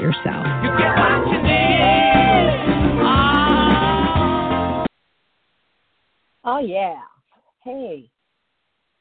yourself? 0.00 0.46
Oh, 6.44 6.60
yeah. 6.60 7.00
Hey, 7.62 8.10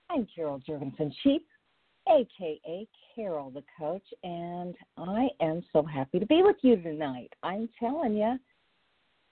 I'm 0.09 0.27
Carol 0.35 0.61
Juergensen 0.67 1.13
Sheets, 1.23 1.45
aka 2.09 2.87
Carol 3.15 3.51
the 3.51 3.63
Coach, 3.79 4.03
and 4.23 4.75
I 4.97 5.29
am 5.41 5.63
so 5.71 5.83
happy 5.83 6.19
to 6.19 6.25
be 6.25 6.43
with 6.43 6.57
you 6.61 6.75
tonight. 6.75 7.31
I'm 7.43 7.69
telling 7.79 8.15
you, 8.15 8.37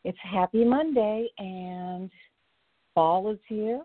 it's 0.04 0.18
Happy 0.22 0.64
Monday, 0.64 1.28
and 1.40 2.10
fall 2.94 3.32
is 3.32 3.40
here 3.48 3.82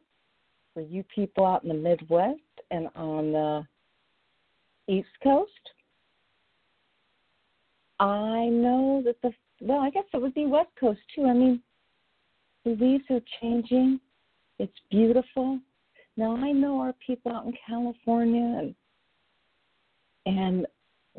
for 0.74 0.82
you 0.82 1.04
people 1.14 1.44
out 1.44 1.62
in 1.62 1.68
the 1.68 1.74
Midwest 1.74 2.40
and 2.70 2.88
on 2.94 3.32
the 3.32 3.66
East 4.86 5.08
Coast. 5.22 5.50
I 8.00 8.48
know 8.48 9.02
that 9.04 9.20
the, 9.22 9.30
well, 9.60 9.80
I 9.80 9.90
guess 9.90 10.04
it 10.12 10.20
would 10.20 10.34
be 10.34 10.46
West 10.46 10.70
Coast 10.78 11.00
too. 11.14 11.26
I 11.26 11.34
mean, 11.34 11.60
the 12.64 12.70
leaves 12.70 13.04
are 13.10 13.20
changing. 13.40 14.00
It's 14.58 14.72
beautiful. 14.90 15.60
Now 16.16 16.36
I 16.36 16.52
know 16.52 16.80
our 16.80 16.94
people 17.06 17.32
out 17.32 17.46
in 17.46 17.54
California 17.66 18.58
and 18.58 18.74
and 20.26 20.66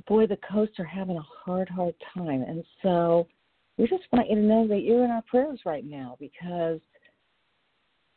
boy 0.08 0.28
the 0.28 0.38
coasts 0.38 0.80
are 0.80 0.86
having 0.86 1.18
a 1.18 1.26
hard, 1.44 1.68
hard 1.70 1.96
time. 2.14 2.44
And 2.44 2.64
so 2.84 3.28
we 3.78 3.88
just 3.88 4.04
want 4.12 4.30
you 4.30 4.36
to 4.36 4.42
know 4.42 4.68
that 4.68 4.82
you're 4.82 5.04
in 5.04 5.12
our 5.12 5.24
prayers 5.24 5.62
right 5.66 5.86
now 5.86 6.18
because 6.20 6.80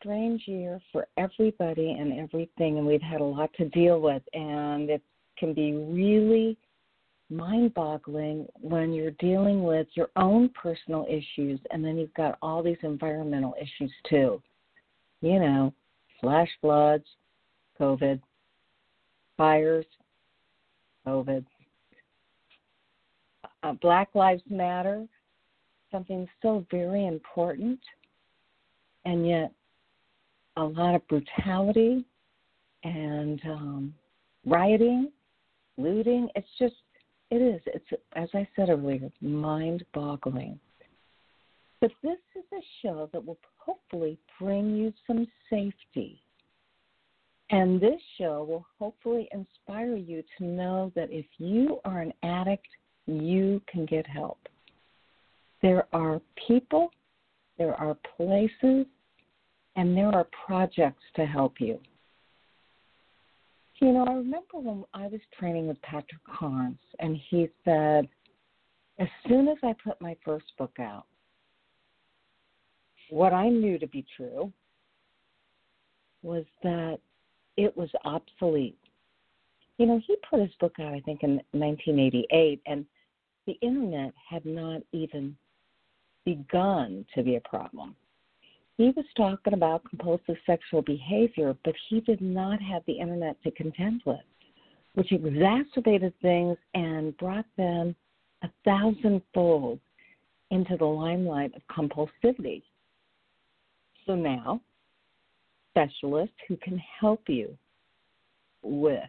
strange 0.00 0.42
year 0.46 0.81
for 0.92 1.06
everybody 1.16 1.92
and 1.98 2.19
everything 2.19 2.76
and 2.76 2.86
we've 2.86 3.00
had 3.00 3.22
a 3.22 3.25
lot 3.25 3.50
to 3.54 3.69
deal 3.70 4.00
with 4.00 4.22
and 4.34 4.91
it 4.91 5.02
can 5.38 5.54
be 5.54 5.72
really 5.72 6.58
mind 7.34 7.74
boggling 7.74 8.46
when 8.60 8.92
you're 8.92 9.10
dealing 9.12 9.62
with 9.62 9.86
your 9.94 10.08
own 10.16 10.48
personal 10.50 11.06
issues 11.08 11.60
and 11.70 11.84
then 11.84 11.96
you've 11.98 12.14
got 12.14 12.38
all 12.40 12.62
these 12.62 12.78
environmental 12.82 13.54
issues 13.60 13.92
too 14.08 14.40
you 15.24 15.40
know, 15.40 15.72
flash 16.20 16.50
floods, 16.60 17.06
COVID, 17.80 18.20
fires, 19.38 19.86
COVID, 21.06 21.44
uh, 23.62 23.72
Black 23.80 24.10
Lives 24.14 24.42
Matter, 24.50 25.06
something 25.90 26.28
so 26.42 26.66
very 26.70 27.06
important, 27.06 27.80
and 29.06 29.26
yet 29.26 29.50
a 30.58 30.62
lot 30.62 30.94
of 30.94 31.08
brutality 31.08 32.04
and 32.84 33.40
um, 33.46 33.94
rioting, 34.44 35.10
looting. 35.78 36.28
It's 36.36 36.46
just, 36.58 36.74
it 37.34 37.42
is. 37.42 37.60
It's, 37.66 38.02
as 38.14 38.28
I 38.34 38.46
said 38.54 38.70
earlier, 38.70 39.10
mind 39.20 39.84
boggling. 39.92 40.58
But 41.80 41.90
this 42.02 42.18
is 42.36 42.44
a 42.52 42.62
show 42.82 43.10
that 43.12 43.24
will 43.24 43.38
hopefully 43.58 44.18
bring 44.40 44.76
you 44.76 44.92
some 45.06 45.26
safety. 45.50 46.20
And 47.50 47.80
this 47.80 48.00
show 48.18 48.44
will 48.48 48.66
hopefully 48.78 49.28
inspire 49.32 49.96
you 49.96 50.22
to 50.38 50.44
know 50.44 50.92
that 50.94 51.10
if 51.10 51.26
you 51.38 51.80
are 51.84 52.00
an 52.00 52.12
addict, 52.22 52.68
you 53.06 53.60
can 53.68 53.84
get 53.84 54.06
help. 54.06 54.38
There 55.60 55.86
are 55.92 56.20
people, 56.46 56.90
there 57.58 57.74
are 57.74 57.96
places, 58.16 58.86
and 59.76 59.96
there 59.96 60.14
are 60.14 60.26
projects 60.46 61.02
to 61.16 61.26
help 61.26 61.60
you. 61.60 61.78
You 63.80 63.92
know, 63.92 64.04
I 64.04 64.12
remember 64.12 64.58
when 64.58 64.84
I 64.94 65.08
was 65.08 65.20
training 65.38 65.66
with 65.66 65.80
Patrick 65.82 66.22
Carnes, 66.24 66.78
and 67.00 67.18
he 67.28 67.48
said, 67.64 68.08
as 68.98 69.08
soon 69.28 69.48
as 69.48 69.58
I 69.62 69.74
put 69.84 70.00
my 70.00 70.16
first 70.24 70.46
book 70.56 70.76
out, 70.78 71.06
what 73.10 73.32
I 73.32 73.48
knew 73.48 73.78
to 73.78 73.86
be 73.88 74.04
true 74.16 74.52
was 76.22 76.44
that 76.62 76.98
it 77.56 77.76
was 77.76 77.90
obsolete. 78.04 78.78
You 79.78 79.86
know, 79.86 80.00
he 80.06 80.16
put 80.30 80.40
his 80.40 80.54
book 80.60 80.74
out, 80.80 80.94
I 80.94 81.00
think, 81.00 81.22
in 81.22 81.40
1988, 81.50 82.62
and 82.66 82.86
the 83.46 83.58
internet 83.60 84.14
had 84.30 84.46
not 84.46 84.82
even 84.92 85.36
begun 86.24 87.04
to 87.14 87.22
be 87.22 87.36
a 87.36 87.40
problem. 87.40 87.96
He 88.76 88.92
was 88.96 89.04
talking 89.16 89.52
about 89.52 89.88
compulsive 89.88 90.36
sexual 90.46 90.82
behavior, 90.82 91.56
but 91.64 91.74
he 91.88 92.00
did 92.00 92.20
not 92.20 92.60
have 92.60 92.82
the 92.86 92.98
internet 92.98 93.40
to 93.44 93.50
contend 93.52 94.02
with, 94.04 94.24
which 94.94 95.12
exacerbated 95.12 96.12
things 96.20 96.56
and 96.75 97.16
brought 97.19 97.46
them 97.56 97.94
a 98.43 98.49
thousandfold 98.64 99.78
into 100.50 100.76
the 100.76 100.84
limelight 100.84 101.52
of 101.54 101.62
compulsivity. 101.69 102.62
So 104.06 104.14
now, 104.14 104.60
specialists 105.70 106.37
who 106.49 106.56
can 106.56 106.81
help 107.00 107.22
you 107.28 107.56
with 108.62 109.02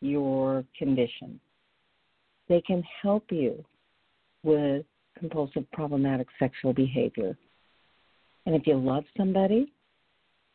your 0.00 0.64
condition. 0.76 1.40
They 2.48 2.60
can 2.60 2.82
help 3.02 3.24
you 3.30 3.64
with 4.42 4.84
compulsive 5.18 5.70
problematic 5.72 6.28
sexual 6.38 6.72
behavior. 6.72 7.36
And 8.48 8.56
if 8.56 8.66
you 8.66 8.78
love 8.78 9.04
somebody 9.14 9.70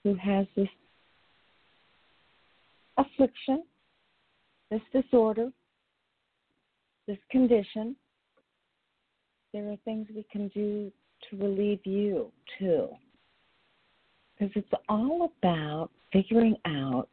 who 0.04 0.16
has 0.16 0.48
this 0.56 0.68
affliction, 2.98 3.66
this 4.72 4.82
disorder, 4.92 5.52
this 7.06 7.20
condition, 7.30 7.96
there 9.54 9.70
are 9.70 9.78
things 9.86 10.08
we 10.16 10.26
can 10.32 10.48
do 10.56 10.92
to 11.30 11.38
relieve 11.38 11.86
you 11.86 12.32
too 12.58 12.90
because 14.34 14.52
it's 14.56 14.82
all 14.90 15.32
about 15.38 15.92
figuring 16.12 16.56
out 16.66 17.10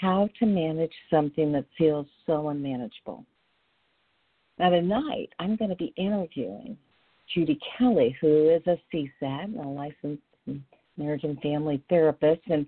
how 0.00 0.28
to 0.38 0.46
manage 0.46 0.94
something 1.10 1.50
that 1.50 1.64
feels 1.76 2.06
so 2.26 2.50
unmanageable. 2.50 3.26
Now, 4.56 4.70
tonight, 4.70 5.30
I'm 5.40 5.56
going 5.56 5.70
to 5.70 5.76
be 5.76 5.92
interviewing 5.96 6.78
Judy 7.32 7.58
Kelly, 7.76 8.16
who 8.20 8.50
is 8.50 8.62
a 8.66 8.78
CSAT, 8.92 9.58
a 9.58 9.68
licensed 9.68 10.22
marriage 10.96 11.24
and 11.24 11.40
family 11.40 11.82
therapist, 11.88 12.42
and 12.48 12.66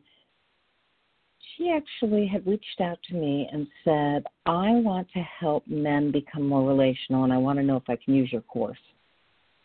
she 1.57 1.71
actually 1.71 2.27
had 2.27 2.47
reached 2.47 2.81
out 2.81 2.99
to 3.09 3.15
me 3.15 3.49
and 3.53 3.67
said, 3.85 4.25
I 4.47 4.73
want 4.73 5.09
to 5.13 5.21
help 5.21 5.67
men 5.67 6.11
become 6.11 6.47
more 6.47 6.69
relational, 6.69 7.25
and 7.25 7.33
I 7.33 7.39
want 7.39 7.59
to 7.59 7.65
know 7.65 7.77
if 7.77 7.89
I 7.89 7.97
can 7.97 8.15
use 8.15 8.33
your 8.33 8.43
course, 8.43 8.79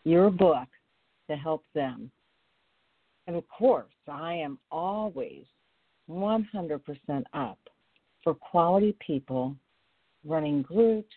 your 0.04 0.30
book, 0.30 0.68
to 1.28 1.36
help 1.36 1.62
them. 1.74 2.10
And 3.26 3.36
of 3.36 3.44
course, 3.48 3.92
I 4.08 4.34
am 4.34 4.58
always 4.70 5.44
100% 6.10 6.80
up 7.32 7.58
for 8.22 8.34
quality 8.34 8.96
people 9.04 9.56
running 10.24 10.62
groups, 10.62 11.14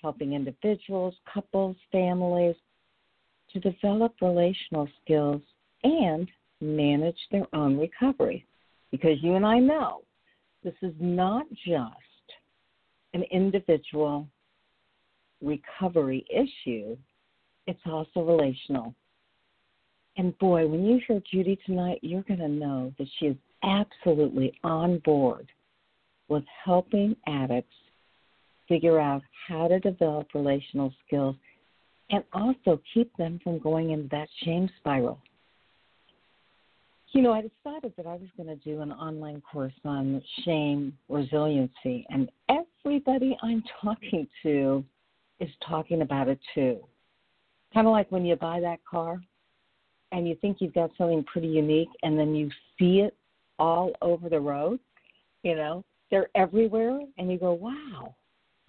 helping 0.00 0.32
individuals, 0.32 1.14
couples, 1.32 1.76
families 1.90 2.56
to 3.54 3.60
develop 3.60 4.14
relational 4.20 4.88
skills 5.02 5.40
and 5.82 6.28
manage 6.60 7.18
their 7.30 7.46
own 7.54 7.78
recovery. 7.78 8.44
Because 8.90 9.16
you 9.22 9.34
and 9.34 9.46
I 9.46 9.58
know 9.58 10.02
this 10.62 10.74
is 10.82 10.92
not 11.00 11.46
just 11.66 11.88
an 13.12 13.22
individual 13.30 14.26
recovery 15.40 16.24
issue, 16.30 16.96
it's 17.66 17.80
also 17.86 18.20
relational. 18.22 18.94
And 20.16 20.36
boy, 20.38 20.66
when 20.66 20.84
you 20.84 21.00
hear 21.06 21.20
Judy 21.30 21.58
tonight, 21.66 21.98
you're 22.02 22.22
going 22.22 22.40
to 22.40 22.48
know 22.48 22.92
that 22.98 23.08
she 23.18 23.26
is 23.26 23.36
absolutely 23.62 24.52
on 24.62 24.98
board 25.04 25.48
with 26.28 26.44
helping 26.64 27.16
addicts 27.26 27.74
figure 28.68 28.98
out 28.98 29.22
how 29.48 29.68
to 29.68 29.78
develop 29.80 30.28
relational 30.34 30.92
skills 31.06 31.36
and 32.14 32.22
also 32.32 32.80
keep 32.92 33.14
them 33.16 33.40
from 33.42 33.58
going 33.58 33.90
into 33.90 34.06
that 34.08 34.28
shame 34.44 34.70
spiral. 34.78 35.18
You 37.10 37.22
know, 37.22 37.32
I 37.32 37.42
decided 37.42 37.92
that 37.96 38.06
I 38.06 38.14
was 38.14 38.28
going 38.36 38.48
to 38.48 38.56
do 38.56 38.82
an 38.82 38.92
online 38.92 39.42
course 39.52 39.72
on 39.84 40.22
shame 40.44 40.96
resiliency, 41.08 42.06
and 42.10 42.30
everybody 42.48 43.36
I'm 43.42 43.64
talking 43.82 44.28
to 44.44 44.84
is 45.40 45.48
talking 45.68 46.02
about 46.02 46.28
it 46.28 46.38
too. 46.54 46.78
Kind 47.72 47.88
of 47.88 47.92
like 47.92 48.10
when 48.12 48.24
you 48.24 48.36
buy 48.36 48.60
that 48.60 48.78
car 48.88 49.20
and 50.12 50.28
you 50.28 50.36
think 50.36 50.58
you've 50.60 50.74
got 50.74 50.90
something 50.96 51.24
pretty 51.24 51.48
unique, 51.48 51.88
and 52.04 52.16
then 52.16 52.32
you 52.32 52.48
see 52.78 53.00
it 53.00 53.16
all 53.58 53.90
over 54.02 54.28
the 54.28 54.38
road, 54.38 54.78
you 55.42 55.56
know, 55.56 55.84
they're 56.12 56.28
everywhere, 56.36 57.00
and 57.18 57.32
you 57.32 57.38
go, 57.38 57.52
wow, 57.52 58.14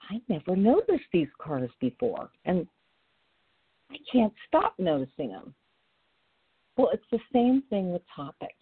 I 0.10 0.20
never 0.30 0.56
noticed 0.56 1.04
these 1.14 1.28
cars 1.40 1.70
before. 1.80 2.30
And 2.46 2.68
I 3.92 3.98
can't 4.12 4.34
stop 4.48 4.76
noticing 4.78 5.30
them. 5.30 5.54
Well, 6.78 6.90
it's 6.94 7.06
the 7.12 7.20
same 7.32 7.64
thing 7.70 7.92
with 7.92 8.02
topics. 8.14 8.54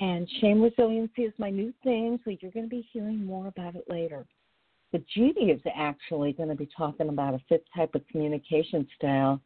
And 0.00 0.28
shame 0.40 0.62
resiliency 0.62 1.22
is 1.22 1.32
my 1.38 1.50
new 1.50 1.72
thing, 1.82 2.20
so 2.24 2.30
you're 2.40 2.52
going 2.52 2.66
to 2.66 2.70
be 2.70 2.88
hearing 2.92 3.24
more 3.24 3.48
about 3.48 3.74
it 3.74 3.84
later. 3.88 4.26
But 4.92 5.02
Judy 5.14 5.50
is 5.50 5.60
actually 5.74 6.32
going 6.32 6.48
to 6.48 6.54
be 6.54 6.68
talking 6.76 7.08
about 7.08 7.34
a 7.34 7.40
fifth 7.48 7.64
type 7.74 7.94
of 7.94 8.06
communication 8.08 8.86
style 8.96 9.40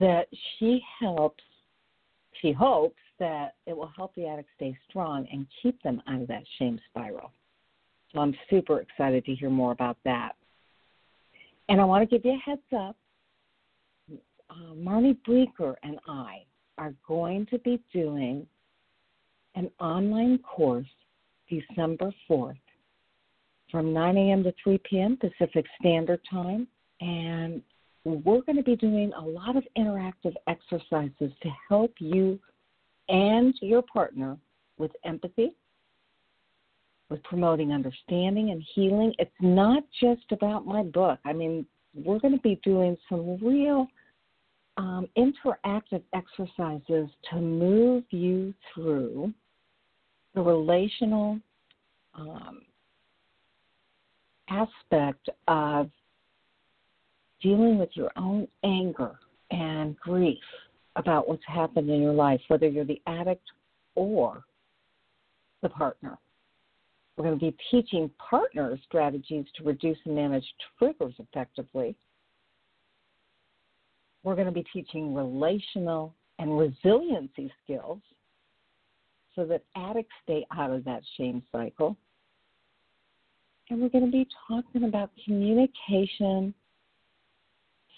that 0.00 0.26
she 0.58 0.82
helps, 1.00 1.44
she 2.40 2.50
hopes 2.50 2.98
that 3.20 3.54
it 3.66 3.76
will 3.76 3.92
help 3.94 4.14
the 4.16 4.26
addict 4.26 4.48
stay 4.56 4.76
strong 4.88 5.28
and 5.30 5.46
keep 5.62 5.80
them 5.82 6.02
out 6.08 6.22
of 6.22 6.28
that 6.28 6.42
shame 6.58 6.80
spiral. 6.90 7.30
So 8.12 8.20
I'm 8.20 8.34
super 8.50 8.80
excited 8.80 9.24
to 9.26 9.34
hear 9.34 9.50
more 9.50 9.72
about 9.72 9.98
that. 10.04 10.32
And 11.68 11.80
I 11.80 11.84
want 11.84 12.08
to 12.08 12.16
give 12.16 12.24
you 12.24 12.32
a 12.32 12.50
heads 12.50 12.60
up 12.76 12.96
uh, 14.50 14.74
Marnie 14.74 15.16
Breecker 15.26 15.74
and 15.82 15.98
I 16.06 16.44
are 16.78 16.94
going 17.06 17.46
to 17.46 17.58
be 17.60 17.80
doing 17.92 18.46
an 19.54 19.70
online 19.80 20.38
course 20.38 20.86
December 21.48 22.12
4th 22.28 22.56
from 23.70 23.92
9 23.92 24.16
a.m. 24.16 24.44
to 24.44 24.52
3 24.62 24.78
p.m. 24.88 25.16
Pacific 25.16 25.64
Standard 25.80 26.20
Time. 26.30 26.66
And 27.00 27.62
we're 28.04 28.42
going 28.42 28.56
to 28.56 28.62
be 28.62 28.76
doing 28.76 29.12
a 29.16 29.24
lot 29.24 29.56
of 29.56 29.64
interactive 29.78 30.34
exercises 30.46 31.32
to 31.42 31.48
help 31.68 31.92
you 31.98 32.38
and 33.08 33.54
your 33.60 33.82
partner 33.82 34.36
with 34.78 34.90
empathy, 35.04 35.54
with 37.10 37.22
promoting 37.24 37.72
understanding 37.72 38.50
and 38.50 38.62
healing. 38.74 39.14
It's 39.18 39.30
not 39.40 39.82
just 40.00 40.24
about 40.32 40.66
my 40.66 40.82
book. 40.82 41.18
I 41.24 41.32
mean, 41.32 41.66
we're 41.94 42.18
going 42.18 42.34
to 42.34 42.40
be 42.40 42.60
doing 42.64 42.96
some 43.08 43.38
real 43.42 43.86
um, 44.76 45.08
interactive 45.16 46.02
exercises 46.12 47.08
to 47.30 47.36
move 47.36 48.04
you 48.10 48.52
through 48.72 49.32
the 50.34 50.42
relational 50.42 51.38
um, 52.14 52.62
aspect 54.48 55.28
of 55.46 55.90
dealing 57.40 57.78
with 57.78 57.90
your 57.94 58.10
own 58.16 58.48
anger 58.64 59.12
and 59.50 59.96
grief 59.98 60.38
about 60.96 61.28
what's 61.28 61.42
happened 61.46 61.90
in 61.90 62.00
your 62.00 62.12
life, 62.12 62.40
whether 62.48 62.66
you're 62.66 62.84
the 62.84 63.00
addict 63.06 63.44
or 63.94 64.44
the 65.62 65.68
partner. 65.68 66.18
We're 67.16 67.24
going 67.24 67.38
to 67.38 67.44
be 67.44 67.56
teaching 67.70 68.10
partners 68.18 68.80
strategies 68.86 69.46
to 69.56 69.64
reduce 69.64 69.98
and 70.04 70.16
manage 70.16 70.44
triggers 70.78 71.14
effectively 71.18 71.96
we're 74.24 74.34
going 74.34 74.46
to 74.46 74.52
be 74.52 74.64
teaching 74.72 75.14
relational 75.14 76.14
and 76.38 76.58
resiliency 76.58 77.52
skills 77.62 78.00
so 79.36 79.44
that 79.44 79.62
addicts 79.76 80.14
stay 80.24 80.44
out 80.56 80.70
of 80.70 80.84
that 80.84 81.02
shame 81.16 81.42
cycle. 81.52 81.96
And 83.70 83.80
we're 83.80 83.90
going 83.90 84.06
to 84.06 84.10
be 84.10 84.26
talking 84.48 84.84
about 84.84 85.10
communication 85.24 86.54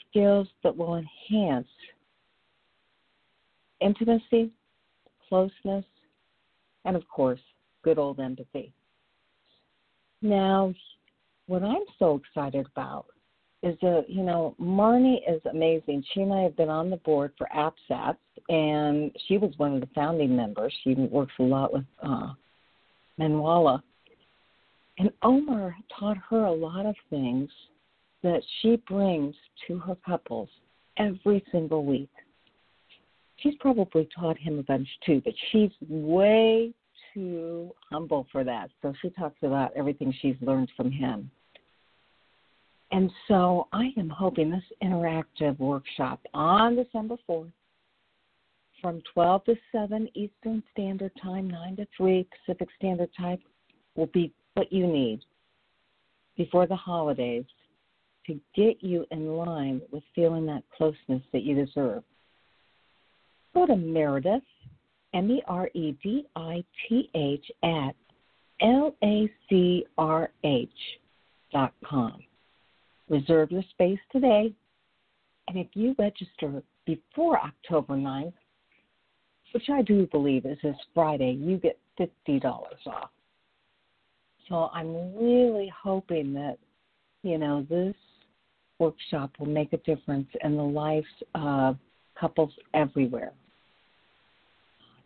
skills 0.09 0.49
that 0.63 0.77
will 0.77 0.97
enhance 0.97 1.69
intimacy, 3.81 4.51
closeness, 5.29 5.85
and 6.85 6.97
of 6.97 7.07
course, 7.09 7.41
good 7.83 7.99
old 7.99 8.21
empathy. 8.21 8.73
Now, 10.27 10.75
what 11.47 11.63
I'm 11.63 11.85
so 11.99 12.21
excited 12.25 12.67
about 12.75 13.07
is 13.63 13.77
that, 13.81 14.07
you 14.09 14.23
know 14.23 14.57
Marnie 14.61 15.21
is 15.29 15.41
amazing. 15.51 16.05
She 16.13 16.21
and 16.21 16.33
I 16.33 16.43
have 16.43 16.57
been 16.57 16.69
on 16.69 16.91
the 16.91 16.97
board 16.99 17.33
for 17.39 17.49
APSATS, 17.55 18.17
and 18.49 19.13
she 19.27 19.39
was 19.39 19.53
one 19.57 19.75
of 19.75 19.81
the 19.81 19.89
founding 19.95 20.35
members. 20.35 20.75
She 20.83 20.95
works 20.95 21.33
a 21.39 21.45
lot 21.45 21.73
with 21.73 21.85
uh, 22.03 22.33
and 23.19 25.11
Omar 25.23 25.77
taught 25.99 26.17
her 26.29 26.45
a 26.45 26.53
lot 26.53 26.87
of 26.87 26.97
things 27.09 27.49
that 28.23 28.43
she 28.61 28.77
brings 28.89 29.35
to 29.67 29.79
her 29.79 29.97
couples 30.07 30.49
every 30.99 31.45
single 31.53 31.85
week. 31.85 32.11
She's 33.37 33.55
probably 33.61 34.09
taught 34.19 34.39
him 34.39 34.59
a 34.59 34.63
bunch 34.65 34.89
too, 35.05 35.23
but 35.25 35.35
she's 35.51 35.71
way 35.89 36.73
too 37.17 37.73
humble 37.91 38.27
for 38.31 38.45
that. 38.45 38.71
So 38.83 38.93
she 39.01 39.11
talks 39.11 39.39
about 39.43 39.73
everything 39.75 40.15
she's 40.21 40.37
learned 40.41 40.71
from 40.77 40.91
him. 40.91 41.31
And 42.93 43.11
so 43.27 43.67
I 43.73 43.91
am 43.97 44.09
hoping 44.09 44.51
this 44.51 44.63
interactive 44.83 45.59
workshop 45.59 46.21
on 46.35 46.77
December 46.77 47.17
4th 47.29 47.51
from 48.81 49.03
12 49.15 49.45
to 49.47 49.55
7 49.73 50.09
Eastern 50.15 50.63
Standard 50.73 51.11
Time, 51.21 51.49
9 51.49 51.77
to 51.77 51.87
3 51.97 52.29
Pacific 52.47 52.69
Standard 52.77 53.11
Time 53.19 53.39
will 53.97 54.07
be 54.07 54.33
what 54.55 54.73
you 54.73 54.87
need 54.87 55.21
before 56.37 56.67
the 56.67 56.77
holidays 56.77 57.45
to 58.27 58.39
get 58.55 58.77
you 58.83 59.07
in 59.11 59.37
line 59.37 59.81
with 59.91 60.03
feeling 60.15 60.47
that 60.47 60.63
closeness 60.77 61.23
that 61.33 61.43
you 61.43 61.55
deserve. 61.55 62.03
Go 63.55 63.67
to 63.67 63.77
Meredith, 63.77 64.43
M 65.17 65.31
E 65.31 65.43
R 65.49 65.71
E 65.73 65.97
D 66.03 66.27
I 66.37 66.63
T 66.89 67.09
H, 67.15 67.51
at 67.63 67.97
L 68.61 68.95
A 69.03 69.31
C 69.49 69.87
R 69.97 70.31
H 70.45 70.69
dot 71.51 71.73
com. 71.83 72.19
Reserve 73.09 73.51
your 73.51 73.63
space 73.71 73.99
today. 74.13 74.53
And 75.49 75.57
if 75.57 75.69
you 75.75 75.95
register 75.99 76.63
before 76.85 77.39
October 77.39 77.95
9th, 77.95 78.33
which 79.53 79.71
I 79.73 79.81
do 79.81 80.07
believe 80.09 80.45
is 80.45 80.59
this 80.63 80.77
Friday, 80.93 81.33
you 81.33 81.57
get 81.57 81.79
$50 81.99 82.45
off. 82.87 83.11
So 84.49 84.69
I'm 84.75 85.17
really 85.17 85.73
hoping 85.83 86.35
that, 86.35 86.59
you 87.23 87.39
know, 87.39 87.65
this 87.71 87.95
workshop 88.79 89.31
will 89.39 89.47
make 89.47 89.73
a 89.73 89.79
difference 89.79 90.29
in 90.45 90.57
the 90.57 90.63
lives 90.63 91.07
of 91.35 91.79
couples 92.21 92.53
everywhere. 92.75 93.33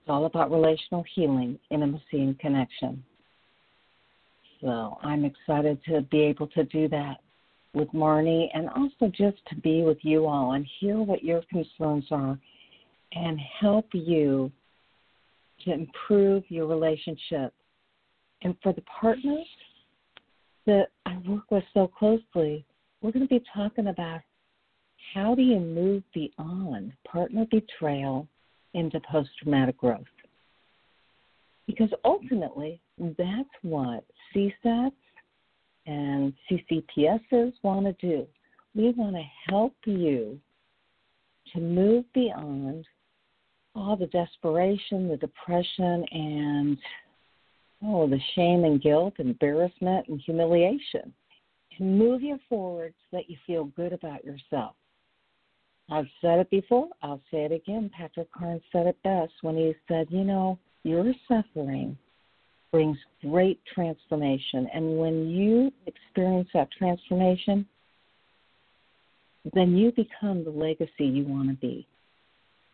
It's 0.01 0.09
all 0.09 0.27
about 0.27 0.51
relational 0.51 1.05
healing, 1.15 1.59
intimacy, 1.71 2.03
and 2.13 2.39
connection. 2.39 3.05
So 4.61 4.99
I'm 5.03 5.25
excited 5.25 5.79
to 5.87 6.03
be 6.03 6.21
able 6.21 6.47
to 6.49 6.65
do 6.65 6.89
that 6.89 7.19
with 7.73 7.89
Marnie 7.93 8.49
and 8.53 8.69
also 8.71 9.07
just 9.09 9.39
to 9.49 9.57
be 9.57 9.83
with 9.83 9.99
you 10.03 10.27
all 10.27 10.53
and 10.53 10.67
hear 10.81 10.99
what 10.99 11.23
your 11.23 11.43
concerns 11.51 12.07
are 12.11 12.39
and 13.13 13.39
help 13.61 13.87
you 13.93 14.51
to 15.65 15.73
improve 15.73 16.45
your 16.49 16.67
relationship. 16.67 17.53
And 18.43 18.57
for 18.63 18.73
the 18.73 18.83
partners 18.83 19.47
that 20.67 20.89
I 21.07 21.19
work 21.29 21.51
with 21.51 21.65
so 21.75 21.87
closely, 21.87 22.65
we're 23.03 23.13
going 23.13 23.27
to 23.27 23.35
be 23.35 23.45
talking 23.55 23.89
about 23.89 24.21
how 25.15 25.35
do 25.35 25.43
you 25.43 25.59
move 25.59 26.03
beyond 26.15 26.93
partner 27.11 27.47
betrayal 27.51 28.27
into 28.75 29.01
post 29.01 29.31
traumatic 29.43 29.79
growth? 29.79 30.05
Because 31.67 31.91
ultimately, 32.05 32.81
that's 32.99 33.49
what 33.63 34.05
CSATs 34.35 34.93
and 35.87 36.33
CCPSs 36.51 37.53
want 37.63 37.87
to 37.87 37.93
do. 38.01 38.27
We 38.75 38.91
want 38.91 39.17
to 39.17 39.23
help 39.49 39.75
you 39.85 40.39
to 41.53 41.61
move 41.61 42.05
beyond 42.13 42.87
all 43.75 43.97
the 43.97 44.07
desperation, 44.07 45.09
the 45.09 45.17
depression, 45.17 46.05
and 46.11 46.79
oh, 47.85 48.09
the 48.09 48.21
shame 48.35 48.65
and 48.65 48.83
guilt, 48.83 49.15
embarrassment 49.19 50.09
and 50.09 50.21
humiliation, 50.21 51.13
and 51.79 51.99
move 51.99 52.23
you 52.23 52.39
forward 52.49 52.95
so 53.11 53.17
that 53.17 53.31
you 53.31 53.37
feel 53.47 53.65
good 53.77 53.93
about 53.93 54.25
yourself. 54.25 54.75
I've 55.91 56.07
said 56.21 56.39
it 56.39 56.51
before, 56.51 56.89
I'll 57.03 57.21
say 57.31 57.45
it 57.45 57.53
again. 57.53 57.91
Patrick 57.97 58.33
Carnes 58.33 58.63
said 58.71 58.87
it 58.87 58.97
best 59.03 59.33
when 59.43 59.57
he 59.57 59.75
said, 59.89 60.07
You 60.11 60.25
know, 60.25 60.59
your 60.85 61.13
suffering 61.27 61.99
brings 62.71 62.97
great 63.23 63.61
transformation. 63.75 64.69
And 64.73 64.99
when 64.99 65.29
you 65.29 65.73
experience 65.87 66.49
that 66.55 66.69
transformation, 66.71 67.67
then 69.55 69.77
you 69.77 69.91
become 69.93 70.45
the 70.45 70.51
legacy 70.51 71.05
you 71.05 71.25
want 71.25 71.49
to 71.49 71.55
be. 71.55 71.87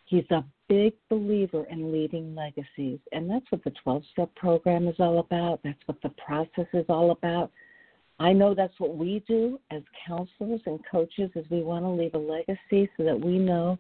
He's 0.05 0.31
a 0.31 0.45
big 0.69 0.93
believer 1.09 1.65
in 1.71 1.93
leading 1.93 2.35
legacies, 2.35 3.01
and 3.13 3.29
that's 3.29 3.47
what 3.51 3.65
the 3.65 3.73
12 3.83 4.03
step 4.13 4.35
program 4.37 4.87
is 4.87 4.95
all 4.99 5.19
about. 5.19 5.61
That's 5.65 5.79
what 5.87 6.01
the 6.03 6.11
process 6.25 6.67
is 6.73 6.85
all 6.89 7.11
about. 7.11 7.51
I 8.19 8.33
know 8.33 8.55
that's 8.55 8.79
what 8.79 8.97
we 8.97 9.23
do 9.29 9.61
as 9.71 9.83
counselors 10.07 10.61
and 10.67 10.81
coaches 10.91 11.31
is 11.35 11.45
we 11.51 11.63
want 11.63 11.85
to 11.85 11.91
leave 11.91 12.15
a 12.15 12.19
legacy 12.19 12.91
so 12.97 13.05
that 13.05 13.21
we 13.21 13.39
know 13.39 13.79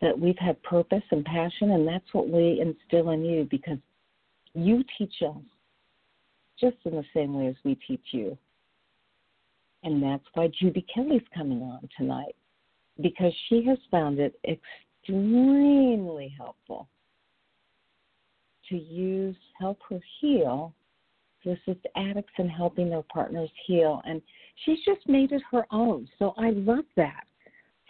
that 0.00 0.18
we've 0.18 0.38
had 0.38 0.62
purpose 0.62 1.02
and 1.10 1.24
passion 1.24 1.72
and 1.72 1.86
that's 1.86 2.12
what 2.12 2.28
we 2.28 2.60
instill 2.60 3.10
in 3.10 3.24
you 3.24 3.46
because 3.50 3.78
you 4.54 4.84
teach 4.98 5.14
us 5.26 5.42
just 6.60 6.76
in 6.84 6.92
the 6.92 7.04
same 7.14 7.34
way 7.34 7.48
as 7.48 7.56
we 7.64 7.74
teach 7.86 8.04
you. 8.12 8.36
And 9.82 10.00
that's 10.00 10.24
why 10.34 10.48
Judy 10.60 10.86
Kelly's 10.94 11.22
coming 11.34 11.60
on 11.62 11.88
tonight 11.96 12.36
because 13.00 13.32
she 13.48 13.64
has 13.64 13.78
found 13.90 14.20
it 14.20 14.38
extremely 14.46 16.32
helpful 16.36 16.88
to 18.68 18.76
use 18.76 19.36
help 19.58 19.78
her 19.88 19.98
heal 20.20 20.72
assist 21.50 21.84
addicts 21.96 22.32
in 22.38 22.48
helping 22.48 22.88
their 22.88 23.02
partners 23.12 23.50
heal. 23.66 24.00
And 24.04 24.22
she's 24.64 24.78
just 24.84 25.06
made 25.08 25.32
it 25.32 25.42
her 25.50 25.66
own. 25.70 26.08
So 26.18 26.34
I 26.38 26.50
love 26.50 26.84
that. 26.96 27.24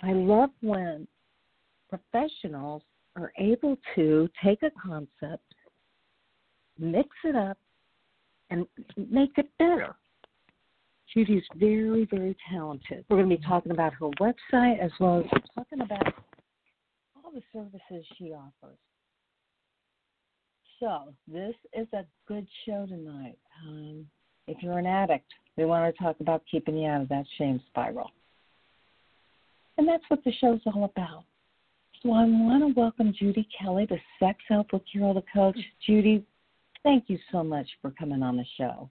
I 0.02 0.12
love 0.12 0.50
when 0.62 1.06
professionals 1.88 2.82
are 3.16 3.32
able 3.38 3.76
to 3.94 4.28
take 4.42 4.62
a 4.62 4.70
concept, 4.70 5.44
mix 6.78 7.08
it 7.24 7.36
up, 7.36 7.58
and 8.50 8.66
make 8.96 9.36
it 9.36 9.48
better. 9.58 9.94
Judy's 11.12 11.44
very, 11.56 12.06
very 12.10 12.36
talented. 12.50 13.04
We're 13.08 13.18
going 13.18 13.28
to 13.28 13.36
be 13.36 13.44
talking 13.46 13.72
about 13.72 13.92
her 13.94 14.08
website 14.20 14.80
as 14.80 14.90
well 14.98 15.20
as 15.20 15.42
talking 15.54 15.82
about 15.82 16.14
all 17.16 17.30
the 17.32 17.42
services 17.52 18.06
she 18.16 18.32
offers. 18.32 18.78
So, 20.80 21.14
this 21.28 21.54
is 21.74 21.86
a 21.92 22.04
good 22.26 22.46
show 22.66 22.86
tonight. 22.86 23.38
Um, 23.66 24.06
if 24.46 24.62
you're 24.62 24.78
an 24.78 24.86
addict, 24.86 25.26
we 25.56 25.64
want 25.64 25.94
to 25.94 26.02
talk 26.02 26.16
about 26.20 26.42
keeping 26.50 26.76
you 26.76 26.88
out 26.88 27.02
of 27.02 27.08
that 27.08 27.24
shame 27.38 27.60
spiral. 27.68 28.10
And 29.78 29.86
that's 29.88 30.04
what 30.08 30.22
the 30.24 30.32
show's 30.40 30.60
all 30.66 30.84
about. 30.84 31.24
So 32.02 32.10
I 32.10 32.24
want 32.24 32.74
to 32.74 32.80
welcome 32.80 33.14
Judy 33.16 33.46
Kelly 33.58 33.86
to 33.86 33.96
Sex 34.18 34.38
Help 34.48 34.72
with 34.72 34.82
Carol 34.92 35.14
the 35.14 35.22
Coach. 35.32 35.58
Judy, 35.86 36.24
thank 36.82 37.04
you 37.06 37.18
so 37.30 37.44
much 37.44 37.68
for 37.80 37.92
coming 37.92 38.22
on 38.22 38.36
the 38.36 38.44
show. 38.58 38.90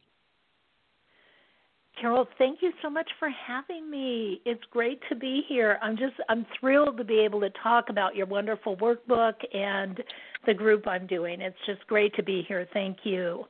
Carol, 1.99 2.25
thank 2.37 2.61
you 2.61 2.71
so 2.81 2.89
much 2.89 3.09
for 3.19 3.29
having 3.29 3.89
me. 3.91 4.41
It's 4.45 4.63
great 4.71 5.01
to 5.09 5.15
be 5.15 5.43
here. 5.47 5.77
I'm 5.81 5.97
just 5.97 6.13
I'm 6.29 6.45
thrilled 6.59 6.97
to 6.97 7.03
be 7.03 7.19
able 7.19 7.41
to 7.41 7.51
talk 7.61 7.89
about 7.89 8.15
your 8.15 8.25
wonderful 8.25 8.77
workbook 8.77 9.33
and 9.53 10.01
the 10.47 10.53
group 10.53 10.87
I'm 10.87 11.05
doing. 11.05 11.41
It's 11.41 11.57
just 11.65 11.85
great 11.87 12.15
to 12.15 12.23
be 12.23 12.43
here. 12.47 12.67
Thank 12.73 12.99
you. 13.03 13.45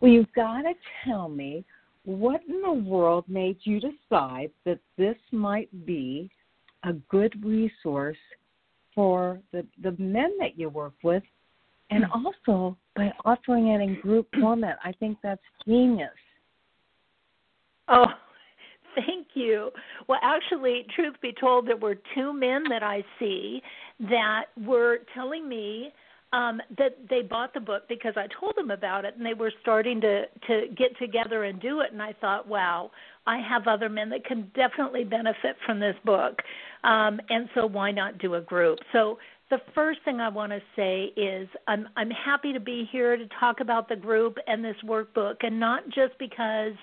Well, 0.00 0.10
you've 0.10 0.32
got 0.34 0.62
to 0.62 0.74
tell 1.04 1.28
me 1.28 1.64
what 2.04 2.40
in 2.48 2.60
the 2.62 2.72
world 2.72 3.24
made 3.28 3.56
you 3.62 3.80
decide 3.80 4.50
that 4.64 4.78
this 4.96 5.16
might 5.32 5.68
be 5.86 6.30
a 6.84 6.92
good 7.10 7.44
resource 7.44 8.16
for 8.94 9.40
the, 9.52 9.66
the 9.82 9.92
men 9.98 10.36
that 10.38 10.58
you 10.58 10.68
work 10.68 10.94
with 11.02 11.22
and 11.90 12.04
hmm. 12.04 12.26
also 12.26 12.76
by 12.94 13.12
offering 13.24 13.68
it 13.68 13.80
in 13.80 14.00
group 14.00 14.28
format. 14.40 14.78
I 14.84 14.92
think 14.92 15.18
that's 15.22 15.42
genius. 15.66 16.10
Oh, 17.88 18.06
thank 18.94 19.28
you. 19.34 19.70
Well, 20.08 20.18
actually, 20.22 20.86
truth 20.94 21.14
be 21.20 21.32
told, 21.38 21.68
there 21.68 21.76
were 21.76 21.98
two 22.14 22.32
men 22.32 22.64
that 22.68 22.82
I 22.82 23.04
see 23.18 23.62
that 24.00 24.46
were 24.56 25.00
telling 25.14 25.48
me 25.48 25.92
um, 26.32 26.60
that 26.78 26.96
they 27.08 27.22
bought 27.22 27.54
the 27.54 27.60
book 27.60 27.84
because 27.88 28.14
I 28.16 28.26
told 28.40 28.56
them 28.56 28.70
about 28.70 29.04
it, 29.04 29.14
and 29.16 29.24
they 29.24 29.34
were 29.34 29.52
starting 29.62 30.00
to 30.00 30.24
to 30.48 30.66
get 30.76 30.96
together 30.98 31.44
and 31.44 31.60
do 31.60 31.80
it. 31.80 31.92
And 31.92 32.02
I 32.02 32.12
thought, 32.20 32.48
wow, 32.48 32.90
I 33.26 33.38
have 33.38 33.66
other 33.66 33.88
men 33.88 34.10
that 34.10 34.24
can 34.24 34.50
definitely 34.54 35.04
benefit 35.04 35.56
from 35.64 35.80
this 35.80 35.96
book, 36.04 36.40
um, 36.84 37.20
and 37.30 37.48
so 37.54 37.66
why 37.66 37.90
not 37.90 38.18
do 38.18 38.34
a 38.34 38.40
group? 38.40 38.78
So 38.92 39.18
the 39.50 39.58
first 39.74 40.00
thing 40.04 40.20
I 40.20 40.28
want 40.28 40.52
to 40.52 40.60
say 40.74 41.12
is 41.16 41.48
I'm 41.68 41.88
I'm 41.96 42.10
happy 42.10 42.52
to 42.52 42.60
be 42.60 42.88
here 42.90 43.16
to 43.16 43.26
talk 43.38 43.60
about 43.60 43.88
the 43.88 43.96
group 43.96 44.36
and 44.46 44.64
this 44.64 44.76
workbook, 44.84 45.36
and 45.42 45.60
not 45.60 45.84
just 45.86 46.18
because 46.18 46.74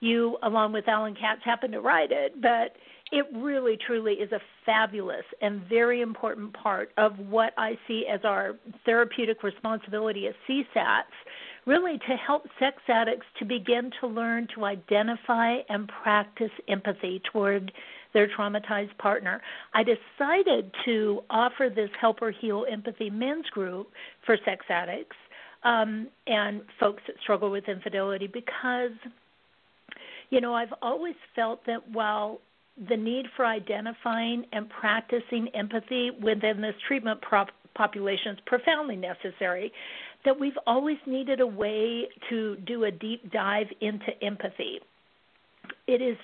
you, 0.00 0.36
along 0.42 0.72
with 0.72 0.86
Alan 0.88 1.14
Katz, 1.14 1.40
happened 1.44 1.72
to 1.72 1.80
write 1.80 2.12
it, 2.12 2.40
but 2.42 2.76
it 3.12 3.26
really 3.34 3.78
truly 3.86 4.14
is 4.14 4.32
a 4.32 4.40
fabulous 4.64 5.24
and 5.40 5.62
very 5.68 6.00
important 6.00 6.52
part 6.52 6.90
of 6.96 7.18
what 7.18 7.52
I 7.56 7.78
see 7.86 8.06
as 8.12 8.20
our 8.24 8.54
therapeutic 8.84 9.42
responsibility 9.42 10.26
as 10.26 10.34
CSATs, 10.48 11.04
really 11.66 11.98
to 11.98 12.16
help 12.16 12.46
sex 12.58 12.78
addicts 12.88 13.26
to 13.38 13.44
begin 13.44 13.90
to 14.00 14.08
learn 14.08 14.48
to 14.54 14.64
identify 14.64 15.58
and 15.68 15.90
practice 16.02 16.50
empathy 16.68 17.20
toward 17.32 17.72
their 18.12 18.28
traumatized 18.28 18.96
partner. 18.98 19.40
I 19.74 19.82
decided 19.84 20.72
to 20.84 21.22
offer 21.30 21.70
this 21.72 21.90
Help 22.00 22.20
Her 22.20 22.30
Heal 22.32 22.66
Empathy 22.70 23.10
men's 23.10 23.46
group 23.50 23.90
for 24.24 24.36
sex 24.44 24.64
addicts 24.68 25.16
um, 25.64 26.08
and 26.26 26.62
folks 26.80 27.02
that 27.06 27.16
struggle 27.22 27.50
with 27.50 27.68
infidelity 27.68 28.26
because 28.26 28.92
you 30.30 30.40
know, 30.40 30.54
I've 30.54 30.74
always 30.82 31.14
felt 31.34 31.64
that 31.66 31.88
while 31.90 32.40
the 32.88 32.96
need 32.96 33.26
for 33.36 33.46
identifying 33.46 34.44
and 34.52 34.68
practicing 34.68 35.48
empathy 35.54 36.10
within 36.22 36.60
this 36.60 36.74
treatment 36.86 37.20
prop- 37.22 37.50
population 37.74 38.32
is 38.32 38.38
profoundly 38.46 38.96
necessary, 38.96 39.72
that 40.24 40.38
we've 40.38 40.58
always 40.66 40.98
needed 41.06 41.40
a 41.40 41.46
way 41.46 42.08
to 42.28 42.56
do 42.66 42.84
a 42.84 42.90
deep 42.90 43.30
dive 43.32 43.66
into 43.80 44.06
empathy. 44.22 44.80
It 45.86 46.02
is 46.02 46.16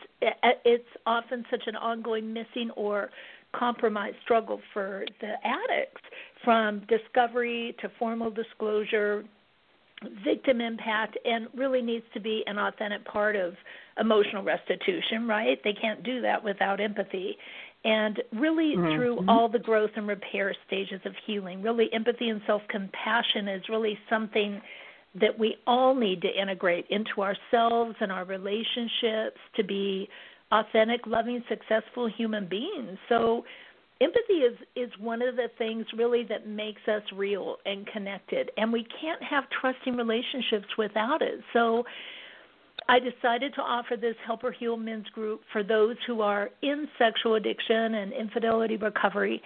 it's 0.64 0.84
often 1.06 1.44
such 1.50 1.62
an 1.66 1.76
ongoing 1.76 2.32
missing 2.32 2.70
or 2.76 3.10
compromised 3.54 4.16
struggle 4.22 4.60
for 4.72 5.04
the 5.20 5.34
addicts 5.44 6.00
from 6.44 6.82
discovery 6.88 7.76
to 7.80 7.90
formal 7.98 8.30
disclosure 8.30 9.24
victim 10.24 10.60
impact 10.60 11.18
and 11.24 11.48
really 11.54 11.82
needs 11.82 12.04
to 12.14 12.20
be 12.20 12.42
an 12.46 12.58
authentic 12.58 13.04
part 13.04 13.36
of 13.36 13.54
emotional 13.98 14.42
restitution, 14.42 15.26
right? 15.28 15.58
They 15.64 15.74
can't 15.74 16.02
do 16.02 16.20
that 16.22 16.42
without 16.42 16.80
empathy. 16.80 17.36
And 17.84 18.22
really, 18.32 18.76
mm-hmm. 18.76 18.96
through 18.96 19.24
all 19.28 19.48
the 19.48 19.58
growth 19.58 19.90
and 19.96 20.06
repair 20.06 20.54
stages 20.66 21.00
of 21.04 21.12
healing, 21.26 21.62
really, 21.62 21.92
empathy 21.92 22.28
and 22.28 22.40
self 22.46 22.62
compassion 22.68 23.48
is 23.48 23.62
really 23.68 23.98
something 24.08 24.60
that 25.20 25.38
we 25.38 25.56
all 25.66 25.94
need 25.94 26.22
to 26.22 26.28
integrate 26.28 26.86
into 26.90 27.20
ourselves 27.20 27.96
and 28.00 28.10
our 28.12 28.24
relationships 28.24 29.38
to 29.56 29.64
be 29.64 30.08
authentic, 30.52 31.06
loving, 31.06 31.42
successful 31.48 32.08
human 32.08 32.46
beings. 32.46 32.96
So, 33.08 33.44
empathy 34.02 34.40
is 34.40 34.58
is 34.76 34.90
one 34.98 35.22
of 35.22 35.36
the 35.36 35.48
things 35.58 35.86
really 35.96 36.24
that 36.24 36.46
makes 36.46 36.80
us 36.88 37.02
real 37.14 37.56
and 37.66 37.86
connected 37.86 38.50
and 38.56 38.72
we 38.72 38.86
can't 39.00 39.22
have 39.22 39.44
trusting 39.60 39.96
relationships 39.96 40.66
without 40.76 41.22
it 41.22 41.40
so 41.52 41.84
I 42.88 42.98
decided 42.98 43.54
to 43.54 43.60
offer 43.60 43.96
this 43.96 44.16
Help 44.26 44.42
Her 44.42 44.50
Heal 44.50 44.76
Men's 44.76 45.08
Group 45.10 45.42
for 45.52 45.62
those 45.62 45.96
who 46.06 46.20
are 46.20 46.50
in 46.62 46.88
sexual 46.98 47.36
addiction 47.36 47.94
and 47.94 48.12
infidelity 48.12 48.76
recovery 48.76 49.40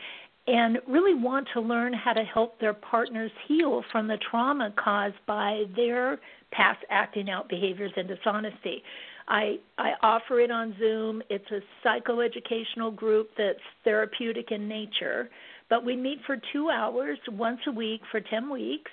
and 0.47 0.79
really 0.87 1.15
want 1.15 1.47
to 1.55 1.61
learn 1.61 1.93
how 1.93 2.13
to 2.13 2.23
help 2.23 2.59
their 2.61 2.75
partners 2.75 3.33
heal 3.49 3.83
from 3.91 4.07
the 4.07 4.17
trauma 4.31 4.73
caused 4.83 5.17
by 5.27 5.65
their 5.75 6.19
past 6.53 6.79
acting 6.89 7.29
out 7.29 7.49
behaviors 7.49 7.93
and 7.97 8.09
dishonesty. 8.09 8.83
I 9.29 9.59
I 9.79 9.93
offer 10.03 10.41
it 10.41 10.51
on 10.51 10.75
Zoom. 10.79 11.23
It's 11.29 11.51
a 11.51 11.61
psychoeducational 11.85 12.95
group 12.95 13.31
that's 13.37 13.59
therapeutic 13.85 14.51
in 14.51 14.69
nature, 14.69 15.29
but 15.69 15.85
we 15.85 15.97
meet 15.97 16.19
for 16.27 16.37
2 16.53 16.71
hours 16.71 17.19
once 17.33 17.61
a 17.67 17.73
week 17.73 18.01
for 18.11 18.21
10 18.21 18.51
weeks 18.51 18.91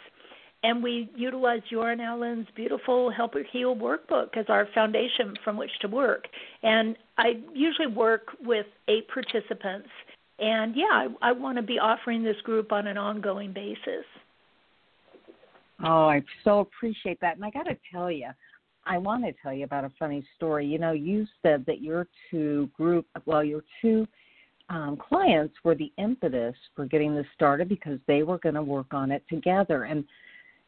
and 0.64 0.82
we 0.82 1.10
utilize 1.16 1.62
your 1.70 1.92
and 1.92 2.02
Alan's 2.02 2.48
beautiful 2.56 3.12
Help 3.12 3.34
Her 3.34 3.44
Heal 3.52 3.76
workbook 3.76 4.38
as 4.38 4.46
our 4.48 4.68
foundation 4.74 5.36
from 5.44 5.58
which 5.58 5.72
to 5.82 5.88
work. 5.90 6.26
And 6.64 6.96
I 7.18 7.42
usually 7.54 7.88
work 7.88 8.28
with 8.42 8.66
eight 8.88 9.08
participants. 9.10 9.90
And 10.40 10.74
yeah, 10.76 10.86
I, 10.92 11.08
I 11.22 11.32
want 11.34 11.58
to 11.58 11.62
be 11.62 11.80
offering 11.80 12.24
this 12.24 12.40
group 12.44 12.72
on 12.72 12.88
an 12.88 12.98
ongoing 12.98 13.52
basis. 13.52 14.06
Oh, 15.84 16.08
I 16.08 16.24
so 16.46 16.60
appreciate 16.62 17.20
that. 17.20 17.36
And 17.36 17.44
I 17.44 17.50
got 17.50 17.64
to 17.64 17.78
tell 17.92 18.10
you, 18.10 18.30
I 18.86 18.98
want 18.98 19.24
to 19.26 19.34
tell 19.42 19.54
you 19.54 19.64
about 19.64 19.86
a 19.86 19.92
funny 19.98 20.26
story. 20.36 20.66
You 20.66 20.80
know, 20.80 20.92
you 20.92 21.26
said 21.42 21.66
that 21.68 21.82
your 21.82 22.08
two 22.30 22.70
group, 22.76 23.06
well, 23.26 23.44
your 23.44 23.64
two 23.82 24.08
um, 24.70 24.98
clients 24.98 25.56
were 25.64 25.76
the 25.76 25.92
impetus 25.98 26.56
for 26.76 26.86
getting 26.86 27.16
this 27.16 27.26
started 27.34 27.70
because 27.70 28.00
they 28.08 28.24
were 28.24 28.38
going 28.40 28.56
to 28.56 28.64
work 28.64 28.94
on 28.94 29.12
it 29.12 29.24
together. 29.30 29.84
And, 29.84 30.04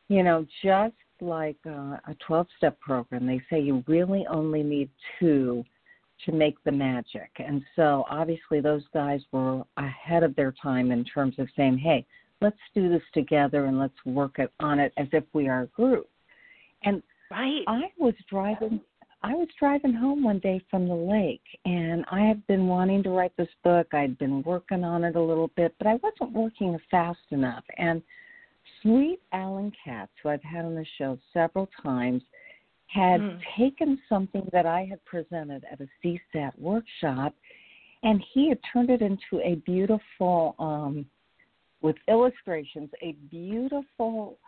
you 0.08 0.24
know, 0.24 0.46
just 0.64 0.96
like 1.22 1.58
uh, 1.66 1.98
a 2.08 2.16
12 2.26 2.48
step 2.58 2.80
program, 2.80 3.26
they 3.26 3.42
say 3.50 3.60
you 3.60 3.84
really 3.88 4.26
only 4.30 4.64
need 4.64 4.90
two 5.20 5.64
to 6.26 6.32
make 6.32 6.56
the 6.64 6.72
magic. 6.72 7.30
And 7.40 7.62
so 7.76 8.06
obviously 8.10 8.62
those 8.62 8.84
guys 8.94 9.22
were 9.32 9.64
ahead 9.78 10.24
of 10.24 10.36
their 10.36 10.54
time 10.62 10.92
in 10.92 11.04
terms 11.04 11.36
of 11.40 11.48
saying, 11.56 11.78
hey, 11.78 12.06
let's 12.42 12.58
do 12.74 12.90
this 12.90 13.02
together 13.14 13.66
and 13.66 13.80
let's 13.80 14.06
work 14.06 14.40
it 14.40 14.52
on 14.60 14.80
it 14.80 14.94
as 14.98 15.08
if 15.12 15.24
we 15.34 15.48
are 15.48 15.64
a 15.64 15.68
group. 15.68 16.08
And 16.84 17.02
right. 17.40 17.64
I 17.68 17.82
was 17.98 18.14
driving 18.30 18.82
I 19.24 19.34
was 19.34 19.48
driving 19.58 19.94
home 19.94 20.24
one 20.24 20.38
day 20.40 20.62
from 20.70 20.88
the 20.88 20.94
lake 20.94 21.42
and 21.66 22.06
I 22.12 22.22
had 22.22 22.46
been 22.46 22.68
wanting 22.68 23.02
to 23.04 23.10
write 23.10 23.36
this 23.38 23.50
book. 23.64 23.88
I'd 23.92 24.20
been 24.20 24.44
working 24.44 24.84
on 24.84 25.04
it 25.04 25.16
a 25.16 25.22
little 25.22 25.50
bit, 25.56 25.74
but 25.80 25.88
I 25.88 25.96
wasn't 25.96 26.38
working 26.38 26.78
fast 26.92 27.18
enough. 27.32 27.64
And 27.80 28.04
sweet 28.82 29.20
Alan 29.34 29.72
Katz, 29.84 30.12
who 30.22 30.30
I've 30.30 30.44
had 30.44 30.66
on 30.66 30.76
the 30.76 30.86
show 31.00 31.18
several 31.34 31.68
times, 31.82 32.22
had 32.86 33.20
mm. 33.20 33.40
taken 33.58 34.00
something 34.08 34.48
that 34.52 34.68
I 34.68 34.86
had 34.88 35.04
presented 35.06 35.66
at 35.72 35.82
a 35.82 35.88
CSAT 36.04 36.52
workshop 36.60 37.34
and 38.04 38.24
he 38.34 38.48
had 38.50 38.60
turned 38.72 38.92
it 38.92 39.02
into 39.02 39.44
a 39.44 39.56
beautiful 39.66 40.56
um 40.60 41.06
with 41.82 41.96
illustrations, 42.08 42.90
a 43.02 43.12
beautiful, 43.30 44.40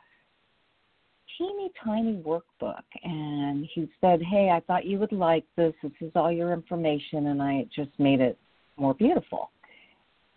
teeny 1.37 1.71
tiny 1.83 2.21
workbook. 2.23 2.83
And 3.03 3.67
he 3.73 3.89
said, 4.01 4.21
Hey, 4.21 4.49
I 4.49 4.61
thought 4.61 4.85
you 4.85 4.99
would 4.99 5.11
like 5.11 5.45
this. 5.55 5.73
This 5.83 5.91
is 6.01 6.11
all 6.15 6.31
your 6.31 6.53
information. 6.53 7.27
And 7.27 7.41
I 7.41 7.65
just 7.75 7.91
made 7.99 8.21
it 8.21 8.37
more 8.77 8.93
beautiful. 8.93 9.51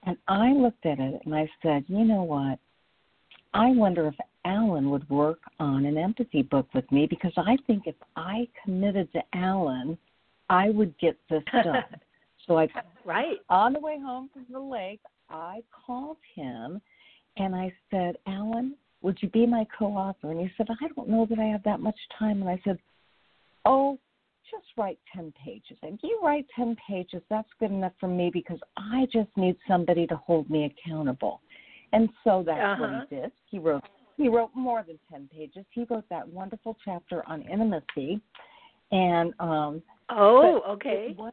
And 0.05 0.17
I 0.29 0.53
looked 0.53 0.87
at 0.87 0.99
it 0.99 1.21
and 1.25 1.35
I 1.35 1.49
said, 1.63 1.85
You 1.89 2.05
know 2.05 2.23
what? 2.23 2.59
I 3.53 3.71
wonder 3.71 4.07
if 4.07 4.15
Alan 4.45 4.91
would 4.91 5.09
work 5.11 5.41
on 5.59 5.85
an 5.85 5.99
empathy 5.99 6.43
book 6.43 6.67
with 6.75 6.91
me 6.93 7.07
because 7.07 7.33
I 7.37 7.57
think 7.67 7.85
if 7.87 7.97
I 8.17 8.49
committed 8.65 9.13
to 9.13 9.23
Alan, 9.35 9.99
I 10.49 10.71
would 10.71 10.97
get 10.99 11.17
this 11.29 11.43
done. 11.53 11.85
so 12.47 12.59
I 12.59 12.69
right 13.05 13.39
on 13.49 13.73
the 13.73 13.81
way 13.81 13.99
home 13.99 14.31
from 14.33 14.47
the 14.51 14.61
lake, 14.61 15.01
I 15.29 15.63
called 15.87 16.17
him 16.35 16.81
and 17.37 17.55
I 17.55 17.73
said, 17.91 18.17
Alan, 18.27 18.75
would 19.03 19.19
you 19.21 19.29
be 19.29 19.47
my 19.47 19.67
co 19.79 19.87
author? 19.87 20.31
And 20.31 20.41
he 20.41 20.51
said, 20.57 20.69
I 20.71 20.89
don't 20.95 21.09
know 21.09 21.27
that 21.29 21.39
I 21.39 21.47
have 21.47 21.63
that 21.65 21.81
much 21.81 21.99
time. 22.19 22.41
And 22.41 22.51
I 22.51 22.61
said, 22.65 22.79
Oh, 23.65 23.99
just 24.51 24.65
write 24.77 24.99
10 25.15 25.33
pages. 25.45 25.79
And 25.83 25.95
if 25.95 26.01
you 26.03 26.19
write 26.23 26.47
10 26.57 26.77
pages, 26.89 27.23
that's 27.31 27.49
good 27.59 27.71
enough 27.71 27.93
for 28.01 28.09
me 28.09 28.31
because 28.33 28.59
I 28.77 29.07
just 29.13 29.29
need 29.37 29.57
somebody 29.69 30.07
to 30.09 30.17
hold 30.17 30.51
me 30.51 30.65
accountable. 30.65 31.41
And 31.93 32.09
so 32.25 32.43
that's 32.45 32.59
uh-huh. 32.59 32.77
what 32.81 32.91
he 32.91 32.97
uh-huh. 32.97 33.23
did. 33.23 33.33
He 33.51 33.59
wrote 33.59 33.85
he 34.17 34.29
wrote 34.29 34.51
more 34.55 34.85
than 34.87 34.99
10 35.11 35.31
pages. 35.33 35.65
He 35.71 35.87
wrote 35.89 36.05
that 36.11 36.29
wonderful 36.29 36.77
chapter 36.85 37.27
on 37.27 37.43
intimacy. 37.43 38.21
And 38.93 39.33
um 39.41 39.83
Oh, 40.11 40.63
okay. 40.69 41.15
Was, 41.17 41.33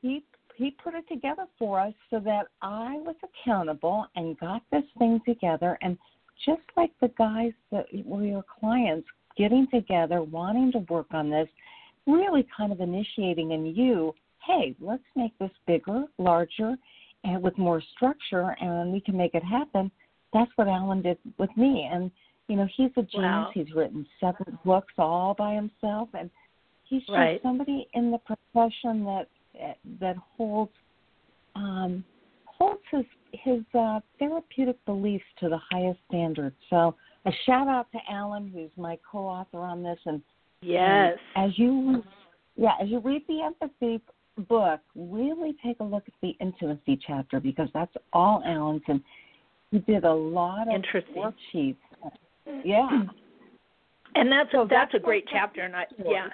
he 0.00 0.24
he 0.56 0.72
put 0.82 0.94
it 0.94 1.06
together 1.08 1.46
for 1.58 1.80
us 1.80 1.94
so 2.10 2.20
that 2.20 2.46
I 2.60 2.98
was 3.04 3.14
accountable 3.22 4.06
and 4.16 4.38
got 4.38 4.62
this 4.70 4.84
thing 4.98 5.20
together. 5.26 5.78
And 5.80 5.96
just 6.44 6.62
like 6.76 6.90
the 7.00 7.10
guys 7.18 7.52
that 7.70 7.86
were 8.04 8.24
your 8.24 8.44
clients 8.60 9.06
getting 9.36 9.66
together, 9.72 10.22
wanting 10.22 10.72
to 10.72 10.78
work 10.90 11.06
on 11.12 11.30
this, 11.30 11.48
really 12.06 12.46
kind 12.56 12.72
of 12.72 12.80
initiating 12.80 13.52
in 13.52 13.66
you, 13.66 14.14
hey, 14.46 14.74
let's 14.80 15.02
make 15.16 15.36
this 15.38 15.50
bigger, 15.66 16.04
larger, 16.18 16.76
and 17.24 17.42
with 17.42 17.56
more 17.58 17.82
structure, 17.94 18.56
and 18.60 18.92
we 18.92 19.00
can 19.00 19.16
make 19.16 19.34
it 19.34 19.44
happen. 19.44 19.90
That's 20.32 20.50
what 20.56 20.68
Alan 20.68 21.02
did 21.02 21.18
with 21.38 21.50
me. 21.56 21.88
And, 21.90 22.10
you 22.48 22.56
know, 22.56 22.68
he's 22.76 22.90
a 22.96 23.02
genius. 23.02 23.14
Wow. 23.14 23.50
He's 23.52 23.72
written 23.74 24.06
seven 24.18 24.58
books 24.64 24.94
all 24.96 25.34
by 25.34 25.54
himself. 25.54 26.08
And 26.14 26.30
he's 26.84 27.02
just 27.02 27.42
somebody 27.42 27.88
in 27.94 28.10
the 28.10 28.18
profession 28.18 29.04
that 29.04 29.26
that 30.00 30.16
holds 30.36 30.72
um, 31.56 32.04
holds 32.60 32.82
his 32.90 33.04
his 33.32 33.62
uh, 33.78 34.00
therapeutic 34.18 34.84
beliefs 34.84 35.24
to 35.38 35.48
the 35.48 35.58
highest 35.70 35.98
standard. 36.08 36.54
So 36.68 36.94
a 37.26 37.30
shout 37.46 37.68
out 37.68 37.90
to 37.92 37.98
Alan, 38.10 38.50
who's 38.52 38.70
my 38.76 38.98
co-author 39.10 39.58
on 39.58 39.82
this, 39.82 39.98
and 40.04 40.20
yes, 40.62 41.16
and 41.36 41.46
as 41.46 41.58
you 41.58 42.02
yeah 42.56 42.72
as 42.80 42.88
you 42.88 43.00
read 43.00 43.22
the 43.28 43.42
empathy 43.42 44.00
book, 44.48 44.80
really 44.94 45.54
take 45.64 45.80
a 45.80 45.84
look 45.84 46.04
at 46.06 46.14
the 46.22 46.30
intimacy 46.40 46.98
chapter 47.06 47.40
because 47.40 47.68
that's 47.74 47.94
all 48.12 48.42
Alan's, 48.44 48.82
and 48.88 49.00
he 49.70 49.78
did 49.80 50.04
a 50.04 50.12
lot 50.12 50.68
of 50.68 50.74
Interesting. 50.74 51.14
worksheets. 51.14 51.76
Yeah. 52.64 52.88
And 54.16 54.32
that's 54.32 54.50
so 54.50 54.66
that's, 54.68 54.92
that's 54.92 54.94
a 54.94 54.98
great 54.98 55.24
chapter, 55.30 55.62
and 55.62 55.76
I 55.76 55.84
yeah. 56.04 56.28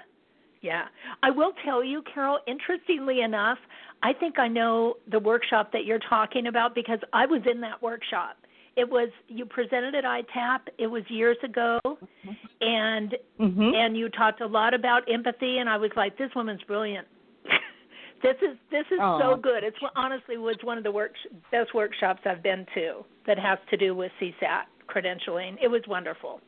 Yeah. 0.61 0.85
I 1.23 1.29
will 1.29 1.53
tell 1.63 1.83
you, 1.83 2.03
Carol, 2.13 2.39
interestingly 2.47 3.21
enough, 3.21 3.57
I 4.03 4.13
think 4.13 4.39
I 4.39 4.47
know 4.47 4.95
the 5.09 5.19
workshop 5.19 5.71
that 5.73 5.85
you're 5.85 5.99
talking 6.09 6.47
about 6.47 6.75
because 6.75 6.99
I 7.13 7.25
was 7.25 7.41
in 7.49 7.61
that 7.61 7.81
workshop. 7.81 8.37
It 8.75 8.87
was 8.87 9.09
you 9.27 9.43
presented 9.45 9.95
at 9.95 10.03
ITAP. 10.03 10.59
It 10.77 10.85
was 10.85 11.01
years 11.09 11.37
ago, 11.43 11.79
mm-hmm. 11.83 12.31
and 12.61 13.15
mm-hmm. 13.39 13.71
and 13.73 13.97
you 13.97 14.07
talked 14.09 14.39
a 14.41 14.45
lot 14.45 14.75
about 14.75 15.01
empathy, 15.11 15.57
and 15.57 15.67
I 15.67 15.77
was 15.77 15.89
like, 15.95 16.15
this 16.19 16.29
woman's 16.35 16.61
brilliant. 16.61 17.07
this 18.21 18.35
is 18.43 18.55
this 18.69 18.85
is 18.91 18.99
Aww. 18.99 19.19
so 19.19 19.35
good. 19.35 19.63
It's 19.63 19.77
honestly 19.95 20.37
was 20.37 20.57
one 20.63 20.77
of 20.77 20.83
the 20.83 20.91
work 20.91 21.13
best 21.51 21.73
workshops 21.73 22.21
I've 22.25 22.43
been 22.43 22.67
to 22.75 23.03
that 23.25 23.39
has 23.39 23.57
to 23.71 23.77
do 23.77 23.95
with 23.95 24.11
CSAT 24.21 24.65
credentialing. 24.87 25.55
It 25.59 25.69
was 25.69 25.81
wonderful. 25.87 26.39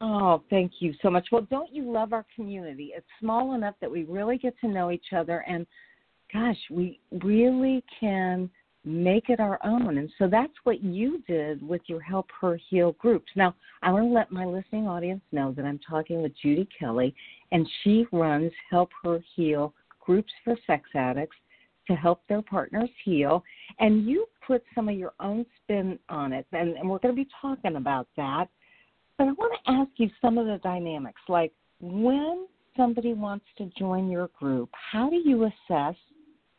Oh, 0.00 0.42
thank 0.48 0.72
you 0.80 0.94
so 1.02 1.10
much. 1.10 1.28
Well, 1.30 1.46
don't 1.50 1.72
you 1.72 1.90
love 1.90 2.12
our 2.12 2.24
community? 2.34 2.92
It's 2.96 3.06
small 3.20 3.54
enough 3.54 3.74
that 3.80 3.90
we 3.90 4.04
really 4.04 4.38
get 4.38 4.58
to 4.60 4.68
know 4.68 4.90
each 4.90 5.12
other, 5.14 5.44
and 5.46 5.66
gosh, 6.32 6.56
we 6.70 7.00
really 7.22 7.84
can 7.98 8.48
make 8.84 9.28
it 9.28 9.40
our 9.40 9.58
own. 9.62 9.98
And 9.98 10.10
so 10.18 10.26
that's 10.26 10.52
what 10.64 10.82
you 10.82 11.22
did 11.28 11.66
with 11.66 11.82
your 11.86 12.00
Help 12.00 12.30
Her 12.40 12.58
Heal 12.70 12.92
groups. 12.92 13.30
Now, 13.36 13.54
I 13.82 13.92
want 13.92 14.06
to 14.06 14.12
let 14.12 14.32
my 14.32 14.46
listening 14.46 14.88
audience 14.88 15.20
know 15.32 15.52
that 15.52 15.66
I'm 15.66 15.80
talking 15.86 16.22
with 16.22 16.32
Judy 16.42 16.66
Kelly, 16.78 17.14
and 17.52 17.68
she 17.82 18.06
runs 18.10 18.52
Help 18.70 18.90
Her 19.04 19.22
Heal 19.36 19.74
groups 20.00 20.32
for 20.44 20.56
sex 20.66 20.88
addicts 20.94 21.36
to 21.88 21.94
help 21.94 22.22
their 22.28 22.42
partners 22.42 22.88
heal. 23.04 23.42
And 23.80 24.06
you 24.06 24.26
put 24.46 24.62
some 24.74 24.88
of 24.88 24.96
your 24.96 25.12
own 25.20 25.44
spin 25.62 25.98
on 26.08 26.32
it, 26.32 26.46
and, 26.52 26.76
and 26.76 26.88
we're 26.88 26.98
going 26.98 27.14
to 27.14 27.22
be 27.22 27.28
talking 27.40 27.76
about 27.76 28.08
that. 28.16 28.48
But 29.20 29.28
I 29.28 29.32
want 29.32 29.52
to 29.52 29.72
ask 29.72 29.90
you 29.96 30.08
some 30.22 30.38
of 30.38 30.46
the 30.46 30.56
dynamics, 30.62 31.20
like 31.28 31.52
when 31.78 32.46
somebody 32.74 33.12
wants 33.12 33.44
to 33.58 33.70
join 33.78 34.08
your 34.08 34.30
group, 34.38 34.70
how 34.72 35.10
do 35.10 35.16
you 35.16 35.44
assess 35.44 35.94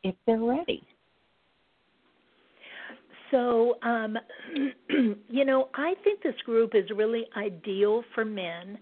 if 0.03 0.13
they're 0.27 0.37
ready? 0.37 0.83
So, 3.31 3.79
um, 3.81 4.15
you 5.27 5.43
know, 5.43 5.69
I 5.73 5.95
think 6.03 6.21
this 6.21 6.35
group 6.45 6.75
is 6.75 6.87
really 6.95 7.25
ideal 7.35 8.03
for 8.13 8.23
men 8.23 8.77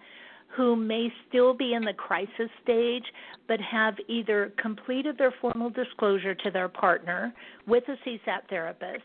who 0.58 0.76
may 0.76 1.08
still 1.30 1.54
be 1.54 1.74
in 1.74 1.86
the 1.86 1.94
crisis 1.94 2.50
stage 2.62 3.06
but 3.48 3.62
have 3.62 3.96
either 4.10 4.52
completed 4.62 5.18
their 5.18 5.34
formal 5.40 5.70
disclosure 5.70 6.36
to 6.36 6.52
their 6.52 6.68
partner 6.68 7.34
with 7.66 7.86
a 7.88 7.96
CSAT 8.06 8.42
therapist 8.50 9.04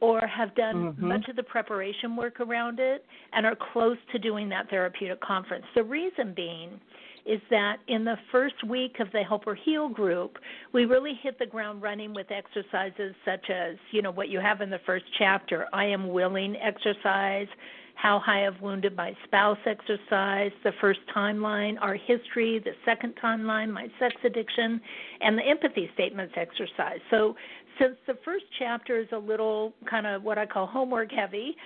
or 0.00 0.26
have 0.26 0.54
done 0.54 0.92
mm-hmm. 0.92 1.08
much 1.08 1.28
of 1.28 1.36
the 1.36 1.42
preparation 1.42 2.16
work 2.16 2.40
around 2.40 2.78
it 2.80 3.04
and 3.32 3.46
are 3.46 3.56
close 3.72 3.96
to 4.12 4.18
doing 4.18 4.48
that 4.50 4.68
therapeutic 4.68 5.20
conference. 5.20 5.64
The 5.74 5.84
reason 5.84 6.34
being 6.34 6.80
is 7.24 7.40
that 7.50 7.78
in 7.88 8.04
the 8.04 8.16
first 8.30 8.54
week 8.68 9.00
of 9.00 9.10
the 9.12 9.22
Help 9.22 9.46
Her 9.46 9.56
Heal 9.56 9.88
group, 9.88 10.38
we 10.72 10.84
really 10.84 11.18
hit 11.22 11.38
the 11.38 11.46
ground 11.46 11.82
running 11.82 12.14
with 12.14 12.28
exercises 12.30 13.14
such 13.24 13.50
as, 13.50 13.76
you 13.90 14.00
know, 14.00 14.12
what 14.12 14.28
you 14.28 14.38
have 14.38 14.60
in 14.60 14.70
the 14.70 14.78
first 14.86 15.04
chapter, 15.18 15.66
I 15.72 15.86
am 15.86 16.08
willing 16.08 16.54
exercise, 16.56 17.48
how 17.96 18.20
high 18.24 18.40
I 18.40 18.44
have 18.44 18.60
wounded 18.60 18.94
my 18.94 19.16
spouse 19.24 19.58
exercise, 19.66 20.52
the 20.62 20.72
first 20.80 21.00
timeline, 21.14 21.76
our 21.80 21.94
history, 21.94 22.60
the 22.62 22.72
second 22.84 23.14
timeline, 23.22 23.72
my 23.72 23.88
sex 23.98 24.14
addiction, 24.24 24.80
and 25.20 25.36
the 25.36 25.42
empathy 25.42 25.90
statements 25.94 26.34
exercise. 26.36 27.00
So 27.10 27.34
since 27.80 27.96
the 28.06 28.14
first 28.24 28.44
chapter 28.58 28.98
is 28.98 29.08
a 29.12 29.18
little 29.18 29.72
kind 29.88 30.06
of 30.06 30.22
what 30.22 30.36
I 30.36 30.44
call 30.44 30.66
homework 30.66 31.10
heavy, 31.10 31.56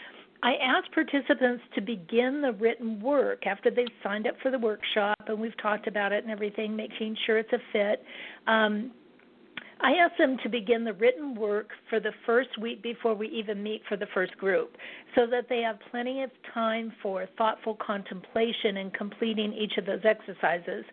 I 0.43 0.55
asked 0.63 0.93
participants 0.93 1.63
to 1.75 1.81
begin 1.81 2.41
the 2.41 2.53
written 2.53 3.01
work 3.01 3.47
after 3.47 3.71
they've 3.71 3.87
signed 4.03 4.27
up 4.27 4.35
for 4.41 4.51
the 4.51 4.59
workshop 4.59 5.17
and 5.27 5.39
we've 5.39 5.57
talked 5.61 5.87
about 5.87 6.13
it 6.13 6.23
and 6.23 6.33
everything, 6.33 6.75
making 6.75 7.17
sure 7.27 7.39
it's 7.39 7.53
a 7.53 7.59
fit. 7.73 8.03
Um, 8.47 8.93
I 9.83 9.93
asked 9.93 10.19
them 10.19 10.37
to 10.43 10.49
begin 10.49 10.85
the 10.85 10.93
written 10.93 11.35
work 11.35 11.71
for 11.89 12.01
the 12.01 12.13
first 12.27 12.59
week 12.61 12.83
before 12.83 13.15
we 13.15 13.29
even 13.29 13.63
meet 13.63 13.83
for 13.89 13.97
the 13.97 14.07
first 14.13 14.37
group 14.37 14.77
so 15.15 15.27
that 15.27 15.49
they 15.49 15.63
have 15.63 15.79
plenty 15.91 16.23
of 16.23 16.31
time 16.53 16.93
for 17.03 17.27
thoughtful 17.39 17.77
contemplation 17.77 18.77
and 18.77 18.93
completing 18.93 19.55
each 19.55 19.79
of 19.79 19.87
those 19.87 20.01
exercises. 20.05 20.85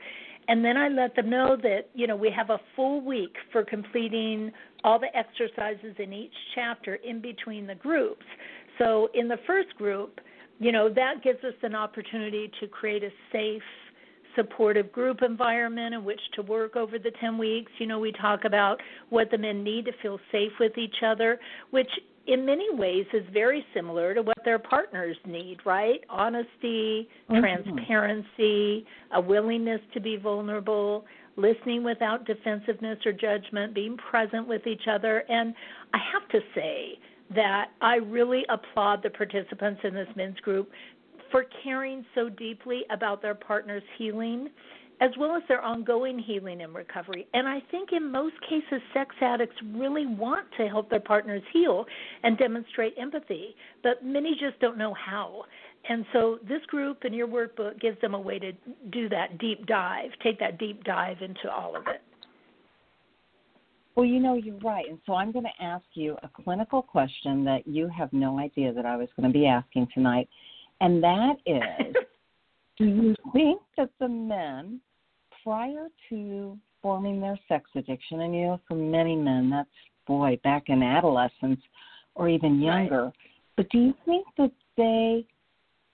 And 0.48 0.64
then 0.64 0.78
I 0.78 0.88
let 0.88 1.16
them 1.18 1.30
know 1.30 1.58
that, 1.62 1.90
you 1.94 2.08
know, 2.08 2.16
we 2.16 2.32
have 2.32 2.50
a 2.50 2.60
full 2.78 3.02
week 3.02 3.36
for 3.52 3.66
completing 3.66 4.52
all 4.86 4.98
the 4.98 5.16
exercises 5.18 5.96
in 6.00 6.14
each 6.14 6.32
chapter 6.56 6.96
in 6.96 7.20
between 7.22 7.68
the 7.68 7.76
groups. 7.76 8.26
So 8.78 9.10
in 9.14 9.28
the 9.28 9.40
first 9.46 9.76
group, 9.76 10.22
you 10.60 10.72
know, 10.72 10.90
that 10.94 11.24
gives 11.24 11.44
us 11.44 11.54
an 11.62 11.76
opportunity 11.76 12.50
to 12.62 12.68
create 12.68 13.04
a 13.04 13.10
safe, 13.34 13.62
supportive 14.38 14.92
group 14.94 15.22
environment 15.22 15.94
in 15.94 16.06
which 16.06 16.22
to 16.36 16.42
work 16.44 16.78
over 16.78 16.98
the 16.98 17.12
10 17.20 17.38
weeks. 17.38 17.72
You 17.80 17.88
know, 17.88 18.00
we 18.00 18.14
talk 18.14 18.46
about 18.46 18.80
what 19.10 19.30
the 19.30 19.38
men 19.38 19.64
need 19.64 19.86
to 19.86 19.92
feel 20.02 20.20
safe 20.32 20.54
with 20.60 20.78
each 20.78 21.04
other, 21.06 21.40
which 21.72 21.90
in 22.28 22.46
many 22.46 22.74
ways 22.74 23.06
is 23.14 23.24
very 23.34 23.66
similar 23.74 24.14
to 24.14 24.22
what 24.22 24.38
their 24.46 24.60
partners 24.60 25.18
need, 25.26 25.58
right? 25.66 26.02
Honesty, 26.10 27.08
mm-hmm. 27.30 27.40
transparency, 27.40 28.86
a 29.14 29.20
willingness 29.20 29.82
to 29.94 30.00
be 30.00 30.18
vulnerable, 30.18 31.06
listening 31.38 31.84
without 31.84 32.26
defensiveness 32.26 33.00
or 33.06 33.14
judgment, 33.14 33.74
being 33.74 33.98
present 34.10 34.48
with 34.48 34.68
each 34.68 34.88
other. 34.90 35.24
And 35.30 35.54
I 35.94 36.00
have 36.14 36.28
to 36.30 36.40
say 36.54 37.00
that 37.34 37.72
I 37.82 37.96
really 37.96 38.46
applaud 38.50 39.04
the 39.04 39.10
participants 39.10 39.82
in 39.84 39.94
this 39.94 40.08
men's 40.16 40.40
group 40.40 40.70
for 41.32 41.46
caring 41.64 42.06
so 42.16 42.30
deeply 42.30 42.84
about 42.92 43.22
their 43.22 43.36
partner's 43.36 43.84
healing 43.98 44.50
as 45.00 45.12
well 45.20 45.36
as 45.36 45.44
their 45.48 45.62
ongoing 45.62 46.18
healing 46.18 46.62
and 46.62 46.74
recovery. 46.74 47.28
And 47.34 47.48
I 47.48 47.60
think 47.70 47.90
in 47.92 48.12
most 48.12 48.36
cases, 48.50 48.82
sex 48.94 49.14
addicts 49.22 49.56
really 49.76 50.08
want 50.08 50.48
to 50.58 50.68
help 50.68 50.90
their 50.90 51.00
partners 51.00 51.44
heal 51.54 51.86
and 52.24 52.38
demonstrate 52.38 52.96
empathy, 53.00 53.56
but 53.84 54.04
many 54.04 54.32
just 54.32 54.60
don't 54.60 54.78
know 54.78 54.94
how. 54.94 55.44
And 55.90 56.06
so 56.14 56.40
this 56.48 56.62
group 56.68 57.04
and 57.04 57.14
your 57.14 57.28
workbook 57.28 57.80
gives 57.80 58.00
them 58.02 58.14
a 58.14 58.20
way 58.20 58.40
to 58.40 58.52
do 58.92 59.08
that 59.10 59.38
deep 59.38 59.66
dive, 59.68 60.10
take 60.24 60.40
that 60.40 60.58
deep 60.58 60.84
dive 60.84 61.18
into 61.22 61.50
all 61.50 61.76
of 61.76 61.84
it. 61.88 62.02
Well, 63.96 64.06
you 64.06 64.20
know, 64.20 64.36
you're 64.36 64.60
right. 64.60 64.86
And 64.88 65.00
so 65.06 65.14
I'm 65.14 65.32
going 65.32 65.46
to 65.46 65.64
ask 65.64 65.86
you 65.94 66.18
a 66.22 66.30
clinical 66.44 66.84
question 66.84 67.44
that 67.46 67.66
you 67.66 67.88
have 67.88 68.14
no 68.14 68.38
idea 68.38 68.72
that 68.74 68.86
I 68.86 68.96
was 68.96 69.08
going 69.16 69.32
to 69.32 69.34
be 69.34 69.48
asking 69.48 69.88
tonight. 69.94 70.30
And 70.82 71.04
that 71.04 71.38
is 71.46 71.96
Do 72.78 72.86
you 72.86 73.16
think 73.34 73.62
that 73.76 73.90
the 74.00 74.08
men, 74.08 74.80
prior 75.44 75.88
to 76.10 76.58
forming 76.82 77.20
their 77.20 77.40
sex 77.48 77.70
addiction, 77.76 78.22
and 78.22 78.36
you 78.36 78.42
know, 78.44 78.62
for 78.68 78.76
many 78.76 79.16
men, 79.16 79.50
that's 79.50 79.70
boy, 80.06 80.40
back 80.44 80.66
in 80.68 80.84
adolescence 80.84 81.60
or 82.14 82.30
even 82.30 82.62
younger, 82.62 83.06
right. 83.06 83.14
but 83.56 83.70
do 83.70 83.80
you 83.80 83.94
think 84.06 84.28
that 84.38 84.52
they 84.78 85.26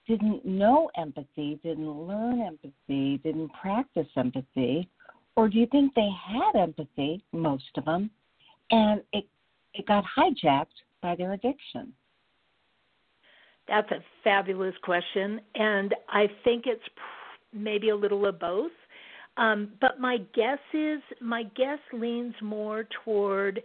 didn't 0.06 0.44
know 0.44 0.90
empathy, 0.96 1.58
didn't 1.62 1.90
learn 1.90 2.42
empathy, 2.42 3.18
didn't 3.24 3.50
practice 3.60 4.06
empathy, 4.16 4.88
or 5.36 5.48
do 5.48 5.58
you 5.58 5.66
think 5.66 5.94
they 5.94 6.10
had 6.26 6.54
empathy, 6.54 7.24
most 7.32 7.64
of 7.76 7.86
them, 7.86 8.10
and 8.70 9.02
it 9.12 9.24
it 9.72 9.86
got 9.86 10.04
hijacked 10.04 10.66
by 11.00 11.16
their 11.16 11.32
addiction? 11.32 11.92
That's 13.68 13.90
a 13.90 14.04
fabulous 14.22 14.74
question, 14.82 15.40
and 15.54 15.94
I 16.08 16.26
think 16.44 16.64
it's 16.66 16.82
maybe 17.52 17.88
a 17.88 17.96
little 17.96 18.26
of 18.26 18.38
both. 18.38 18.72
Um, 19.36 19.70
but 19.80 19.98
my 19.98 20.18
guess 20.34 20.58
is 20.72 21.00
my 21.20 21.44
guess 21.56 21.78
leans 21.92 22.34
more 22.42 22.86
toward 23.04 23.62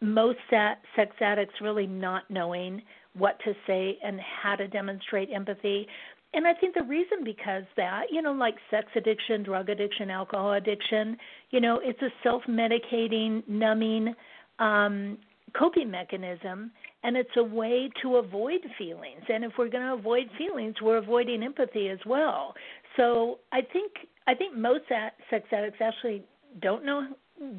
most 0.00 0.38
sex 0.50 1.12
addicts 1.20 1.54
really 1.60 1.86
not 1.86 2.24
knowing 2.30 2.82
what 3.14 3.38
to 3.44 3.54
say 3.66 3.98
and 4.04 4.20
how 4.20 4.54
to 4.54 4.68
demonstrate 4.68 5.28
empathy. 5.34 5.86
And 6.34 6.46
I 6.46 6.52
think 6.54 6.74
the 6.74 6.82
reason 6.82 7.24
because 7.24 7.64
that, 7.76 8.02
you 8.10 8.20
know, 8.20 8.32
like 8.32 8.56
sex 8.70 8.86
addiction, 8.94 9.42
drug 9.42 9.70
addiction, 9.70 10.10
alcohol 10.10 10.52
addiction, 10.52 11.16
you 11.50 11.60
know, 11.60 11.80
it's 11.82 12.02
a 12.02 12.10
self-medicating, 12.22 13.48
numbing 13.48 14.14
um 14.58 15.16
coping 15.56 15.90
mechanism 15.90 16.70
and 17.04 17.16
it's 17.16 17.36
a 17.36 17.42
way 17.42 17.90
to 18.02 18.16
avoid 18.16 18.60
feelings. 18.76 19.22
And 19.28 19.44
if 19.44 19.52
we're 19.58 19.68
going 19.68 19.86
to 19.86 19.94
avoid 19.94 20.28
feelings, 20.36 20.74
we're 20.82 20.96
avoiding 20.96 21.42
empathy 21.42 21.88
as 21.88 21.98
well. 22.06 22.54
So 22.96 23.38
I 23.52 23.60
think 23.62 23.92
I 24.26 24.34
think 24.34 24.56
most 24.56 24.82
sex 24.88 25.46
addicts 25.52 25.78
actually 25.80 26.22
don't 26.60 26.84
know 26.84 27.08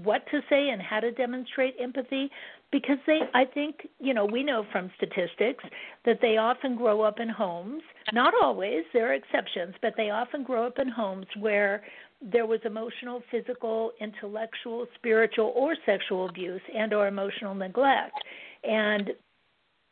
what 0.04 0.24
to 0.30 0.42
say 0.50 0.70
and 0.70 0.82
how 0.82 1.00
to 1.00 1.12
demonstrate 1.12 1.76
empathy 1.80 2.30
because 2.72 2.98
they 3.08 3.20
I 3.34 3.46
think, 3.46 3.88
you 4.00 4.14
know, 4.14 4.26
we 4.26 4.44
know 4.44 4.66
from 4.72 4.92
statistics 4.98 5.64
that 6.06 6.20
they 6.22 6.38
often 6.38 6.76
grow 6.76 7.02
up 7.02 7.20
in 7.20 7.30
homes, 7.30 7.82
not 8.14 8.34
always, 8.42 8.84
there 8.94 9.10
are 9.10 9.14
exceptions, 9.14 9.74
but 9.82 9.94
they 9.96 10.10
often 10.10 10.44
grow 10.44 10.68
up 10.68 10.80
in 10.80 10.90
homes 10.90 11.26
where 11.40 11.84
there 12.22 12.46
was 12.46 12.60
emotional, 12.66 13.22
physical, 13.32 13.92
intellectual, 14.02 14.86
spiritual 14.96 15.54
or 15.56 15.76
sexual 15.86 16.28
abuse 16.28 16.62
and 16.76 16.94
or 16.94 17.08
emotional 17.08 17.56
neglect. 17.56 18.18
And 18.64 19.12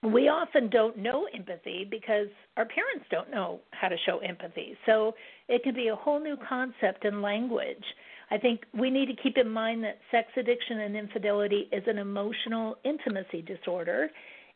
we 0.03 0.27
often 0.27 0.69
don't 0.69 0.97
know 0.97 1.27
empathy 1.33 1.87
because 1.89 2.27
our 2.55 2.65
parents 2.65 3.05
don't 3.09 3.31
know 3.31 3.59
how 3.71 3.87
to 3.87 3.95
show 4.05 4.19
empathy. 4.19 4.77
So 4.85 5.13
it 5.47 5.63
can 5.63 5.73
be 5.73 5.87
a 5.87 5.95
whole 5.95 6.19
new 6.19 6.37
concept 6.47 7.05
in 7.05 7.21
language. 7.21 7.83
I 8.29 8.37
think 8.37 8.61
we 8.77 8.89
need 8.89 9.07
to 9.07 9.15
keep 9.21 9.37
in 9.37 9.49
mind 9.49 9.83
that 9.85 9.99
sex 10.11 10.27
addiction 10.35 10.81
and 10.81 10.95
infidelity 10.95 11.69
is 11.71 11.83
an 11.87 11.97
emotional 11.97 12.77
intimacy 12.83 13.41
disorder, 13.41 14.09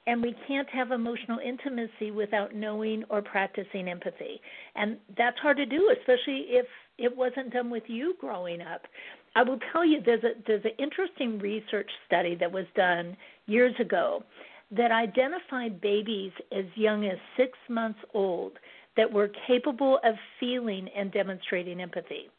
and 0.08 0.22
we 0.22 0.36
can't 0.48 0.70
have 0.70 0.92
emotional 0.92 1.40
intimacy 1.40 2.12
without 2.12 2.54
knowing 2.54 3.04
or 3.10 3.22
practicing 3.22 3.88
empathy. 3.88 4.42
And 4.76 4.98
that's 5.18 5.40
hard 5.40 5.58
to 5.58 5.66
do, 5.66 5.94
especially 5.98 6.48
if 6.50 6.66
it 7.02 7.16
wasn't 7.16 7.54
done 7.54 7.70
with 7.70 7.84
you 7.88 8.16
growing 8.20 8.62
up. 8.62 8.82
I 9.36 9.44
will 9.44 9.60
tell 9.72 9.86
you 9.86 10.02
there's 10.06 10.24
a 10.24 10.34
there's 10.46 10.66
an 10.66 10.72
interesting 10.78 11.40
research 11.40 11.90
study 12.06 12.36
that 12.36 12.52
was 12.52 12.66
done 12.76 13.18
years 13.48 13.74
ago 13.80 14.24
that 14.72 14.92
identified 14.92 15.82
babies 15.82 16.32
as 16.52 16.66
young 16.76 17.06
as 17.06 17.18
6 17.38 17.58
months 17.70 18.00
old 18.14 18.54
that 18.96 19.12
were 19.12 19.30
capable 19.48 20.00
of 20.04 20.16
feeling 20.40 20.88
and 20.96 21.12
demonstrating 21.12 21.82
empathy. 21.82 22.30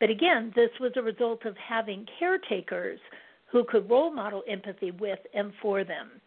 But 0.00 0.10
again, 0.10 0.52
this 0.54 0.70
was 0.80 0.92
a 0.96 1.02
result 1.02 1.44
of 1.44 1.56
having 1.56 2.06
caretakers 2.18 3.00
who 3.50 3.64
could 3.64 3.88
role 3.90 4.12
model 4.12 4.42
empathy 4.48 4.92
with 4.92 5.18
and 5.34 5.52
for 5.60 5.84
them. 5.84 6.20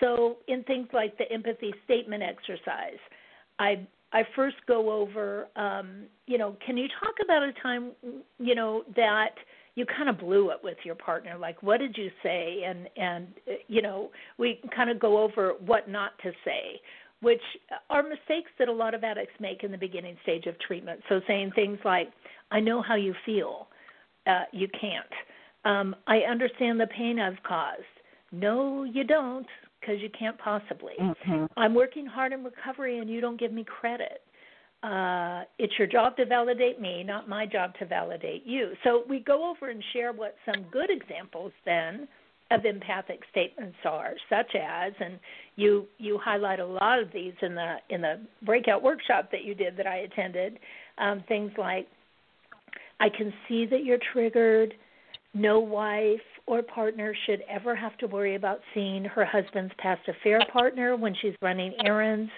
So, 0.00 0.38
in 0.48 0.64
things 0.64 0.88
like 0.92 1.16
the 1.18 1.30
empathy 1.30 1.72
statement 1.84 2.22
exercise, 2.22 2.98
I 3.58 3.86
I 4.12 4.24
first 4.36 4.56
go 4.66 4.92
over, 4.92 5.48
um, 5.56 6.04
you 6.26 6.38
know, 6.38 6.56
can 6.64 6.76
you 6.76 6.88
talk 7.00 7.14
about 7.24 7.42
a 7.42 7.52
time, 7.62 7.92
you 8.38 8.54
know, 8.54 8.84
that 8.94 9.34
you 9.74 9.86
kind 9.86 10.10
of 10.10 10.18
blew 10.18 10.50
it 10.50 10.58
with 10.62 10.76
your 10.84 10.94
partner? 10.94 11.38
Like, 11.38 11.62
what 11.62 11.78
did 11.78 11.96
you 11.96 12.10
say? 12.22 12.62
And 12.66 12.88
and 12.96 13.28
you 13.68 13.82
know, 13.82 14.10
we 14.38 14.60
kind 14.74 14.90
of 14.90 14.98
go 15.00 15.22
over 15.22 15.54
what 15.60 15.88
not 15.88 16.18
to 16.22 16.32
say 16.44 16.80
which 17.22 17.40
are 17.88 18.02
mistakes 18.02 18.50
that 18.58 18.68
a 18.68 18.72
lot 18.72 18.94
of 18.94 19.04
addicts 19.04 19.34
make 19.40 19.62
in 19.62 19.70
the 19.70 19.78
beginning 19.78 20.16
stage 20.24 20.46
of 20.46 20.58
treatment. 20.58 21.00
So 21.08 21.20
saying 21.26 21.52
things 21.54 21.78
like, 21.84 22.10
I 22.50 22.58
know 22.58 22.82
how 22.82 22.96
you 22.96 23.14
feel, 23.24 23.68
uh, 24.26 24.42
you 24.52 24.66
can't. 24.78 25.06
Um, 25.64 25.94
I 26.08 26.18
understand 26.18 26.80
the 26.80 26.88
pain 26.88 27.20
I've 27.20 27.40
caused. 27.44 27.82
No, 28.32 28.82
you 28.82 29.04
don't, 29.04 29.46
because 29.82 30.00
you 30.00 30.08
can't 30.18 30.38
possibly. 30.38 30.94
Mm-hmm. 30.98 31.46
I'm 31.58 31.74
working 31.74 32.06
hard 32.06 32.32
in 32.32 32.42
recovery 32.44 33.00
and 33.00 33.10
you 33.10 33.20
don't 33.20 33.38
give 33.38 33.52
me 33.52 33.64
credit. 33.64 34.22
uh, 34.82 35.42
it's 35.58 35.72
your 35.78 35.86
job 35.86 36.16
to 36.16 36.26
validate 36.26 36.80
me, 36.80 37.04
not 37.04 37.28
my 37.28 37.46
job 37.46 37.72
to 37.78 37.86
validate 37.86 38.44
you. 38.44 38.72
So 38.82 39.04
we 39.08 39.20
go 39.20 39.48
over 39.48 39.70
and 39.70 39.82
share 39.92 40.12
what 40.12 40.34
some 40.44 40.64
good 40.72 40.90
examples 40.90 41.52
then 41.64 42.08
of 42.50 42.64
empathic 42.64 43.20
statements 43.30 43.76
are, 43.84 44.14
such 44.28 44.54
as, 44.56 44.92
and 45.00 45.18
you 45.56 45.86
you 45.98 46.18
highlight 46.22 46.58
a 46.58 46.66
lot 46.66 46.98
of 46.98 47.08
these 47.12 47.32
in 47.42 47.54
the 47.54 47.76
in 47.90 48.00
the 48.02 48.20
breakout 48.44 48.82
workshop 48.82 49.30
that 49.30 49.44
you 49.44 49.54
did 49.54 49.76
that 49.76 49.86
I 49.86 49.98
attended. 49.98 50.58
Um, 50.98 51.22
things 51.28 51.52
like, 51.56 51.86
I 53.00 53.08
can 53.08 53.32
see 53.48 53.66
that 53.66 53.84
you're 53.84 53.98
triggered. 54.12 54.74
No 55.32 55.60
wife 55.60 56.20
or 56.46 56.62
partner 56.62 57.14
should 57.26 57.42
ever 57.48 57.74
have 57.74 57.96
to 57.98 58.06
worry 58.06 58.34
about 58.34 58.60
seeing 58.74 59.04
her 59.04 59.24
husband's 59.24 59.72
past 59.78 60.02
affair 60.08 60.40
partner 60.52 60.96
when 60.96 61.14
she's 61.20 61.34
running 61.42 61.72
errands 61.84 62.30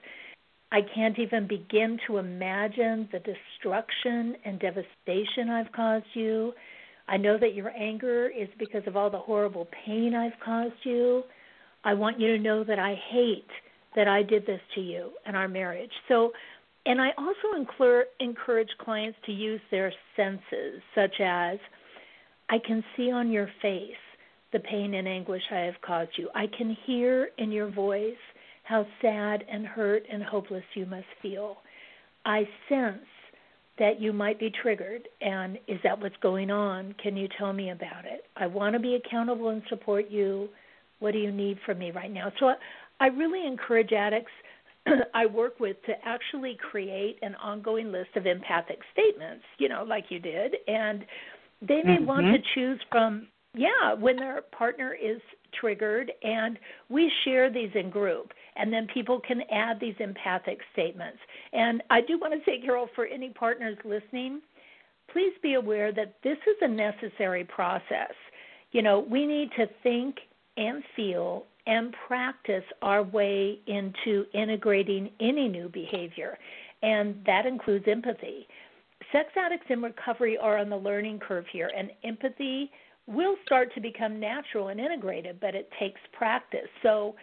I 0.75 0.81
can't 0.93 1.17
even 1.21 1.47
begin 1.47 2.01
to 2.09 2.17
imagine 2.17 3.09
the 3.13 3.21
destruction 3.21 4.35
and 4.45 4.59
devastation 4.59 5.49
I've 5.49 5.71
caused 5.71 6.07
you. 6.15 6.53
I 7.07 7.17
know 7.17 7.39
that 7.39 7.55
your 7.55 7.71
anger 7.71 8.29
is 8.29 8.49
because 8.59 8.83
of 8.89 8.97
all 8.97 9.09
the 9.09 9.19
horrible 9.19 9.69
pain 9.87 10.17
I've 10.17 10.39
caused 10.45 10.75
you. 10.83 11.23
I 11.85 11.95
want 11.95 12.19
you 12.19 12.37
to 12.37 12.43
know 12.43 12.65
that 12.65 12.81
I 12.81 12.97
hate 13.13 13.47
that 13.95 14.09
I 14.09 14.25
did 14.25 14.47
this 14.47 14.61
to 14.75 14.81
you 14.81 15.13
and 15.25 15.37
our 15.37 15.47
marriage. 15.47 15.93
So, 16.09 16.33
and 16.87 17.01
I 17.01 17.11
also 17.17 17.57
encourage 18.19 18.69
clients 18.81 19.19
to 19.27 19.33
use 19.33 19.61
their 19.71 19.93
senses, 20.17 20.83
such 20.93 21.21
as 21.21 21.59
I 22.49 22.59
can 22.59 22.85
see 22.97 23.11
on 23.11 23.31
your 23.31 23.49
face 23.63 23.91
the 24.53 24.61
pain 24.61 24.95
and 24.95 25.09
anguish 25.09 25.43
I 25.51 25.61
have 25.61 25.81
caused 25.85 26.13
you. 26.17 26.29
I 26.35 26.47
can 26.57 26.77
hear 26.87 27.31
in 27.39 27.51
your 27.51 27.71
voice 27.71 28.15
how 28.63 28.87
sad 29.03 29.45
and 29.51 29.67
hurt 29.67 30.05
and 30.11 30.23
hopeless 30.23 30.65
you 30.75 30.87
must 30.87 31.07
feel. 31.21 31.59
I 32.25 32.49
sense 32.69 33.05
that 33.79 34.01
you 34.01 34.13
might 34.13 34.39
be 34.39 34.51
triggered, 34.63 35.09
and 35.21 35.59
is 35.67 35.81
that 35.83 36.01
what's 36.01 36.17
going 36.23 36.51
on? 36.51 36.95
Can 37.03 37.17
you 37.17 37.29
tell 37.37 37.53
me 37.53 37.71
about 37.71 38.05
it? 38.05 38.25
I 38.37 38.47
want 38.47 38.75
to 38.75 38.79
be 38.79 38.95
accountable 38.95 39.49
and 39.49 39.63
support 39.69 40.11
you. 40.11 40.49
What 41.01 41.13
do 41.13 41.19
you 41.19 41.33
need 41.33 41.59
from 41.67 41.79
me 41.79 41.91
right 41.91 42.13
now? 42.13 42.33
So 42.39 42.53
I 43.01 43.07
really 43.09 43.47
encourage 43.47 43.93
addicts 43.93 44.31
I 45.15 45.27
work 45.27 45.61
with 45.61 45.77
to 45.87 45.93
actually 46.05 46.57
create 46.71 47.19
an 47.23 47.35
ongoing 47.37 47.91
list 47.91 48.11
of 48.17 48.27
empathic 48.27 48.79
statements, 48.93 49.45
you 49.59 49.69
know, 49.69 49.83
like 49.83 50.05
you 50.11 50.19
did, 50.19 50.57
and 50.69 51.05
they 51.67 51.83
may 51.83 51.97
mm-hmm. 51.97 52.07
want 52.07 52.27
to 52.27 52.39
choose 52.55 52.81
from 52.91 53.29
yeah, 53.57 53.95
when 53.95 54.17
their 54.17 54.43
partner 54.57 54.95
is 54.95 55.21
triggered 55.61 56.11
and 56.23 56.59
we 56.89 57.11
share 57.25 57.53
these 57.53 57.71
in 57.75 57.89
group 57.89 58.33
and 58.57 58.73
then 58.73 58.89
people 58.93 59.21
can 59.21 59.43
add 59.53 59.79
these 59.81 59.95
empathic 60.01 60.59
statements. 60.73 61.19
And 61.53 61.83
I 61.91 62.01
do 62.01 62.19
want 62.19 62.35
to 62.35 62.41
say, 62.45 62.61
Carol, 62.61 62.89
for 62.95 63.07
any 63.07 63.31
partners 63.31 63.79
listening, 63.85 64.41
please 65.13 65.33
be 65.43 65.55
aware 65.55 65.93
that 65.93 66.17
this 66.25 66.39
is 66.47 66.57
a 66.63 66.69
necessary 66.69 67.45
process. 67.45 68.13
You 68.73 68.83
know, 68.83 69.07
we 69.09 69.27
need 69.27 69.51
to 69.57 69.67
think 69.83 70.17
and 70.57 70.83
feel 70.97 71.45
and 71.67 71.95
practice 72.07 72.65
our 72.83 73.03
way 73.03 73.59
into 73.67 74.25
integrating 74.35 75.11
any 75.21 75.49
new 75.49 75.69
behavior, 75.69 76.37
and 76.83 77.17
that 77.25 77.47
includes 77.47 77.87
empathy. 77.89 78.47
Sex 79.15 79.29
addicts 79.37 79.67
in 79.69 79.81
recovery 79.81 80.37
are 80.37 80.59
on 80.59 80.69
the 80.69 80.77
learning 80.77 81.21
curve 81.21 81.45
here, 81.53 81.71
and 81.77 81.91
empathy 82.03 82.69
will 83.07 83.37
start 83.47 83.73
to 83.75 83.81
become 83.81 84.19
natural 84.19 84.69
and 84.69 84.81
integrated, 84.81 85.39
but 85.39 85.55
it 85.55 85.71
takes 85.79 86.01
practice. 86.13 86.69
So, 86.83 87.15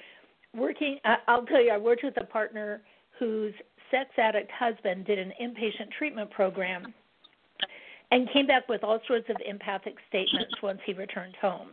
working, 0.55 0.99
I'll 1.27 1.45
tell 1.45 1.61
you, 1.61 1.71
I 1.71 1.77
worked 1.77 2.05
with 2.05 2.15
a 2.21 2.23
partner 2.23 2.81
whose 3.19 3.53
sex 3.89 4.09
addict 4.17 4.49
husband 4.57 5.05
did 5.05 5.19
an 5.19 5.33
inpatient 5.41 5.91
treatment 5.97 6.31
program 6.31 6.93
and 8.11 8.29
came 8.31 8.47
back 8.47 8.69
with 8.69 8.85
all 8.85 8.99
sorts 9.05 9.29
of 9.29 9.35
empathic 9.45 9.95
statements 10.07 10.53
once 10.63 10.79
he 10.85 10.93
returned 10.93 11.35
home. 11.41 11.71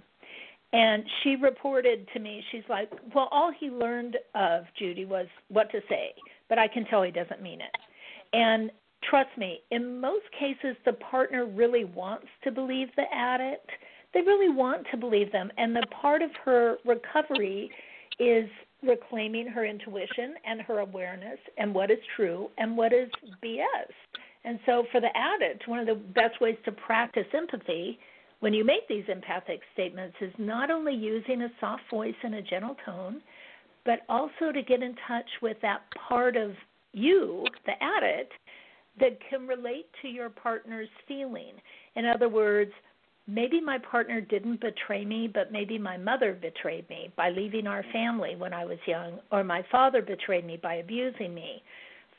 And 0.73 1.05
she 1.23 1.37
reported 1.37 2.09
to 2.13 2.19
me, 2.19 2.43
she's 2.51 2.65
like, 2.69 2.91
Well, 3.15 3.29
all 3.31 3.53
he 3.57 3.71
learned 3.71 4.17
of 4.35 4.65
Judy 4.77 5.05
was 5.05 5.27
what 5.49 5.71
to 5.71 5.81
say, 5.89 6.13
but 6.49 6.59
I 6.59 6.67
can 6.67 6.85
tell 6.87 7.05
he 7.05 7.13
doesn't 7.13 7.41
mean 7.41 7.61
it. 7.61 7.71
And 8.33 8.73
trust 9.03 9.31
me, 9.37 9.61
in 9.71 10.01
most 10.01 10.25
cases, 10.39 10.77
the 10.85 10.95
partner 10.95 11.47
really 11.47 11.85
wants 11.85 12.27
to 12.45 12.51
believe 12.51 12.89
the 12.97 13.05
addict 13.13 13.71
they 14.15 14.21
really 14.21 14.49
want 14.49 14.87
to 14.91 14.97
believe 14.97 15.31
them. 15.33 15.51
And 15.59 15.75
the 15.75 15.87
part 16.01 16.23
of 16.23 16.31
her 16.45 16.77
recovery 16.85 17.71
is 18.19 18.49
reclaiming 18.83 19.47
her 19.49 19.65
intuition 19.65 20.35
and 20.47 20.63
her 20.63 20.79
awareness 20.79 21.39
and 21.59 21.75
what 21.75 21.91
is 21.91 21.99
true 22.17 22.49
and 22.59 22.77
what 22.77 22.93
is 22.93 23.11
BS. 23.45 23.93
And 24.45 24.59
so, 24.67 24.85
for 24.93 25.01
the 25.01 25.15
addict, 25.17 25.69
one 25.69 25.81
of 25.81 25.87
the 25.87 25.95
best 26.15 26.41
ways 26.41 26.57
to 26.65 26.73
practice 26.73 27.27
empathy 27.35 27.99
when 28.41 28.55
you 28.55 28.65
make 28.65 28.87
these 28.89 29.05
empathic 29.09 29.61
statements 29.73 30.17
is 30.21 30.33
not 30.39 30.71
only 30.71 30.95
using 30.95 31.43
a 31.43 31.49
soft 31.61 31.83
voice 31.91 32.15
and 32.23 32.37
a 32.37 32.43
gentle 32.43 32.77
tone, 32.87 33.21
but 33.85 34.01
also 34.09 34.53
to 34.53 34.63
get 34.63 34.81
in 34.83 34.95
touch 35.09 35.29
with 35.43 35.57
that 35.61 35.83
part 36.09 36.37
of 36.37 36.53
you, 36.93 37.45
the 37.67 37.73
addict, 37.83 38.33
that 39.01 39.19
can 39.29 39.47
relate 39.47 39.87
to 40.03 40.09
your 40.09 40.31
partner's 40.31 40.89
feeling. 41.07 41.53
In 41.97 42.05
other 42.07 42.29
words, 42.29 42.73
maybe 43.27 43.61
my 43.61 43.79
partner 43.79 44.21
didn't 44.21 44.61
betray 44.61 45.05
me, 45.05 45.29
but 45.33 45.53
maybe 45.53 45.79
my 45.79 45.97
mother 45.97 46.33
betrayed 46.33 46.89
me 46.89 47.13
by 47.17 47.31
leaving 47.31 47.67
our 47.67 47.85
family 47.93 48.37
when 48.37 48.53
I 48.53 48.65
was 48.65 48.79
young, 48.87 49.19
or 49.31 49.45
my 49.45 49.65
father 49.71 50.03
betrayed 50.03 50.47
me 50.47 50.59
by 50.63 50.75
abusing 50.77 51.35
me. 51.35 51.63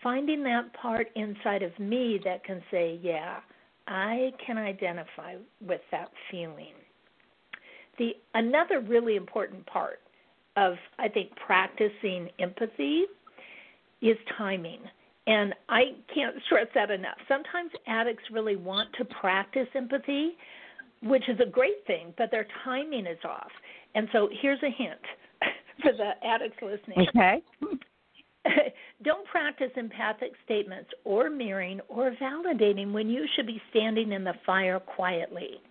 Finding 0.02 0.44
that 0.44 0.72
part 0.74 1.08
inside 1.16 1.64
of 1.64 1.78
me 1.78 2.20
that 2.24 2.44
can 2.44 2.62
say, 2.72 3.00
yeah, 3.02 3.40
I 3.88 4.32
can 4.46 4.58
identify 4.58 5.36
with 5.62 5.82
that 5.92 6.10
feeling. 6.32 6.74
The 7.98 8.16
another 8.34 8.80
really 8.80 9.18
important 9.18 9.66
part 9.66 10.00
of 10.56 10.76
I 10.98 11.10
think 11.10 11.32
practicing 11.36 12.30
empathy 12.40 13.06
is 14.02 14.18
timing. 14.38 14.80
And 15.30 15.54
I 15.70 15.94
can't 16.14 16.36
stress 16.48 16.66
that 16.74 16.90
enough. 16.90 17.18
Sometimes 17.28 17.70
addicts 17.86 18.24
really 18.32 18.56
want 18.56 18.90
to 18.98 19.06
practice 19.06 19.68
empathy, 19.76 20.32
which 21.04 21.30
is 21.30 21.40
a 21.40 21.48
great 21.48 21.86
thing, 21.86 22.16
but 22.18 22.32
their 22.32 22.48
timing 22.64 23.06
is 23.06 23.20
off. 23.24 23.52
And 23.94 24.08
so 24.12 24.28
here's 24.42 24.62
a 24.64 24.72
hint 24.72 25.00
for 25.84 25.92
the 25.92 26.14
addicts 26.26 26.58
listening. 26.64 27.08
Okay. 27.10 27.44
Don't 29.04 29.28
practice 29.28 29.70
empathic 29.76 30.32
statements 30.46 30.90
or 31.04 31.30
mirroring 31.30 31.80
or 31.90 32.16
validating 32.20 32.92
when 32.92 33.08
you 33.08 33.28
should 33.36 33.46
be 33.46 33.62
standing 33.70 34.12
in 34.14 34.24
the 34.24 34.34
fire 34.48 34.80
quietly. 34.80 35.62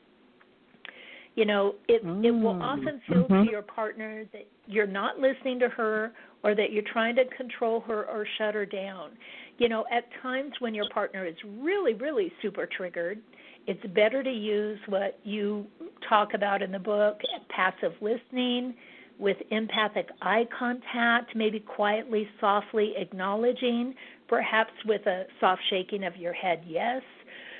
You 1.34 1.46
know, 1.46 1.74
it 1.88 2.04
mm. 2.04 2.24
it 2.24 2.30
will 2.30 2.54
mm. 2.54 2.62
often 2.62 3.00
feel 3.08 3.24
mm-hmm. 3.24 3.44
to 3.46 3.50
your 3.50 3.62
partner 3.62 4.24
that 4.32 4.46
you're 4.66 4.86
not 4.86 5.18
listening 5.18 5.58
to 5.60 5.68
her 5.68 6.12
or 6.42 6.54
that 6.54 6.72
you're 6.72 6.82
trying 6.92 7.16
to 7.16 7.24
control 7.36 7.80
her 7.80 8.04
or 8.06 8.26
shut 8.38 8.54
her 8.54 8.66
down. 8.66 9.10
You 9.58 9.68
know, 9.68 9.84
at 9.92 10.04
times 10.22 10.52
when 10.60 10.74
your 10.74 10.88
partner 10.90 11.26
is 11.26 11.34
really, 11.58 11.94
really 11.94 12.32
super 12.42 12.68
triggered, 12.76 13.20
it's 13.66 13.84
better 13.94 14.22
to 14.22 14.30
use 14.30 14.78
what 14.86 15.18
you 15.24 15.66
talk 16.08 16.32
about 16.34 16.62
in 16.62 16.72
the 16.72 16.78
book 16.78 17.18
passive 17.50 17.92
listening 18.00 18.74
with 19.18 19.36
empathic 19.50 20.08
eye 20.22 20.46
contact, 20.56 21.34
maybe 21.34 21.58
quietly, 21.58 22.28
softly 22.40 22.92
acknowledging, 22.96 23.94
perhaps 24.28 24.70
with 24.86 25.04
a 25.06 25.24
soft 25.40 25.60
shaking 25.70 26.04
of 26.04 26.16
your 26.16 26.32
head, 26.32 26.62
yes. 26.66 27.02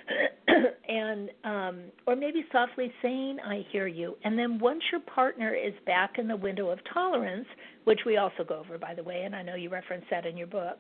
and 0.89 1.29
um, 1.45 1.81
or 2.07 2.17
maybe 2.17 2.43
softly 2.51 2.91
saying 3.03 3.37
i 3.45 3.63
hear 3.71 3.87
you 3.87 4.17
and 4.25 4.39
then 4.39 4.59
once 4.59 4.81
your 4.91 5.03
partner 5.03 5.55
is 5.55 5.75
back 5.85 6.13
in 6.17 6.27
the 6.27 6.37
window 6.37 6.71
of 6.71 6.79
tolerance 6.95 7.45
which 7.85 8.01
we 8.07 8.17
also 8.17 8.43
go 8.43 8.59
over 8.59 8.79
by 8.79 8.95
the 8.95 9.03
way 9.03 9.25
and 9.27 9.37
i 9.37 9.43
know 9.43 9.55
you 9.55 9.69
reference 9.69 10.07
that 10.11 10.25
in 10.25 10.35
your 10.35 10.47
book 10.47 10.79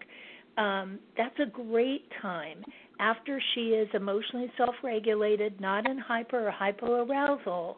um, 0.58 0.98
that's 1.16 1.38
a 1.40 1.46
great 1.46 2.08
time 2.20 2.64
after 3.00 3.40
she 3.54 3.68
is 3.68 3.88
emotionally 3.94 4.50
self 4.56 4.74
regulated, 4.82 5.60
not 5.60 5.88
in 5.88 5.98
hyper 5.98 6.48
or 6.48 6.52
hypoarousal, 6.52 7.76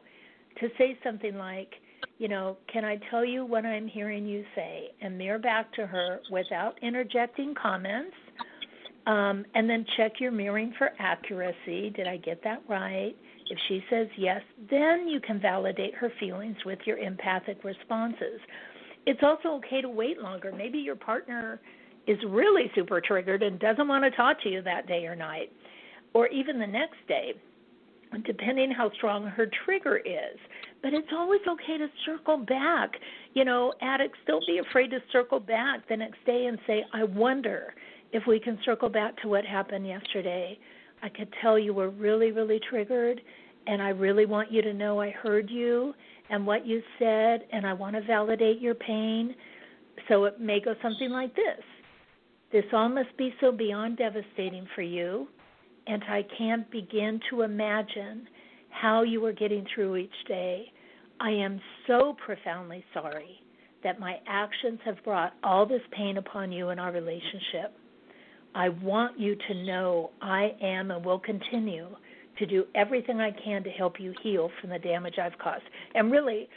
to 0.61 0.69
say 0.79 0.99
something 1.05 1.37
like, 1.37 1.75
you 2.19 2.29
know, 2.29 2.57
can 2.73 2.85
I 2.85 2.99
tell 3.11 3.25
you 3.25 3.45
what 3.45 3.67
I'm 3.67 3.87
hearing 3.87 4.27
you 4.27 4.45
say? 4.55 4.89
And 5.03 5.17
mirror 5.19 5.39
back 5.39 5.73
to 5.75 5.87
her 5.87 6.21
without 6.31 6.75
interjecting 6.83 7.55
comments. 7.61 8.17
Um, 9.07 9.45
and 9.55 9.69
then 9.69 9.85
check 9.97 10.13
your 10.21 10.31
mirroring 10.31 10.75
for 10.77 10.91
accuracy. 10.99 11.91
Did 11.91 12.07
I 12.07 12.19
get 12.19 12.43
that 12.45 12.63
right? 12.69 13.15
If 13.49 13.59
she 13.69 13.83
says 13.91 14.07
yes, 14.17 14.43
then 14.71 15.09
you 15.09 15.21
can 15.21 15.41
validate 15.41 15.95
her 15.95 16.13
feelings 16.21 16.57
with 16.65 16.79
your 16.85 16.99
empathic 16.99 17.65
responses. 17.65 18.41
It's 19.07 19.21
also 19.23 19.57
okay 19.57 19.81
to 19.81 19.89
wait 19.89 20.21
longer. 20.21 20.53
Maybe 20.53 20.79
your 20.79 20.97
partner 20.97 21.61
is 22.07 22.19
really 22.29 22.71
super 22.75 23.01
triggered 23.01 23.43
and 23.43 23.59
doesn't 23.59 23.89
want 23.89 24.05
to 24.05 24.11
talk 24.11 24.43
to 24.43 24.49
you 24.49 24.63
that 24.63 24.87
day 24.87 25.07
or 25.07 25.15
night, 25.15 25.53
or 26.15 26.29
even 26.29 26.59
the 26.59 26.67
next 26.67 26.97
day, 27.07 27.33
depending 28.27 28.71
how 28.71 28.91
strong 28.93 29.25
her 29.27 29.49
trigger 29.65 29.99
is. 29.99 30.39
But 30.83 30.95
it's 30.95 31.09
always 31.13 31.41
okay 31.47 31.79
to 31.79 31.89
circle 32.07 32.39
back. 32.39 32.91
You 33.35 33.45
know, 33.45 33.73
addicts, 33.83 34.19
don't 34.27 34.45
be 34.47 34.59
afraid 34.59 34.91
to 34.91 34.99
circle 35.13 35.41
back 35.41 35.87
the 35.89 35.97
next 35.97 36.25
day 36.25 36.47
and 36.47 36.59
say, 36.67 36.85
I 36.93 37.05
wonder, 37.05 37.75
if 38.13 38.25
we 38.27 38.41
can 38.41 38.59
circle 38.65 38.89
back 38.89 39.17
to 39.23 39.29
what 39.29 39.45
happened 39.45 39.87
yesterday, 39.87 40.59
I 41.03 41.09
could 41.09 41.29
tell 41.41 41.59
you 41.59 41.73
were 41.73 41.91
really, 41.91 42.33
really 42.33 42.61
triggered, 42.69 43.21
and 43.67 43.81
I 43.81 43.91
really 43.91 44.27
want 44.27 44.51
you 44.51 44.63
to 44.63 44.73
know 44.73 45.01
I 45.01 45.11
heard 45.11 45.49
you 45.49 45.95
and 46.31 46.47
what 46.47 46.67
you 46.67 46.83
said, 46.99 47.47
and 47.53 47.67
I 47.67 47.73
want 47.73 47.95
to 47.97 48.03
validate 48.03 48.61
your 48.61 48.75
pain. 48.75 49.35
So 50.09 50.25
it 50.25 50.41
may 50.41 50.61
go 50.61 50.75
something 50.83 51.11
like 51.11 51.35
this 51.37 51.63
This 52.53 52.65
all 52.73 52.89
must 52.89 53.17
be 53.17 53.33
so 53.41 53.53
beyond 53.53 53.97
devastating 53.97 54.67
for 54.75 54.83
you, 54.83 55.29
and 55.87 56.03
I 56.05 56.25
can't 56.37 56.69
begin 56.71 57.21
to 57.31 57.43
imagine 57.43 58.27
how 58.71 59.03
you 59.03 59.25
are 59.25 59.33
getting 59.33 59.65
through 59.75 59.97
each 59.97 60.11
day. 60.27 60.73
I 61.21 61.31
am 61.31 61.61
so 61.87 62.17
profoundly 62.25 62.85
sorry 62.93 63.41
that 63.85 64.01
my 64.01 64.17
actions 64.27 64.81
have 64.85 65.03
brought 65.05 65.33
all 65.45 65.65
this 65.65 65.83
pain 65.93 66.17
upon 66.17 66.51
you 66.51 66.69
and 66.69 66.81
our 66.81 66.93
relationship. 66.93 67.77
I 68.55 68.69
want 68.69 69.19
you 69.19 69.37
to 69.37 69.55
know 69.65 70.11
I 70.21 70.53
am 70.61 70.91
and 70.91 71.05
will 71.05 71.21
continue 71.21 71.89
to 72.39 72.47
do 72.47 72.65
everything 72.75 73.21
I 73.21 73.31
can 73.31 73.63
to 73.65 73.71
help 73.71 74.01
you 74.01 74.13
heal 74.23 74.51
from 74.61 74.71
the 74.71 74.79
damage 74.79 75.15
I've 75.23 75.39
caused. 75.39 75.63
And 75.95 76.11
really, 76.11 76.49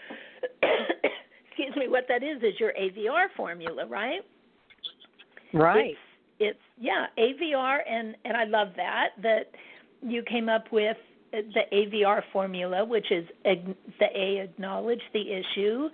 excuse 0.63 1.75
me, 1.75 1.88
what 1.88 2.06
that 2.10 2.23
is 2.23 2.41
is 2.41 2.60
your 2.60 2.73
AVR 2.73 3.27
formula, 3.38 3.86
right? 3.86 4.21
Right. 5.53 5.91
It's, 5.91 5.99
it's 6.39 6.59
yeah, 6.79 7.05
AVR, 7.17 7.77
and 7.89 8.15
and 8.25 8.35
I 8.35 8.45
love 8.45 8.69
that 8.75 9.09
that 9.21 9.51
you 10.01 10.23
came 10.23 10.49
up 10.49 10.65
with 10.71 10.97
the 11.31 11.61
AVR 11.71 12.21
formula, 12.31 12.85
which 12.85 13.11
is 13.11 13.25
the 13.43 14.05
A, 14.15 14.41
acknowledge 14.43 15.01
the 15.13 15.21
issue, 15.21 15.89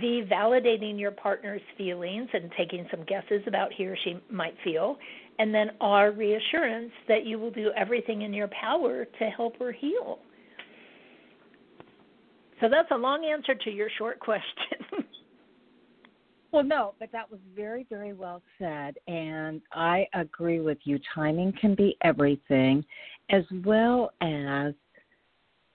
V, 0.00 0.24
validating 0.30 0.98
your 0.98 1.10
partner's 1.10 1.62
feelings 1.78 2.28
and 2.32 2.50
taking 2.56 2.86
some 2.90 3.04
guesses 3.04 3.42
about 3.46 3.72
he 3.72 3.86
or 3.86 3.96
she 4.04 4.20
might 4.30 4.54
feel, 4.62 4.98
and 5.38 5.54
then 5.54 5.70
R, 5.80 6.12
reassurance 6.12 6.92
that 7.08 7.24
you 7.24 7.38
will 7.38 7.50
do 7.50 7.70
everything 7.76 8.22
in 8.22 8.34
your 8.34 8.48
power 8.48 9.06
to 9.18 9.24
help 9.30 9.58
her 9.58 9.72
heal. 9.72 10.18
So 12.60 12.68
that's 12.70 12.90
a 12.90 12.96
long 12.96 13.24
answer 13.24 13.54
to 13.54 13.70
your 13.70 13.88
short 13.98 14.20
question. 14.20 15.04
Well, 16.52 16.62
no, 16.62 16.94
but 17.00 17.10
that 17.12 17.30
was 17.30 17.40
very, 17.56 17.86
very 17.88 18.12
well 18.12 18.42
said. 18.58 18.96
And 19.06 19.62
I 19.72 20.06
agree 20.14 20.60
with 20.60 20.78
you. 20.84 20.98
Timing 21.14 21.52
can 21.60 21.74
be 21.74 21.96
everything, 22.02 22.84
as 23.30 23.44
well 23.64 24.12
as 24.20 24.74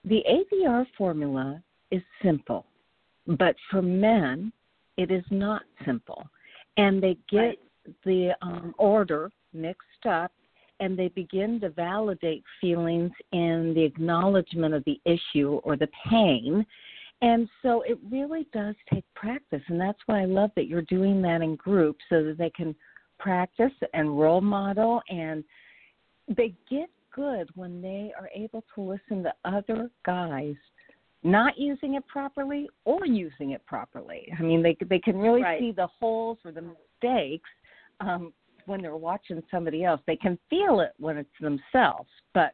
the 0.04 0.22
AVR 0.30 0.86
formula 0.96 1.62
is 1.90 2.02
simple. 2.22 2.64
But 3.26 3.56
for 3.70 3.82
men, 3.82 4.52
it 4.96 5.10
is 5.10 5.24
not 5.30 5.62
simple. 5.84 6.26
And 6.76 7.02
they 7.02 7.16
get 7.28 7.38
right. 7.38 7.58
the 8.04 8.30
um, 8.40 8.74
order 8.78 9.30
mixed 9.52 10.06
up 10.08 10.32
and 10.80 10.98
they 10.98 11.08
begin 11.08 11.58
to 11.60 11.70
validate 11.70 12.44
feelings 12.60 13.10
in 13.32 13.72
the 13.74 13.82
acknowledgement 13.82 14.74
of 14.74 14.84
the 14.84 15.00
issue 15.04 15.60
or 15.64 15.76
the 15.76 15.88
pain. 16.08 16.64
And 17.20 17.48
so 17.62 17.82
it 17.82 17.98
really 18.10 18.46
does 18.52 18.76
take 18.92 19.04
practice. 19.14 19.62
And 19.68 19.80
that's 19.80 19.98
why 20.06 20.22
I 20.22 20.26
love 20.26 20.50
that 20.56 20.66
you're 20.66 20.82
doing 20.82 21.20
that 21.22 21.42
in 21.42 21.56
groups 21.56 22.04
so 22.08 22.22
that 22.22 22.38
they 22.38 22.50
can 22.50 22.74
practice 23.18 23.72
and 23.92 24.18
role 24.18 24.40
model 24.40 25.02
and 25.08 25.42
they 26.28 26.54
get 26.70 26.88
good 27.12 27.48
when 27.56 27.82
they 27.82 28.12
are 28.18 28.28
able 28.34 28.62
to 28.74 28.82
listen 28.82 29.24
to 29.24 29.32
other 29.44 29.90
guys 30.06 30.54
not 31.24 31.58
using 31.58 31.94
it 31.94 32.06
properly 32.06 32.68
or 32.84 33.04
using 33.04 33.50
it 33.50 33.64
properly. 33.66 34.32
I 34.38 34.42
mean, 34.42 34.62
they 34.62 34.76
they 34.88 35.00
can 35.00 35.16
really 35.18 35.42
right. 35.42 35.58
see 35.58 35.72
the 35.72 35.88
holes 35.98 36.38
or 36.44 36.52
the 36.52 36.62
mistakes 36.62 37.48
um, 38.00 38.32
when 38.66 38.82
they're 38.82 38.96
watching 38.96 39.42
somebody 39.50 39.84
else. 39.84 40.00
They 40.06 40.16
can 40.16 40.38
feel 40.48 40.80
it 40.80 40.92
when 40.98 41.16
it's 41.16 41.28
themselves, 41.40 42.08
but 42.34 42.52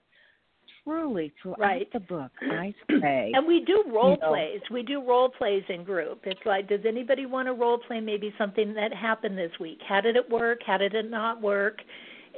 truly 0.84 1.32
throughout 1.42 1.58
right. 1.58 1.92
the 1.92 2.00
book, 2.00 2.30
I 2.42 2.74
say. 3.00 3.32
And 3.34 3.46
we 3.46 3.64
do 3.64 3.84
role 3.88 4.12
you 4.12 4.16
know, 4.18 4.28
plays. 4.28 4.60
We 4.70 4.82
do 4.82 5.02
role 5.06 5.28
plays 5.28 5.62
in 5.68 5.84
group. 5.84 6.20
It's 6.24 6.40
like, 6.44 6.68
does 6.68 6.80
anybody 6.86 7.26
want 7.26 7.48
to 7.48 7.54
role 7.54 7.78
play 7.78 8.00
maybe 8.00 8.32
something 8.38 8.74
that 8.74 8.92
happened 8.94 9.36
this 9.36 9.52
week? 9.60 9.80
How 9.88 10.00
did 10.00 10.16
it 10.16 10.28
work? 10.30 10.60
How 10.66 10.76
did 10.76 10.94
it 10.94 11.10
not 11.10 11.40
work? 11.40 11.78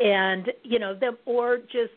And 0.02 0.52
you 0.62 0.78
know, 0.78 0.94
the, 0.94 1.16
or 1.26 1.58
just 1.58 1.92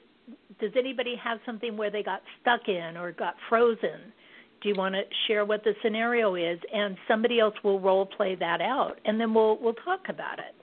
does 0.60 0.72
anybody 0.78 1.16
have 1.24 1.40
something 1.46 1.78
where 1.78 1.92
they 1.92 2.04
got 2.04 2.22
stuck 2.42 2.68
in 2.68 2.98
or 2.98 3.12
got 3.12 3.36
frozen? 3.48 4.14
Do 4.62 4.68
you 4.70 4.76
want 4.76 4.94
to 4.94 5.02
share 5.28 5.46
what 5.46 5.64
the 5.64 5.74
scenario 5.82 6.36
is? 6.36 6.60
And 6.74 6.98
somebody 7.08 7.40
else 7.40 7.56
will 7.64 7.80
role 7.80 8.06
play 8.06 8.36
that 8.36 8.62
out, 8.62 9.00
and 9.06 9.20
then 9.20 9.34
we'll 9.34 9.58
we'll 9.62 9.74
talk 9.74 10.02
about 10.10 10.40
it. 10.40 10.56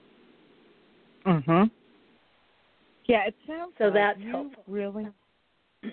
Mhm. 1.25 1.71
Yeah, 3.05 3.27
it 3.27 3.35
sounds 3.47 3.73
so 3.77 3.85
like 3.85 3.93
that's 3.93 4.19
you 4.19 4.31
helpful. 4.31 4.63
really 4.67 5.07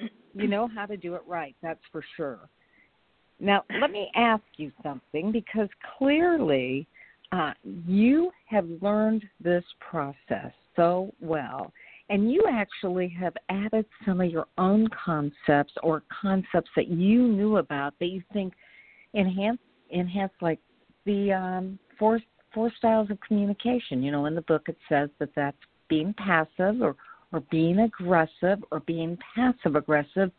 you 0.35 0.49
know 0.49 0.69
how 0.75 0.87
to 0.87 0.97
do 0.97 1.15
it 1.15 1.23
right. 1.27 1.55
That's 1.63 1.81
for 1.93 2.05
sure. 2.17 2.49
Now, 3.41 3.65
let 3.81 3.91
me 3.91 4.11
ask 4.15 4.45
you 4.57 4.71
something 4.83 5.33
because 5.33 5.69
clearly 5.99 6.87
uh, 7.33 7.53
you 7.87 8.31
have 8.47 8.67
learned 8.81 9.25
this 9.41 9.65
process 9.81 10.53
so 10.77 11.13
well 11.21 11.73
and 12.11 12.31
you 12.31 12.45
actually 12.51 13.09
have 13.09 13.35
added 13.49 13.87
some 14.05 14.21
of 14.21 14.31
your 14.31 14.47
own 14.59 14.87
concepts 14.89 15.73
or 15.83 16.03
concepts 16.23 16.71
that 16.77 16.89
you 16.89 17.29
knew 17.29 17.57
about 17.57 17.95
that 17.99 18.07
you 18.07 18.23
think 18.33 18.53
enhance 19.15 19.59
enhance 19.95 20.33
like 20.41 20.59
the 21.07 21.33
um, 21.33 21.79
four 21.99 22.21
four 22.53 22.71
styles 22.77 23.11
of 23.11 23.19
communication. 23.21 24.03
You 24.03 24.13
know, 24.13 24.27
in 24.27 24.35
the 24.35 24.43
book 24.43 24.69
it 24.69 24.77
says 24.89 25.09
that 25.19 25.31
that's 25.35 25.57
being 25.89 26.15
passive 26.15 26.83
or 26.83 26.97
or 27.35 27.41
being 27.51 27.81
aggressive 27.81 28.63
or 28.71 28.81
being 28.87 29.19
passive 29.35 29.75
aggressive 29.75 30.31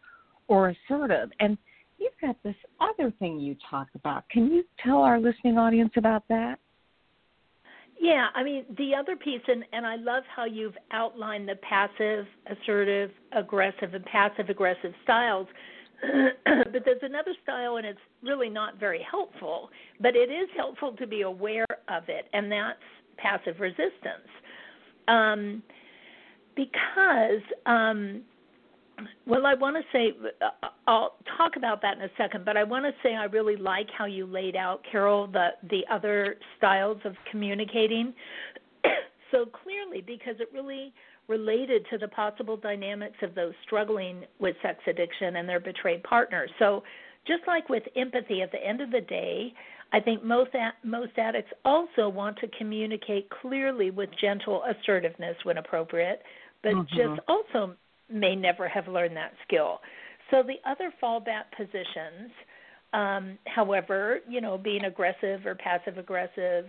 or 0.48 0.70
assertive. 0.70 1.30
And 1.42 1.58
you've 1.98 2.14
got 2.22 2.42
this 2.42 2.56
other 2.80 3.14
thing 3.20 3.38
you 3.38 3.58
talk 3.70 3.88
about. 3.96 4.28
Can 4.30 4.50
you 4.50 4.64
tell 4.82 5.00
our 5.00 5.20
listening 5.20 5.58
audience 5.58 5.92
about 5.98 6.24
that? 6.30 6.58
Yeah, 8.00 8.28
I 8.34 8.44
mean 8.44 8.66
the 8.78 8.94
other 8.94 9.16
piece, 9.16 9.42
and 9.48 9.64
and 9.72 9.86
I 9.86 9.96
love 9.96 10.24
how 10.34 10.46
you've 10.46 10.76
outlined 10.92 11.48
the 11.48 11.56
passive, 11.56 12.26
assertive, 12.46 13.10
aggressive, 13.32 13.94
and 13.94 14.06
passive 14.06 14.50
aggressive 14.50 14.94
styles. 15.04 15.48
but 16.46 16.84
there's 16.84 17.02
another 17.04 17.34
style, 17.42 17.78
and 17.78 17.86
it's 17.86 18.00
really 18.22 18.50
not 18.50 18.80
very 18.80 19.06
helpful, 19.10 19.70
but 20.02 20.16
it 20.16 20.30
is 20.30 20.50
helpful 20.58 20.92
to 20.98 21.08
be 21.08 21.22
aware 21.22 21.66
of 21.88 22.04
it, 22.10 22.28
and 22.34 22.52
that's 22.52 22.78
passive 23.18 23.62
resistance. 23.62 24.28
Um, 25.08 25.64
because 26.56 27.42
um, 27.66 28.22
well, 29.26 29.46
I 29.46 29.54
want 29.56 29.76
to 29.76 29.84
say, 29.92 30.16
uh, 30.42 30.68
I'll 30.88 31.16
talk 31.38 31.56
about 31.58 31.82
that 31.82 31.98
in 31.98 32.04
a 32.04 32.10
second, 32.18 32.46
but 32.46 32.58
I 32.58 32.64
want 32.64 32.86
to 32.86 32.92
say 33.04 33.16
I 33.16 33.26
really 33.26 33.56
like 33.56 33.88
how 33.96 34.06
you 34.06 34.26
laid 34.26 34.56
out, 34.56 34.82
Carol, 34.90 35.28
the, 35.28 35.50
the 35.70 35.82
other 35.92 36.36
styles 36.58 36.98
of 37.06 37.14
communicating 37.30 38.14
so 39.32 39.46
clearly 39.46 40.02
because 40.02 40.36
it 40.40 40.50
really 40.54 40.94
related 41.28 41.86
to 41.90 41.98
the 41.98 42.08
possible 42.08 42.56
dynamics 42.56 43.18
of 43.22 43.34
those 43.34 43.54
struggling 43.66 44.24
with 44.40 44.56
sex 44.62 44.80
addiction 44.88 45.38
and 45.38 45.50
their 45.50 45.60
betrayed 45.60 46.04
partners. 46.04 46.50
So, 46.60 46.84
just 47.28 47.42
like 47.48 47.70
with 47.70 47.82
empathy, 47.96 48.44
at 48.44 48.52
the 48.52 48.64
end 48.64 48.82
of 48.82 48.92
the 48.92 49.02
day, 49.02 49.52
I 49.92 50.00
think 50.00 50.24
most 50.24 50.52
most 50.84 51.18
addicts 51.18 51.52
also 51.64 52.08
want 52.08 52.38
to 52.40 52.48
communicate 52.58 53.28
clearly 53.42 53.90
with 53.90 54.10
gentle 54.22 54.62
assertiveness 54.64 55.36
when 55.44 55.58
appropriate, 55.58 56.22
but 56.66 56.74
mm-hmm. 56.74 56.98
just 56.98 57.22
also 57.28 57.76
may 58.12 58.36
never 58.36 58.68
have 58.68 58.88
learned 58.88 59.16
that 59.16 59.34
skill. 59.48 59.80
So 60.32 60.42
the 60.42 60.56
other 60.70 60.92
fallback 61.02 61.44
positions, 61.56 62.32
um, 62.92 63.38
however, 63.46 64.20
you 64.28 64.42
know, 64.42 64.58
being 64.58 64.86
aggressive 64.86 65.46
or 65.46 65.54
passive 65.54 66.00
aggressive, 66.00 66.66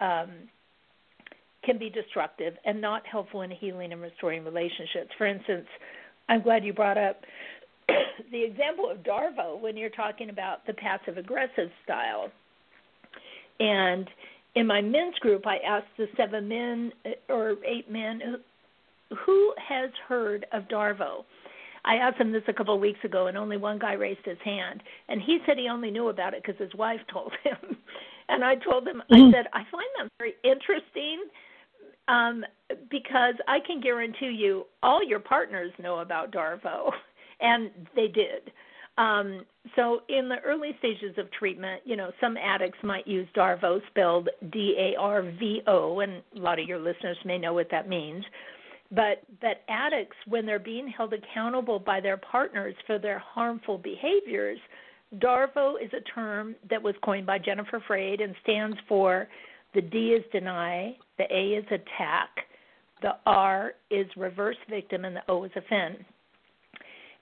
um, 0.00 0.28
can 1.64 1.78
be 1.78 1.88
destructive 1.88 2.54
and 2.66 2.80
not 2.80 3.02
helpful 3.06 3.42
in 3.42 3.50
healing 3.50 3.92
and 3.92 4.02
restoring 4.02 4.44
relationships. 4.44 5.10
For 5.16 5.26
instance, 5.26 5.66
I'm 6.28 6.42
glad 6.42 6.62
you 6.62 6.74
brought 6.74 6.98
up 6.98 7.22
the 8.30 8.44
example 8.44 8.90
of 8.90 8.98
Darvo 8.98 9.58
when 9.58 9.76
you're 9.76 9.88
talking 9.88 10.28
about 10.28 10.66
the 10.66 10.74
passive 10.74 11.16
aggressive 11.16 11.70
style. 11.82 12.30
And 13.58 14.06
in 14.54 14.66
my 14.66 14.82
men's 14.82 15.14
group, 15.20 15.46
I 15.46 15.58
asked 15.58 15.96
the 15.96 16.06
seven 16.16 16.48
men 16.48 16.92
uh, 17.06 17.32
or 17.32 17.56
eight 17.64 17.90
men 17.90 18.20
who 19.24 19.52
has 19.56 19.90
heard 20.08 20.46
of 20.52 20.64
Darvo? 20.68 21.24
I 21.84 21.94
asked 21.96 22.18
him 22.18 22.32
this 22.32 22.42
a 22.46 22.52
couple 22.52 22.74
of 22.74 22.80
weeks 22.80 22.98
ago, 23.04 23.28
and 23.28 23.38
only 23.38 23.56
one 23.56 23.78
guy 23.78 23.94
raised 23.94 24.24
his 24.24 24.38
hand, 24.44 24.82
and 25.08 25.20
he 25.20 25.38
said 25.46 25.56
he 25.56 25.68
only 25.68 25.90
knew 25.90 26.08
about 26.08 26.34
it 26.34 26.42
because 26.42 26.60
his 26.60 26.74
wife 26.74 27.00
told 27.10 27.32
him. 27.42 27.76
and 28.28 28.44
I 28.44 28.56
told 28.56 28.86
him, 28.86 29.02
I 29.10 29.16
Mm. 29.16 29.32
said, 29.32 29.46
I 29.52 29.64
find 29.70 29.88
that 29.98 30.08
very 30.18 30.34
interesting 30.44 31.24
um, 32.08 32.44
because 32.90 33.34
I 33.48 33.60
can 33.60 33.80
guarantee 33.80 34.30
you 34.30 34.66
all 34.82 35.02
your 35.02 35.20
partners 35.20 35.72
know 35.78 36.00
about 36.00 36.32
Darvo, 36.32 36.92
and 37.40 37.70
they 37.96 38.08
did. 38.08 38.52
Um, 38.98 39.46
so 39.76 40.02
in 40.08 40.28
the 40.28 40.40
early 40.40 40.76
stages 40.78 41.16
of 41.16 41.30
treatment, 41.30 41.80
you 41.86 41.96
know, 41.96 42.10
some 42.20 42.36
addicts 42.36 42.78
might 42.82 43.06
use 43.06 43.26
Darvo, 43.34 43.80
spelled 43.88 44.28
D-A-R-V-O, 44.52 46.00
and 46.00 46.22
a 46.36 46.38
lot 46.38 46.58
of 46.58 46.66
your 46.66 46.78
listeners 46.78 47.16
may 47.24 47.38
know 47.38 47.54
what 47.54 47.70
that 47.70 47.88
means. 47.88 48.24
But 48.92 49.22
that 49.40 49.62
addicts, 49.68 50.16
when 50.26 50.46
they're 50.46 50.58
being 50.58 50.88
held 50.88 51.12
accountable 51.12 51.78
by 51.78 52.00
their 52.00 52.16
partners 52.16 52.74
for 52.86 52.98
their 52.98 53.20
harmful 53.20 53.78
behaviors, 53.78 54.58
Darvo 55.18 55.74
is 55.82 55.90
a 55.92 56.00
term 56.12 56.54
that 56.68 56.82
was 56.82 56.94
coined 57.02 57.26
by 57.26 57.38
Jennifer 57.38 57.82
Freyd 57.88 58.22
and 58.22 58.34
stands 58.42 58.76
for 58.88 59.28
the 59.74 59.80
D 59.80 60.10
is 60.10 60.24
deny, 60.32 60.96
the 61.18 61.24
A 61.32 61.58
is 61.58 61.64
attack, 61.66 62.30
the 63.02 63.16
R 63.26 63.72
is 63.90 64.06
reverse 64.16 64.56
victim, 64.68 65.04
and 65.04 65.14
the 65.14 65.22
O 65.28 65.44
is 65.44 65.52
offend. 65.54 66.04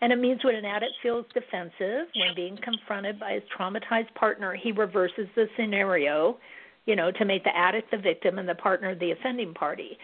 And 0.00 0.12
it 0.12 0.16
means 0.16 0.44
when 0.44 0.54
an 0.54 0.64
addict 0.64 0.92
feels 1.02 1.26
defensive 1.34 2.06
when 2.14 2.34
being 2.34 2.56
confronted 2.62 3.18
by 3.18 3.32
his 3.32 3.42
traumatized 3.58 4.14
partner, 4.14 4.54
he 4.54 4.72
reverses 4.72 5.26
the 5.34 5.46
scenario, 5.56 6.38
you 6.86 6.94
know, 6.94 7.10
to 7.10 7.24
make 7.24 7.44
the 7.44 7.56
addict 7.56 7.90
the 7.90 7.98
victim 7.98 8.38
and 8.38 8.48
the 8.48 8.54
partner 8.54 8.94
the 8.94 9.10
offending 9.10 9.52
party. 9.54 9.98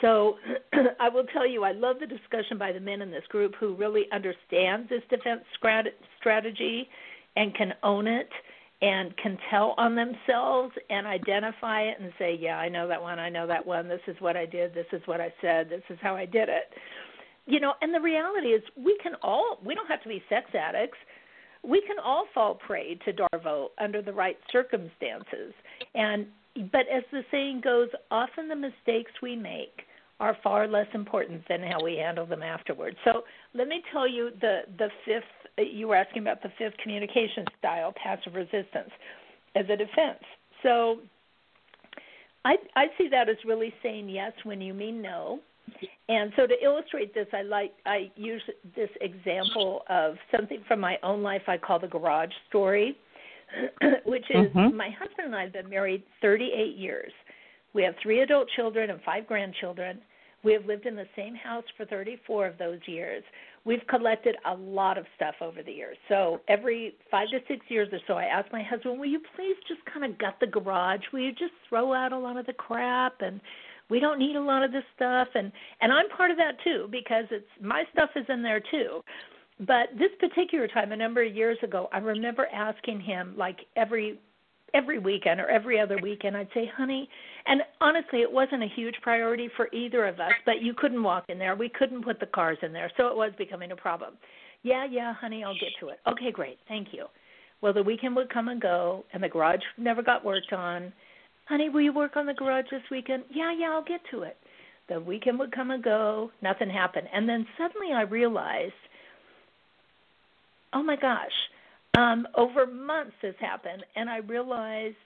So 0.00 0.36
I 1.00 1.08
will 1.08 1.24
tell 1.24 1.46
you, 1.46 1.64
I 1.64 1.72
love 1.72 1.96
the 2.00 2.06
discussion 2.06 2.58
by 2.58 2.72
the 2.72 2.80
men 2.80 3.02
in 3.02 3.10
this 3.10 3.24
group 3.28 3.54
who 3.58 3.74
really 3.74 4.04
understand 4.12 4.88
this 4.88 5.02
defense 5.10 5.42
strategy 6.18 6.88
and 7.36 7.54
can 7.54 7.74
own 7.82 8.06
it 8.06 8.28
and 8.82 9.14
can 9.18 9.36
tell 9.50 9.74
on 9.76 9.94
themselves 9.94 10.72
and 10.88 11.06
identify 11.06 11.82
it 11.82 11.96
and 12.00 12.12
say, 12.18 12.38
yeah, 12.40 12.56
I 12.56 12.68
know 12.68 12.88
that 12.88 13.00
one, 13.00 13.18
I 13.18 13.28
know 13.28 13.46
that 13.46 13.66
one, 13.66 13.88
this 13.88 14.00
is 14.06 14.16
what 14.20 14.36
I 14.36 14.46
did, 14.46 14.72
this 14.74 14.86
is 14.92 15.02
what 15.04 15.20
I 15.20 15.32
said, 15.42 15.68
this 15.68 15.82
is 15.90 15.98
how 16.00 16.16
I 16.16 16.24
did 16.24 16.48
it. 16.48 16.72
You 17.46 17.60
know, 17.60 17.74
and 17.82 17.94
the 17.94 18.00
reality 18.00 18.48
is 18.48 18.62
we 18.76 18.96
can 19.02 19.12
all 19.22 19.58
we 19.64 19.74
don't 19.74 19.88
have 19.88 20.02
to 20.02 20.08
be 20.08 20.22
sex 20.28 20.50
addicts. 20.54 20.98
We 21.62 21.82
can 21.86 21.96
all 22.02 22.26
fall 22.32 22.54
prey 22.54 22.98
to 23.04 23.12
Darvo 23.12 23.68
under 23.78 24.00
the 24.00 24.12
right 24.12 24.36
circumstances. 24.52 25.52
And 25.94 26.26
but 26.70 26.82
as 26.92 27.02
the 27.12 27.22
saying 27.30 27.62
goes, 27.62 27.88
often 28.10 28.48
the 28.48 28.56
mistakes 28.56 29.10
we 29.22 29.36
make 29.36 29.82
are 30.20 30.36
far 30.42 30.68
less 30.68 30.86
important 30.94 31.42
than 31.48 31.62
how 31.62 31.82
we 31.82 31.96
handle 31.96 32.26
them 32.26 32.42
afterwards. 32.42 32.96
So 33.04 33.24
let 33.54 33.66
me 33.66 33.82
tell 33.92 34.06
you 34.06 34.30
the 34.40 34.60
the 34.78 34.88
fifth. 35.04 35.24
You 35.58 35.88
were 35.88 35.96
asking 35.96 36.22
about 36.22 36.42
the 36.42 36.50
fifth 36.58 36.76
communication 36.82 37.44
style, 37.58 37.92
passive 38.02 38.34
resistance, 38.34 38.90
as 39.56 39.64
a 39.64 39.76
defense. 39.76 40.22
So 40.62 40.98
I 42.44 42.56
I 42.76 42.86
see 42.98 43.08
that 43.08 43.28
as 43.28 43.36
really 43.46 43.72
saying 43.82 44.08
yes 44.08 44.32
when 44.44 44.60
you 44.60 44.74
mean 44.74 45.02
no. 45.02 45.40
And 46.08 46.32
so 46.36 46.46
to 46.46 46.54
illustrate 46.62 47.14
this, 47.14 47.28
I 47.32 47.42
like 47.42 47.72
I 47.86 48.10
use 48.16 48.42
this 48.76 48.90
example 49.00 49.82
of 49.88 50.16
something 50.34 50.62
from 50.68 50.80
my 50.80 50.98
own 51.02 51.22
life 51.22 51.42
I 51.46 51.56
call 51.56 51.78
the 51.78 51.88
garage 51.88 52.32
story, 52.48 52.96
which 54.04 54.24
is 54.30 54.48
mm-hmm. 54.48 54.76
my 54.76 54.90
husband 54.90 55.26
and 55.26 55.36
I 55.36 55.42
have 55.44 55.52
been 55.52 55.70
married 55.70 56.02
38 56.20 56.76
years. 56.76 57.12
We 57.72 57.84
have 57.84 57.94
three 58.02 58.20
adult 58.20 58.48
children 58.56 58.90
and 58.90 59.00
five 59.02 59.26
grandchildren. 59.26 60.00
We 60.42 60.52
have 60.54 60.64
lived 60.64 60.86
in 60.86 60.96
the 60.96 61.06
same 61.16 61.34
house 61.34 61.64
for 61.76 61.84
34 61.84 62.46
of 62.46 62.58
those 62.58 62.78
years. 62.86 63.22
We've 63.64 63.86
collected 63.88 64.36
a 64.46 64.54
lot 64.54 64.96
of 64.96 65.04
stuff 65.16 65.34
over 65.40 65.62
the 65.62 65.72
years. 65.72 65.96
So 66.08 66.40
every 66.48 66.94
five 67.10 67.28
to 67.30 67.40
six 67.46 67.64
years 67.68 67.88
or 67.92 67.98
so, 68.06 68.14
I 68.14 68.24
ask 68.24 68.50
my 68.52 68.62
husband, 68.62 68.98
"Will 68.98 69.06
you 69.06 69.20
please 69.36 69.56
just 69.68 69.84
kind 69.84 70.04
of 70.04 70.16
gut 70.18 70.40
the 70.40 70.46
garage? 70.46 71.02
Will 71.12 71.20
you 71.20 71.32
just 71.32 71.52
throw 71.68 71.92
out 71.92 72.12
a 72.12 72.18
lot 72.18 72.36
of 72.38 72.46
the 72.46 72.54
crap 72.54 73.20
and 73.20 73.40
we 73.90 74.00
don't 74.00 74.18
need 74.18 74.36
a 74.36 74.40
lot 74.40 74.62
of 74.62 74.72
this 74.72 74.84
stuff?" 74.96 75.28
And 75.34 75.52
and 75.82 75.92
I'm 75.92 76.08
part 76.08 76.30
of 76.30 76.38
that 76.38 76.58
too 76.64 76.88
because 76.90 77.26
it's 77.30 77.50
my 77.60 77.84
stuff 77.92 78.10
is 78.16 78.24
in 78.28 78.42
there 78.42 78.60
too. 78.60 79.04
But 79.60 79.90
this 79.98 80.10
particular 80.18 80.68
time, 80.68 80.92
a 80.92 80.96
number 80.96 81.22
of 81.22 81.36
years 81.36 81.58
ago, 81.62 81.90
I 81.92 81.98
remember 81.98 82.46
asking 82.46 83.00
him 83.00 83.34
like 83.36 83.66
every 83.76 84.18
every 84.74 84.98
weekend 84.98 85.40
or 85.40 85.48
every 85.48 85.80
other 85.80 85.98
weekend 86.02 86.36
I'd 86.36 86.48
say, 86.52 86.66
"Honey," 86.66 87.08
and 87.46 87.62
honestly, 87.80 88.22
it 88.22 88.30
wasn't 88.30 88.62
a 88.62 88.68
huge 88.68 88.94
priority 89.02 89.48
for 89.56 89.68
either 89.72 90.06
of 90.06 90.20
us, 90.20 90.32
but 90.44 90.60
you 90.60 90.74
couldn't 90.74 91.02
walk 91.02 91.24
in 91.28 91.38
there. 91.38 91.54
We 91.54 91.68
couldn't 91.68 92.04
put 92.04 92.20
the 92.20 92.26
cars 92.26 92.58
in 92.62 92.72
there, 92.72 92.90
so 92.96 93.08
it 93.08 93.16
was 93.16 93.32
becoming 93.38 93.72
a 93.72 93.76
problem. 93.76 94.14
Yeah, 94.62 94.84
yeah, 94.84 95.14
honey, 95.14 95.42
I'll 95.42 95.54
get 95.54 95.70
to 95.80 95.88
it. 95.88 96.00
Okay, 96.06 96.30
great. 96.30 96.58
Thank 96.68 96.88
you. 96.92 97.06
Well, 97.62 97.72
the 97.72 97.82
weekend 97.82 98.16
would 98.16 98.32
come 98.32 98.48
and 98.48 98.60
go, 98.60 99.04
and 99.12 99.22
the 99.22 99.28
garage 99.28 99.60
never 99.76 100.02
got 100.02 100.24
worked 100.24 100.52
on. 100.52 100.92
Honey, 101.46 101.68
will 101.68 101.80
you 101.80 101.92
work 101.92 102.16
on 102.16 102.26
the 102.26 102.34
garage 102.34 102.66
this 102.70 102.82
weekend? 102.90 103.24
Yeah, 103.30 103.52
yeah, 103.52 103.70
I'll 103.70 103.84
get 103.84 104.00
to 104.10 104.22
it. 104.22 104.36
The 104.88 105.00
weekend 105.00 105.38
would 105.38 105.52
come 105.52 105.70
and 105.70 105.82
go, 105.82 106.30
nothing 106.42 106.70
happened. 106.70 107.08
And 107.12 107.28
then 107.28 107.46
suddenly 107.58 107.92
I 107.94 108.02
realized, 108.02 108.72
oh 110.72 110.82
my 110.82 110.96
gosh, 110.96 111.32
um, 111.96 112.26
over 112.36 112.66
months 112.66 113.14
this 113.22 113.34
happened, 113.40 113.84
and 113.96 114.08
I 114.08 114.18
realized 114.18 114.96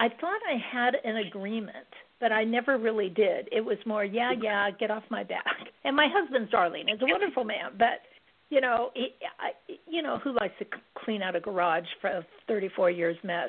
I 0.00 0.08
thought 0.08 0.40
I 0.48 0.56
had 0.72 0.94
an 1.04 1.16
agreement, 1.16 1.86
but 2.20 2.32
I 2.32 2.44
never 2.44 2.78
really 2.78 3.08
did. 3.08 3.48
It 3.52 3.64
was 3.64 3.78
more, 3.86 4.04
yeah, 4.04 4.32
yeah, 4.40 4.70
get 4.70 4.90
off 4.90 5.04
my 5.10 5.24
back. 5.24 5.44
And 5.84 5.96
my 5.96 6.08
husband's 6.12 6.50
darling 6.50 6.90
is 6.90 7.00
a 7.00 7.06
wonderful 7.06 7.44
man, 7.44 7.72
but 7.78 8.02
you 8.50 8.60
know, 8.60 8.90
he, 8.94 9.14
I, 9.38 9.52
you 9.86 10.02
know, 10.02 10.18
who 10.18 10.34
likes 10.34 10.52
to 10.58 10.66
clean 11.02 11.22
out 11.22 11.34
a 11.34 11.40
garage 11.40 11.86
for 12.00 12.08
a 12.08 12.26
34 12.46 12.90
years 12.90 13.16
mess? 13.22 13.48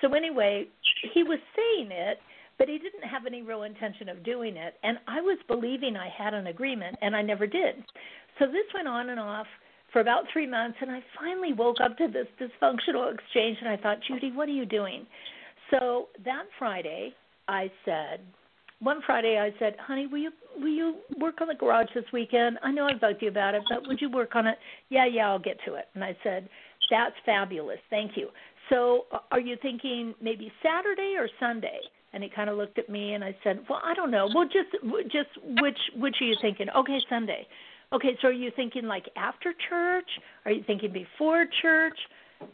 So 0.00 0.12
anyway, 0.14 0.66
he 1.14 1.22
was 1.22 1.38
saying 1.54 1.90
it, 1.92 2.18
but 2.58 2.68
he 2.68 2.78
didn't 2.78 3.08
have 3.08 3.24
any 3.24 3.42
real 3.42 3.62
intention 3.62 4.08
of 4.08 4.24
doing 4.24 4.56
it, 4.56 4.74
and 4.82 4.98
I 5.06 5.20
was 5.20 5.38
believing 5.46 5.96
I 5.96 6.08
had 6.08 6.34
an 6.34 6.48
agreement, 6.48 6.96
and 7.02 7.14
I 7.14 7.22
never 7.22 7.46
did. 7.46 7.76
So 8.38 8.46
this 8.46 8.66
went 8.74 8.88
on 8.88 9.10
and 9.10 9.20
off 9.20 9.46
for 9.96 10.00
about 10.00 10.24
three 10.30 10.46
months, 10.46 10.76
and 10.82 10.90
I 10.90 11.00
finally 11.18 11.54
woke 11.54 11.78
up 11.82 11.96
to 11.96 12.06
this 12.06 12.26
dysfunctional 12.38 13.14
exchange, 13.14 13.56
and 13.62 13.68
I 13.70 13.78
thought, 13.78 13.96
Judy, 14.06 14.30
what 14.30 14.46
are 14.46 14.52
you 14.52 14.66
doing? 14.66 15.06
So 15.70 16.08
that 16.22 16.42
Friday, 16.58 17.14
I 17.48 17.70
said, 17.86 18.20
one 18.80 19.00
Friday 19.06 19.38
I 19.38 19.58
said, 19.58 19.74
"Honey, 19.80 20.06
will 20.06 20.18
you 20.18 20.32
will 20.58 20.68
you 20.68 20.96
work 21.18 21.40
on 21.40 21.48
the 21.48 21.54
garage 21.54 21.86
this 21.94 22.04
weekend? 22.12 22.58
I 22.62 22.72
know 22.72 22.84
I 22.84 22.92
bugged 22.92 23.22
you 23.22 23.28
about 23.28 23.54
it, 23.54 23.62
but 23.70 23.88
would 23.88 24.02
you 24.02 24.10
work 24.10 24.36
on 24.36 24.46
it?" 24.46 24.58
"Yeah, 24.90 25.06
yeah, 25.06 25.30
I'll 25.30 25.38
get 25.38 25.56
to 25.64 25.76
it." 25.76 25.88
And 25.94 26.04
I 26.04 26.14
said, 26.22 26.46
"That's 26.90 27.14
fabulous. 27.24 27.80
Thank 27.88 28.18
you." 28.18 28.28
So, 28.68 29.06
uh, 29.12 29.20
are 29.30 29.40
you 29.40 29.56
thinking 29.62 30.14
maybe 30.20 30.52
Saturday 30.62 31.14
or 31.16 31.26
Sunday? 31.40 31.80
And 32.12 32.22
he 32.22 32.28
kind 32.28 32.50
of 32.50 32.58
looked 32.58 32.78
at 32.78 32.90
me 32.90 33.14
and 33.14 33.24
I 33.24 33.34
said, 33.42 33.64
"Well, 33.66 33.80
I 33.82 33.94
don't 33.94 34.10
know. 34.10 34.28
Well, 34.34 34.44
just 34.44 34.72
just 35.10 35.30
which 35.62 35.78
which 35.96 36.20
are 36.20 36.26
you 36.26 36.36
thinking?" 36.42 36.68
"Okay, 36.68 37.00
Sunday." 37.08 37.46
Okay, 37.92 38.16
so 38.20 38.28
are 38.28 38.32
you 38.32 38.50
thinking 38.54 38.86
like 38.86 39.08
after 39.16 39.54
church? 39.68 40.08
Are 40.44 40.52
you 40.52 40.62
thinking 40.66 40.92
before 40.92 41.46
church? 41.62 41.98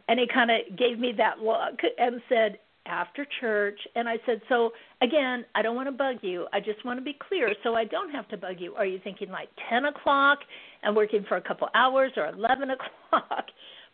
And 0.08 0.20
he 0.20 0.26
kind 0.32 0.50
of 0.50 0.76
gave 0.78 0.98
me 0.98 1.12
that 1.18 1.40
look 1.40 1.80
and 1.98 2.20
said, 2.28 2.58
after 2.86 3.26
church. 3.40 3.78
And 3.94 4.08
I 4.08 4.16
said, 4.26 4.40
so 4.48 4.72
again, 5.00 5.44
I 5.54 5.62
don't 5.62 5.76
want 5.76 5.88
to 5.88 5.92
bug 5.92 6.16
you. 6.22 6.46
I 6.52 6.60
just 6.60 6.84
want 6.84 6.98
to 6.98 7.04
be 7.04 7.16
clear 7.28 7.54
so 7.62 7.74
I 7.74 7.84
don't 7.84 8.10
have 8.10 8.28
to 8.28 8.36
bug 8.36 8.56
you. 8.58 8.74
Are 8.74 8.86
you 8.86 9.00
thinking 9.02 9.30
like 9.30 9.48
10 9.70 9.86
o'clock 9.86 10.38
and 10.82 10.96
working 10.96 11.24
for 11.28 11.36
a 11.36 11.40
couple 11.40 11.68
hours 11.74 12.12
or 12.16 12.26
11 12.26 12.70
o'clock? 13.10 13.46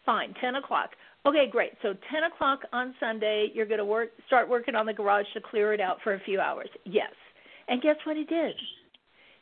Fine, 0.07 0.35
10 0.41 0.57
o'clock. 0.57 0.91
Okay, 1.27 1.49
great. 1.51 1.73
So 1.83 1.95
10 2.11 2.25
o'clock 2.33 2.61
on 2.73 2.95
Sunday, 3.01 3.49
you're 3.53 3.67
going 3.67 3.79
to 3.79 3.85
work, 3.85 4.11
start 4.27 4.49
working 4.49 4.75
on 4.75 4.87
the 4.87 4.95
garage 4.95 5.27
to 5.35 5.41
clear 5.41 5.75
it 5.75 5.81
out 5.81 5.99
for 6.03 6.15
a 6.15 6.21
few 6.21 6.41
hours. 6.41 6.69
Yes. 6.85 7.13
And 7.69 7.83
guess 7.83 7.97
what 8.05 8.17
he 8.17 8.25
did? 8.25 8.55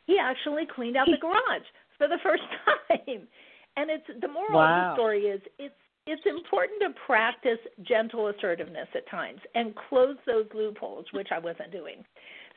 He 0.05 0.17
actually 0.19 0.63
cleaned 0.73 0.97
out 0.97 1.07
the 1.07 1.17
garage 1.21 1.65
for 1.97 2.07
the 2.07 2.19
first 2.23 2.43
time. 2.87 3.27
And 3.75 3.89
it's 3.91 4.07
the 4.21 4.27
moral 4.27 4.57
wow. 4.57 4.91
of 4.91 4.97
the 4.97 5.01
story 5.01 5.21
is 5.23 5.41
it's 5.59 5.75
it's 6.09 6.21
important 6.25 6.79
to 6.81 6.89
practice 7.05 7.59
gentle 7.85 8.29
assertiveness 8.29 8.87
at 8.95 9.09
times 9.09 9.41
and 9.55 9.73
close 9.89 10.15
those 10.25 10.45
loopholes, 10.55 11.05
which 11.11 11.27
I 11.35 11.39
wasn't 11.39 11.71
doing. 11.71 12.03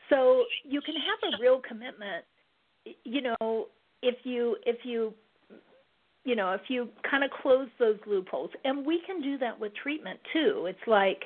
So 0.09 0.45
you 0.65 0.81
can 0.81 0.95
have 0.95 1.35
a 1.35 1.43
real 1.43 1.61
commitment, 1.67 2.25
you 3.05 3.23
know, 3.23 3.67
if 4.03 4.17
you 4.25 4.57
if 4.65 4.85
you 4.85 5.13
you 6.25 6.37
know, 6.37 6.53
if 6.53 6.63
you 6.69 6.89
kind 7.11 7.25
of 7.25 7.31
close 7.31 7.69
those 7.79 7.99
loopholes. 8.07 8.51
And 8.65 8.85
we 8.85 9.01
can 9.07 9.23
do 9.23 9.39
that 9.39 9.59
with 9.59 9.73
treatment 9.75 10.21
too. 10.33 10.67
It's 10.69 10.87
like 10.87 11.25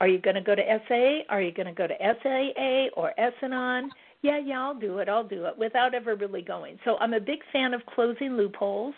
are 0.00 0.08
you 0.08 0.18
going 0.18 0.34
to 0.34 0.42
go 0.42 0.54
to 0.54 0.62
SA? 0.88 1.32
Are 1.32 1.40
you 1.40 1.52
going 1.52 1.66
to 1.66 1.72
go 1.72 1.86
to 1.86 1.94
SAA 1.98 3.00
or 3.00 3.18
S-Anon? 3.18 3.90
Yeah, 4.26 4.40
yeah, 4.44 4.60
I'll 4.60 4.78
do 4.78 4.98
it, 4.98 5.08
I'll 5.08 5.26
do 5.26 5.46
it, 5.46 5.56
without 5.56 5.94
ever 5.94 6.16
really 6.16 6.42
going. 6.42 6.78
So 6.84 6.96
I'm 6.98 7.14
a 7.14 7.20
big 7.20 7.38
fan 7.52 7.72
of 7.74 7.80
closing 7.86 8.36
loopholes, 8.36 8.94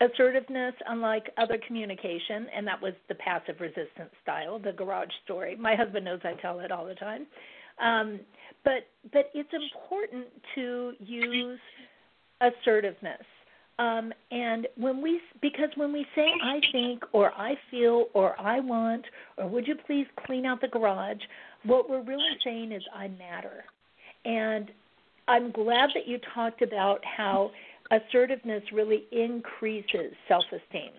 assertiveness, 0.00 0.74
unlike 0.86 1.30
other 1.36 1.58
communication, 1.66 2.46
and 2.56 2.66
that 2.66 2.80
was 2.80 2.94
the 3.08 3.14
passive 3.16 3.56
resistance 3.60 4.10
style, 4.22 4.58
the 4.58 4.72
garage 4.72 5.10
story. 5.24 5.54
My 5.56 5.74
husband 5.74 6.04
knows 6.06 6.20
I 6.24 6.32
tell 6.40 6.60
it 6.60 6.72
all 6.72 6.86
the 6.86 6.94
time. 6.94 7.26
Um, 7.78 8.20
but 8.64 8.86
but 9.12 9.30
it's 9.34 9.50
important 9.52 10.26
to 10.54 10.92
use 11.00 11.58
assertiveness. 12.40 13.26
Um, 13.78 14.12
and 14.30 14.68
when 14.76 15.02
we, 15.02 15.20
because 15.42 15.70
when 15.74 15.92
we 15.92 16.06
say 16.14 16.28
I 16.44 16.60
think 16.70 17.02
or 17.12 17.32
I 17.32 17.54
feel 17.72 18.06
or 18.14 18.40
I 18.40 18.60
want 18.60 19.04
or 19.36 19.48
would 19.48 19.66
you 19.66 19.74
please 19.86 20.06
clean 20.26 20.46
out 20.46 20.60
the 20.60 20.68
garage, 20.68 21.20
what 21.64 21.90
we're 21.90 22.04
really 22.04 22.38
saying 22.44 22.70
is 22.70 22.82
I 22.94 23.08
matter. 23.08 23.64
And 24.24 24.70
I'm 25.28 25.50
glad 25.50 25.90
that 25.94 26.06
you 26.06 26.18
talked 26.34 26.62
about 26.62 27.00
how 27.04 27.50
assertiveness 27.90 28.62
really 28.72 29.04
increases 29.12 30.12
self 30.28 30.44
esteem. 30.52 30.92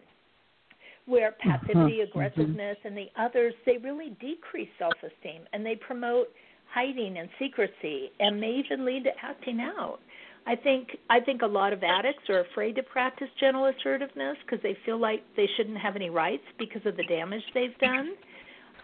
Where 1.05 1.35
passivity, 1.39 1.99
mm-hmm. 1.99 2.09
aggressiveness, 2.09 2.77
and 2.83 2.97
the 2.97 3.07
others, 3.17 3.53
they 3.65 3.77
really 3.77 4.17
decrease 4.19 4.69
self 4.79 4.95
esteem 5.03 5.41
and 5.53 5.65
they 5.65 5.75
promote 5.75 6.29
hiding 6.73 7.17
and 7.19 7.29
secrecy 7.39 8.11
and 8.19 8.39
may 8.39 8.61
even 8.65 8.85
lead 8.85 9.03
to 9.03 9.11
acting 9.21 9.61
out. 9.61 9.99
I 10.47 10.55
think 10.55 10.89
I 11.09 11.19
think 11.19 11.41
a 11.41 11.47
lot 11.47 11.73
of 11.73 11.83
addicts 11.83 12.29
are 12.29 12.41
afraid 12.41 12.75
to 12.75 12.83
practice 12.83 13.29
gentle 13.39 13.65
assertiveness 13.65 14.37
because 14.45 14.61
they 14.61 14.77
feel 14.85 14.99
like 14.99 15.23
they 15.35 15.47
shouldn't 15.57 15.77
have 15.77 15.95
any 15.95 16.09
rights 16.09 16.43
because 16.59 16.85
of 16.85 16.97
the 16.97 17.03
damage 17.05 17.41
they've 17.53 17.77
done. 17.79 18.13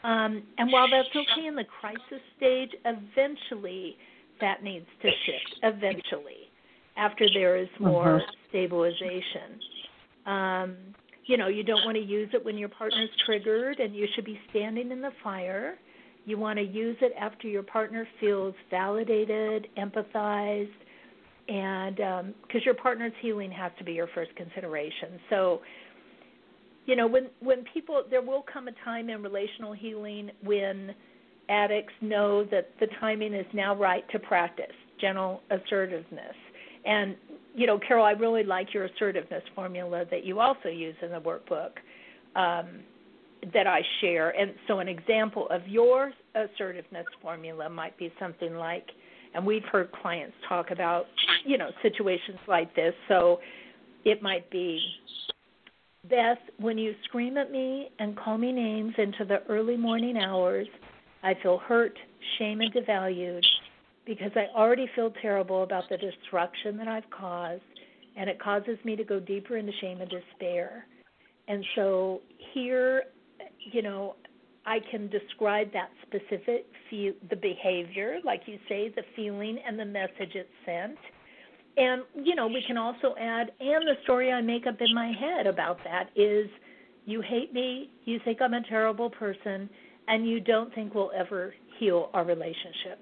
Um, 0.04 0.44
and 0.58 0.72
while 0.72 0.88
that's 0.90 1.10
okay 1.10 1.46
in 1.46 1.56
the 1.56 1.66
crisis 1.80 2.22
stage, 2.38 2.72
eventually 2.86 3.96
that 4.42 4.64
needs 4.64 4.86
to 5.02 5.10
shift. 5.26 5.60
Eventually, 5.64 6.50
after 6.98 7.28
there 7.34 7.58
is 7.58 7.70
more 7.80 8.18
uh-huh. 8.18 8.32
stabilization. 8.50 9.60
Um, 10.26 10.76
you 11.26 11.38
know, 11.38 11.48
you 11.48 11.64
don't 11.64 11.86
want 11.86 11.96
to 11.96 12.04
use 12.04 12.30
it 12.34 12.44
when 12.44 12.58
your 12.58 12.70
partner's 12.70 13.10
triggered, 13.26 13.80
and 13.80 13.96
you 13.96 14.08
should 14.16 14.26
be 14.26 14.40
standing 14.50 14.92
in 14.92 15.02
the 15.02 15.12
fire. 15.24 15.78
You 16.26 16.38
want 16.38 16.60
to 16.60 16.66
use 16.66 16.98
it 17.02 17.14
after 17.20 17.48
your 17.48 17.64
partner 17.64 18.08
feels 18.20 18.54
validated, 18.70 19.68
empathized, 19.78 20.70
and 21.48 21.96
because 21.96 22.62
um, 22.62 22.66
your 22.66 22.76
partner's 22.76 23.14
healing 23.22 23.52
has 23.52 23.72
to 23.78 23.84
be 23.84 23.94
your 23.94 24.08
first 24.14 24.36
consideration. 24.36 25.20
So, 25.30 25.62
you 26.86 26.96
know, 26.96 27.08
when 27.08 27.28
when 27.40 27.64
people 27.74 28.04
there 28.10 28.22
will 28.22 28.44
come 28.52 28.68
a 28.68 28.72
time 28.84 29.10
in 29.10 29.24
relational 29.24 29.74
healing 29.74 30.32
when 30.44 30.94
addicts 31.52 31.94
know 32.02 32.44
that 32.46 32.70
the 32.80 32.88
timing 33.00 33.34
is 33.34 33.46
now 33.54 33.76
right 33.76 34.04
to 34.12 34.20
practice 34.20 34.66
gentle 35.00 35.42
assertiveness. 35.52 36.36
And 36.86 37.16
you 37.54 37.68
know, 37.68 37.78
Carol, 37.86 38.06
I 38.06 38.12
really 38.12 38.44
like 38.44 38.74
your 38.74 38.86
assertiveness 38.86 39.44
formula 39.54 40.06
that 40.10 40.26
you 40.26 40.40
also 40.40 40.70
use 40.70 40.96
in 41.02 41.12
the 41.12 41.20
workbook. 41.20 41.72
Um, 42.36 42.80
that 43.54 43.68
I 43.68 43.82
share. 44.00 44.30
And 44.30 44.54
so, 44.68 44.80
an 44.80 44.88
example 44.88 45.48
of 45.50 45.68
your 45.68 46.12
assertiveness 46.36 47.06
formula 47.22 47.70
might 47.70 47.98
be 47.98 48.12
something 48.20 48.56
like, 48.56 48.86
and 49.34 49.46
we've 49.46 49.64
heard 49.72 49.92
clients 49.92 50.36
talk 50.48 50.72
about, 50.72 51.06
you 51.46 51.58
know, 51.58 51.70
situations 51.82 52.40
like 52.48 52.76
this. 52.76 52.94
So, 53.08 53.40
it 54.06 54.22
might 54.22 54.50
be, 54.50 54.80
Beth, 56.10 56.38
when 56.60 56.78
you 56.78 56.94
scream 57.06 57.38
at 57.38 57.52
me 57.52 57.90
and 58.00 58.18
call 58.18 58.38
me 58.38 58.52
names 58.52 58.94
into 58.98 59.26
the 59.26 59.44
early 59.50 59.78
morning 59.78 60.18
hours, 60.18 60.68
I 61.24 61.36
feel 61.42 61.60
hurt, 61.60 61.98
shame, 62.38 62.62
and 62.62 62.74
devalued 62.74 63.46
because 64.06 64.32
I 64.36 64.48
already 64.58 64.88
feel 64.96 65.12
terrible 65.22 65.64
about 65.64 65.84
the 65.90 65.98
destruction 65.98 66.78
that 66.78 66.88
I've 66.88 67.10
caused, 67.12 67.62
and 68.18 68.30
it 68.30 68.40
causes 68.42 68.78
me 68.84 68.96
to 68.96 69.04
go 69.04 69.20
deeper 69.20 69.58
into 69.58 69.72
shame 69.80 70.02
and 70.02 70.10
despair. 70.10 70.86
And 71.48 71.64
so 71.76 72.22
here 72.54 73.04
you 73.72 73.82
know, 73.82 74.16
I 74.66 74.80
can 74.92 75.10
describe 75.10 75.72
that 75.74 75.90
specific 76.04 76.66
the 76.92 77.38
behavior, 77.42 78.18
like 78.26 78.42
you 78.48 78.60
say, 78.68 78.90
the 78.90 79.04
feeling 79.16 79.58
and 79.66 79.80
the 79.80 79.86
message 79.86 80.36
it 80.36 80.50
sent. 80.66 80.98
And 81.78 82.04
you 82.22 82.36
know, 82.36 82.48
we 82.48 82.62
can 82.68 82.78
also 82.78 83.16
add, 83.18 83.52
and 83.62 83.88
the 83.88 83.96
story 84.04 84.30
I 84.30 84.42
make 84.42 84.68
up 84.68 84.76
in 84.82 84.94
my 84.94 85.14
head 85.18 85.48
about 85.48 85.78
that 85.86 86.10
is, 86.18 86.50
you 87.06 87.22
hate 87.22 87.54
me, 87.54 87.90
you 88.04 88.20
think 88.26 88.42
I'm 88.42 88.54
a 88.54 88.62
terrible 88.68 89.10
person, 89.10 89.70
and 90.08 90.28
you 90.28 90.40
don't 90.40 90.74
think 90.74 90.94
we'll 90.94 91.12
ever 91.16 91.54
heal 91.80 92.10
our 92.14 92.24
relationship. 92.24 93.00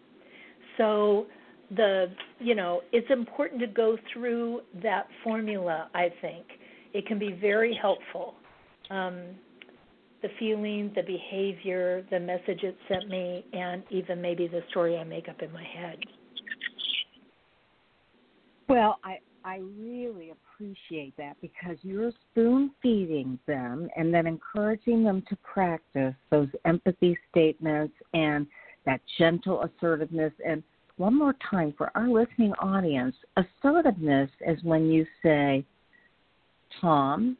So 0.77 1.27
the 1.75 2.07
you 2.39 2.55
know, 2.55 2.81
it's 2.91 3.09
important 3.11 3.61
to 3.61 3.67
go 3.67 3.97
through 4.13 4.61
that 4.81 5.07
formula. 5.23 5.89
I 5.93 6.09
think 6.21 6.45
it 6.93 7.05
can 7.05 7.19
be 7.19 7.37
very 7.39 7.77
helpful. 7.79 8.35
Um, 8.89 9.35
the 10.21 10.29
feeling, 10.37 10.91
the 10.95 11.03
behavior, 11.03 12.05
the 12.09 12.19
message 12.19 12.63
it 12.63 12.75
sent 12.89 13.07
me, 13.07 13.45
and 13.53 13.83
even 13.89 14.21
maybe 14.21 14.47
the 14.47 14.61
story 14.69 14.97
I 14.97 15.03
make 15.03 15.29
up 15.29 15.41
in 15.41 15.51
my 15.53 15.63
head. 15.63 15.97
Well, 18.67 18.99
I 19.03 19.19
I 19.43 19.61
really 19.77 20.31
appreciate 20.31 21.15
that 21.17 21.37
because 21.41 21.77
you're 21.81 22.11
spoon 22.31 22.71
feeding 22.81 23.39
them 23.47 23.89
and 23.95 24.13
then 24.13 24.27
encouraging 24.27 25.03
them 25.03 25.23
to 25.29 25.37
practice 25.37 26.13
those 26.29 26.49
empathy 26.65 27.17
statements 27.31 27.93
and 28.13 28.45
that 28.85 29.01
gentle 29.17 29.63
assertiveness. 29.63 30.33
And 30.45 30.63
one 30.97 31.17
more 31.17 31.35
time 31.49 31.73
for 31.77 31.91
our 31.95 32.09
listening 32.09 32.53
audience, 32.61 33.15
assertiveness 33.37 34.29
is 34.45 34.61
when 34.63 34.89
you 34.89 35.05
say, 35.23 35.65
Tom, 36.81 37.37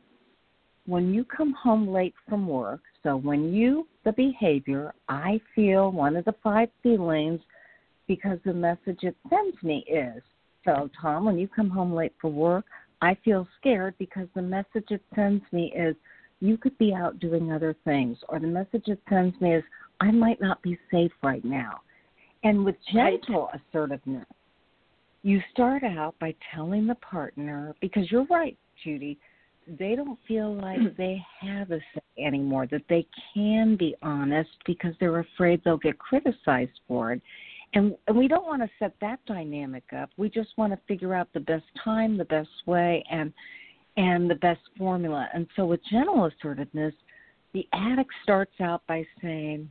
when 0.85 1.13
you 1.13 1.23
come 1.25 1.53
home 1.53 1.87
late 1.87 2.15
from 2.27 2.47
work, 2.47 2.81
so 3.03 3.15
when 3.15 3.53
you, 3.53 3.87
the 4.05 4.13
behavior, 4.13 4.93
I 5.07 5.39
feel 5.53 5.91
one 5.91 6.15
of 6.15 6.25
the 6.25 6.35
five 6.43 6.69
feelings 6.81 7.39
because 8.07 8.39
the 8.43 8.53
message 8.53 8.99
it 9.03 9.15
sends 9.29 9.61
me 9.61 9.85
is, 9.87 10.23
so 10.65 10.89
Tom, 11.01 11.25
when 11.25 11.37
you 11.37 11.47
come 11.47 11.69
home 11.69 11.93
late 11.93 12.13
for 12.19 12.29
work, 12.29 12.65
I 13.01 13.15
feel 13.23 13.47
scared 13.59 13.95
because 13.97 14.27
the 14.35 14.41
message 14.41 14.85
it 14.89 15.01
sends 15.15 15.43
me 15.51 15.73
is, 15.75 15.95
you 16.41 16.57
could 16.57 16.77
be 16.77 16.93
out 16.93 17.19
doing 17.19 17.51
other 17.51 17.75
things, 17.83 18.17
or 18.29 18.39
the 18.39 18.47
message 18.47 18.83
it 18.87 18.99
sends 19.09 19.39
me 19.41 19.55
is, 19.55 19.63
I 19.99 20.11
might 20.11 20.39
not 20.39 20.61
be 20.61 20.77
safe 20.89 21.11
right 21.21 21.43
now. 21.43 21.81
And 22.43 22.63
with 22.63 22.75
gentle 22.93 23.49
right. 23.51 23.61
assertiveness, 23.69 24.25
you 25.23 25.41
start 25.51 25.83
out 25.83 26.15
by 26.19 26.33
telling 26.55 26.87
the 26.87 26.95
partner, 26.95 27.75
because 27.81 28.09
you're 28.09 28.25
right, 28.27 28.57
Judy, 28.83 29.19
they 29.77 29.95
don't 29.95 30.17
feel 30.27 30.55
like 30.55 30.79
they 30.97 31.21
have 31.41 31.71
a 31.71 31.79
say 31.93 32.23
anymore, 32.25 32.67
that 32.71 32.83
they 32.89 33.05
can 33.33 33.75
be 33.75 33.95
honest 34.01 34.49
because 34.65 34.93
they're 34.99 35.19
afraid 35.19 35.61
they'll 35.63 35.77
get 35.77 35.99
criticized 35.99 36.79
for 36.87 37.11
it. 37.11 37.21
And, 37.73 37.95
and 38.07 38.17
we 38.17 38.27
don't 38.27 38.45
want 38.45 38.61
to 38.61 38.69
set 38.79 38.93
that 39.01 39.19
dynamic 39.27 39.83
up. 39.95 40.09
We 40.17 40.29
just 40.29 40.49
want 40.57 40.73
to 40.73 40.79
figure 40.87 41.13
out 41.13 41.27
the 41.33 41.39
best 41.39 41.65
time, 41.83 42.17
the 42.17 42.25
best 42.25 42.49
way, 42.65 43.03
and 43.11 43.31
and 43.97 44.29
the 44.29 44.35
best 44.35 44.61
formula. 44.77 45.27
And 45.33 45.45
so 45.55 45.65
with 45.65 45.81
gentle 45.91 46.25
assertiveness, 46.25 46.93
the 47.53 47.67
addict 47.73 48.11
starts 48.23 48.53
out 48.61 48.81
by 48.87 49.05
saying, 49.21 49.69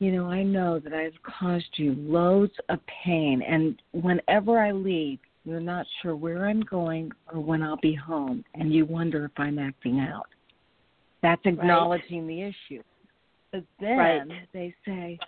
you 0.00 0.12
know, 0.12 0.26
I 0.26 0.42
know 0.42 0.78
that 0.80 0.92
I've 0.92 1.14
caused 1.22 1.70
you 1.76 1.94
loads 1.96 2.52
of 2.68 2.80
pain, 3.04 3.42
and 3.48 3.80
whenever 3.92 4.58
I 4.58 4.72
leave, 4.72 5.18
you're 5.44 5.60
not 5.60 5.86
sure 6.02 6.14
where 6.14 6.46
I'm 6.46 6.60
going 6.60 7.10
or 7.32 7.40
when 7.40 7.62
I'll 7.62 7.78
be 7.78 7.94
home, 7.94 8.44
and 8.54 8.72
you 8.72 8.84
wonder 8.84 9.24
if 9.24 9.32
I'm 9.36 9.58
acting 9.58 10.00
out. 10.00 10.26
That's 11.22 11.40
acknowledging 11.44 12.26
right. 12.26 12.28
the 12.28 12.42
issue. 12.42 12.82
But 13.52 13.64
then 13.80 13.98
right. 13.98 14.28
they 14.52 14.74
say, 14.84 15.18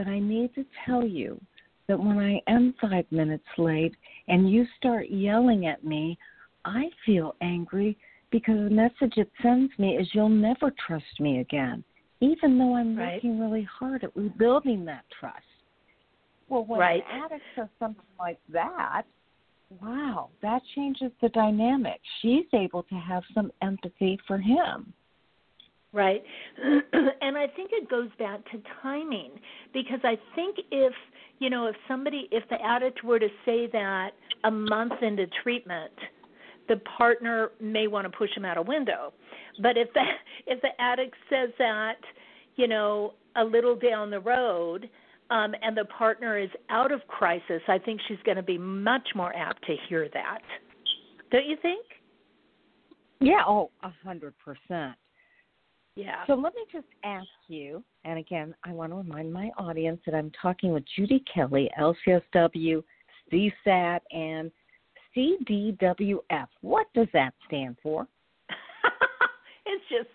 But 0.00 0.08
I 0.08 0.18
need 0.18 0.54
to 0.54 0.64
tell 0.86 1.04
you 1.06 1.38
that 1.86 2.00
when 2.00 2.16
I 2.16 2.40
am 2.50 2.74
five 2.80 3.04
minutes 3.10 3.44
late 3.58 3.94
and 4.28 4.50
you 4.50 4.64
start 4.78 5.10
yelling 5.10 5.66
at 5.66 5.84
me, 5.84 6.16
I 6.64 6.84
feel 7.04 7.36
angry 7.42 7.98
because 8.30 8.54
the 8.54 8.70
message 8.70 9.18
it 9.18 9.30
sends 9.42 9.70
me 9.78 9.98
is 9.98 10.08
you'll 10.14 10.30
never 10.30 10.72
trust 10.86 11.20
me 11.20 11.40
again, 11.40 11.84
even 12.20 12.56
though 12.56 12.76
I'm 12.76 12.96
right. 12.96 13.16
working 13.16 13.38
really 13.38 13.68
hard 13.70 14.02
at 14.02 14.16
rebuilding 14.16 14.86
that 14.86 15.04
trust. 15.20 15.44
Well, 16.48 16.64
when 16.64 16.80
right. 16.80 17.04
an 17.12 17.22
addict 17.24 17.42
says 17.54 17.68
something 17.78 18.02
like 18.18 18.38
that, 18.54 19.02
wow, 19.82 20.30
that 20.40 20.62
changes 20.74 21.12
the 21.20 21.28
dynamic. 21.28 22.00
She's 22.22 22.46
able 22.54 22.84
to 22.84 22.94
have 22.94 23.22
some 23.34 23.52
empathy 23.60 24.18
for 24.26 24.38
him. 24.38 24.94
Right. 25.92 26.22
and 26.62 27.36
I 27.36 27.46
think 27.48 27.70
it 27.72 27.90
goes 27.90 28.08
back 28.18 28.44
to 28.52 28.62
timing 28.82 29.32
because 29.72 29.98
I 30.04 30.16
think 30.36 30.56
if, 30.70 30.92
you 31.40 31.50
know, 31.50 31.66
if 31.66 31.74
somebody, 31.88 32.28
if 32.30 32.48
the 32.48 32.62
addict 32.64 33.02
were 33.02 33.18
to 33.18 33.28
say 33.44 33.68
that 33.72 34.10
a 34.44 34.50
month 34.50 35.02
into 35.02 35.26
treatment, 35.42 35.92
the 36.68 36.76
partner 36.96 37.50
may 37.60 37.88
want 37.88 38.10
to 38.10 38.16
push 38.16 38.30
him 38.36 38.44
out 38.44 38.56
a 38.56 38.62
window. 38.62 39.12
But 39.60 39.76
if 39.76 39.92
the 39.92 40.04
if 40.46 40.60
the 40.62 40.70
addict 40.78 41.16
says 41.28 41.50
that, 41.58 41.96
you 42.56 42.68
know, 42.68 43.14
a 43.36 43.44
little 43.44 43.74
down 43.76 44.10
the 44.10 44.20
road, 44.20 44.88
um, 45.30 45.54
and 45.62 45.76
the 45.76 45.84
partner 45.86 46.38
is 46.38 46.50
out 46.68 46.92
of 46.92 47.00
crisis, 47.08 47.62
I 47.68 47.78
think 47.78 48.00
she's 48.08 48.18
going 48.24 48.36
to 48.36 48.42
be 48.42 48.58
much 48.58 49.08
more 49.14 49.34
apt 49.36 49.64
to 49.66 49.76
hear 49.88 50.08
that. 50.12 50.40
Don't 51.30 51.46
you 51.46 51.56
think? 51.60 51.84
Yeah, 53.20 53.42
oh, 53.46 53.70
a 53.82 53.92
hundred 54.04 54.34
percent. 54.38 54.96
Yeah. 56.00 56.24
So 56.26 56.34
let 56.34 56.54
me 56.54 56.62
just 56.72 56.86
ask 57.04 57.28
you, 57.48 57.84
and 58.04 58.18
again, 58.18 58.54
I 58.64 58.72
want 58.72 58.92
to 58.92 58.96
remind 58.96 59.30
my 59.30 59.50
audience 59.58 60.00
that 60.06 60.14
I'm 60.14 60.32
talking 60.40 60.72
with 60.72 60.82
Judy 60.96 61.22
Kelly, 61.32 61.70
LCSW, 61.78 62.82
CSAT, 63.30 64.00
and 64.10 64.50
CDWF. 65.14 66.46
What 66.62 66.86
does 66.94 67.08
that 67.12 67.34
stand 67.46 67.76
for? 67.82 68.06
it's 69.66 69.84
just 69.90 70.08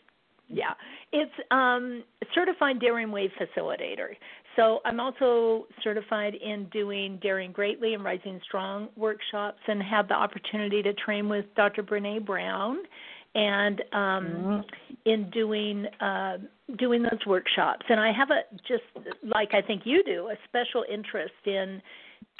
yeah. 0.47 0.73
It's 1.11 1.31
um 1.51 2.03
certified 2.33 2.79
Daring 2.79 3.11
Way 3.11 3.31
facilitator. 3.39 4.15
So 4.55 4.79
I'm 4.85 4.99
also 4.99 5.67
certified 5.83 6.33
in 6.33 6.67
doing 6.71 7.19
Daring 7.21 7.51
Greatly 7.51 7.93
and 7.93 8.03
Rising 8.03 8.39
Strong 8.43 8.89
workshops 8.95 9.59
and 9.67 9.83
had 9.83 10.07
the 10.07 10.13
opportunity 10.13 10.81
to 10.81 10.93
train 10.93 11.29
with 11.29 11.45
Dr. 11.55 11.83
Brene 11.83 12.25
Brown 12.25 12.77
and 13.35 13.81
um 13.91 14.25
mm-hmm. 14.25 14.61
in 15.05 15.29
doing 15.29 15.85
uh 16.01 16.37
doing 16.79 17.03
those 17.03 17.23
workshops. 17.27 17.85
And 17.89 17.99
I 17.99 18.11
have 18.11 18.29
a 18.31 18.41
just 18.67 18.83
like 19.23 19.53
I 19.53 19.61
think 19.61 19.83
you 19.85 20.03
do 20.03 20.29
a 20.29 20.35
special 20.47 20.83
interest 20.91 21.33
in 21.45 21.81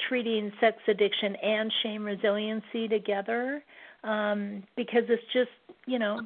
treating 0.08 0.50
sex 0.60 0.78
addiction 0.88 1.36
and 1.36 1.72
shame 1.82 2.04
resiliency 2.04 2.88
together 2.88 3.62
um 4.02 4.62
because 4.76 5.04
it's 5.08 5.22
just 5.32 5.50
you 5.86 5.98
know 5.98 6.20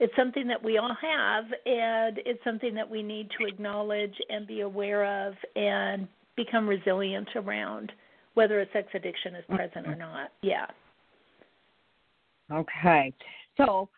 it's 0.00 0.14
something 0.16 0.46
that 0.46 0.62
we 0.62 0.78
all 0.78 0.96
have 1.00 1.44
and 1.66 2.18
it's 2.26 2.42
something 2.44 2.74
that 2.74 2.88
we 2.88 3.02
need 3.02 3.28
to 3.38 3.46
acknowledge 3.46 4.14
and 4.28 4.46
be 4.46 4.60
aware 4.60 5.26
of 5.26 5.34
and 5.56 6.06
become 6.36 6.68
resilient 6.68 7.28
around 7.36 7.90
whether 8.34 8.60
a 8.60 8.66
sex 8.72 8.88
addiction 8.94 9.34
is 9.34 9.44
present 9.48 9.86
or 9.86 9.96
not. 9.96 10.30
Yeah. 10.42 10.66
Okay 12.52 13.12
so 13.58 13.88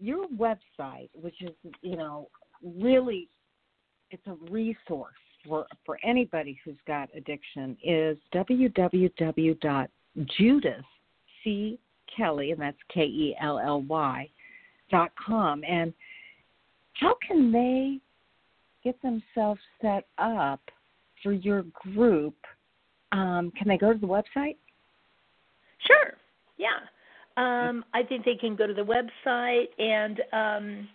your 0.00 0.26
website 0.28 1.10
which 1.14 1.42
is 1.42 1.50
you 1.82 1.96
know 1.96 2.28
really 2.78 3.28
it's 4.10 4.26
a 4.26 4.34
resource 4.50 5.12
for 5.46 5.66
for 5.84 5.98
anybody 6.02 6.58
who's 6.64 6.78
got 6.86 7.08
addiction 7.14 7.76
is 7.82 8.16
www.judith 8.34 9.88
c 11.42 11.78
kelly 12.16 12.50
and 12.52 12.60
that's 12.60 12.76
k 12.92 13.02
e 13.02 13.36
l 13.40 13.58
l 13.58 13.82
y 13.82 14.28
dot 14.90 15.12
com. 15.16 15.62
And 15.66 15.92
how 16.94 17.16
can 17.26 17.52
they 17.52 17.98
get 18.84 19.00
themselves 19.02 19.60
set 19.80 20.06
up 20.18 20.60
for 21.22 21.32
your 21.32 21.64
group? 21.94 22.34
Um, 23.12 23.52
can 23.56 23.68
they 23.68 23.78
go 23.78 23.92
to 23.92 23.98
the 23.98 24.06
website? 24.06 24.56
Sure. 25.86 26.14
Yeah 26.58 26.80
um, 27.40 27.84
i 27.94 28.02
think 28.02 28.24
they 28.24 28.36
can 28.36 28.54
go 28.56 28.66
to 28.66 28.74
the 28.74 28.82
website 28.82 29.68
and 29.78 30.20
um, 30.32 30.88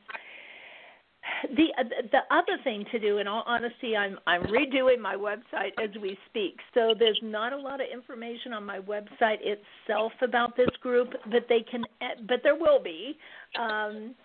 the 1.55 1.67
the 2.11 2.19
other 2.31 2.57
thing 2.63 2.85
to 2.91 2.99
do 2.99 3.17
in 3.17 3.27
all 3.27 3.43
honesty 3.45 3.95
i'm 3.95 4.17
i'm 4.27 4.43
redoing 4.43 4.99
my 4.99 5.15
website 5.15 5.71
as 5.83 5.89
we 6.01 6.17
speak. 6.29 6.59
So 6.73 6.93
there's 6.97 7.19
not 7.23 7.53
a 7.53 7.57
lot 7.57 7.81
of 7.81 7.87
information 7.91 8.53
on 8.53 8.63
my 8.65 8.79
website 8.79 9.39
itself 9.41 10.11
about 10.21 10.55
this 10.55 10.69
group 10.81 11.09
but 11.31 11.45
they 11.49 11.61
can 11.69 11.83
but 12.27 12.41
there 12.43 12.55
will 12.55 12.81
be. 12.81 13.17
Um 13.59 14.15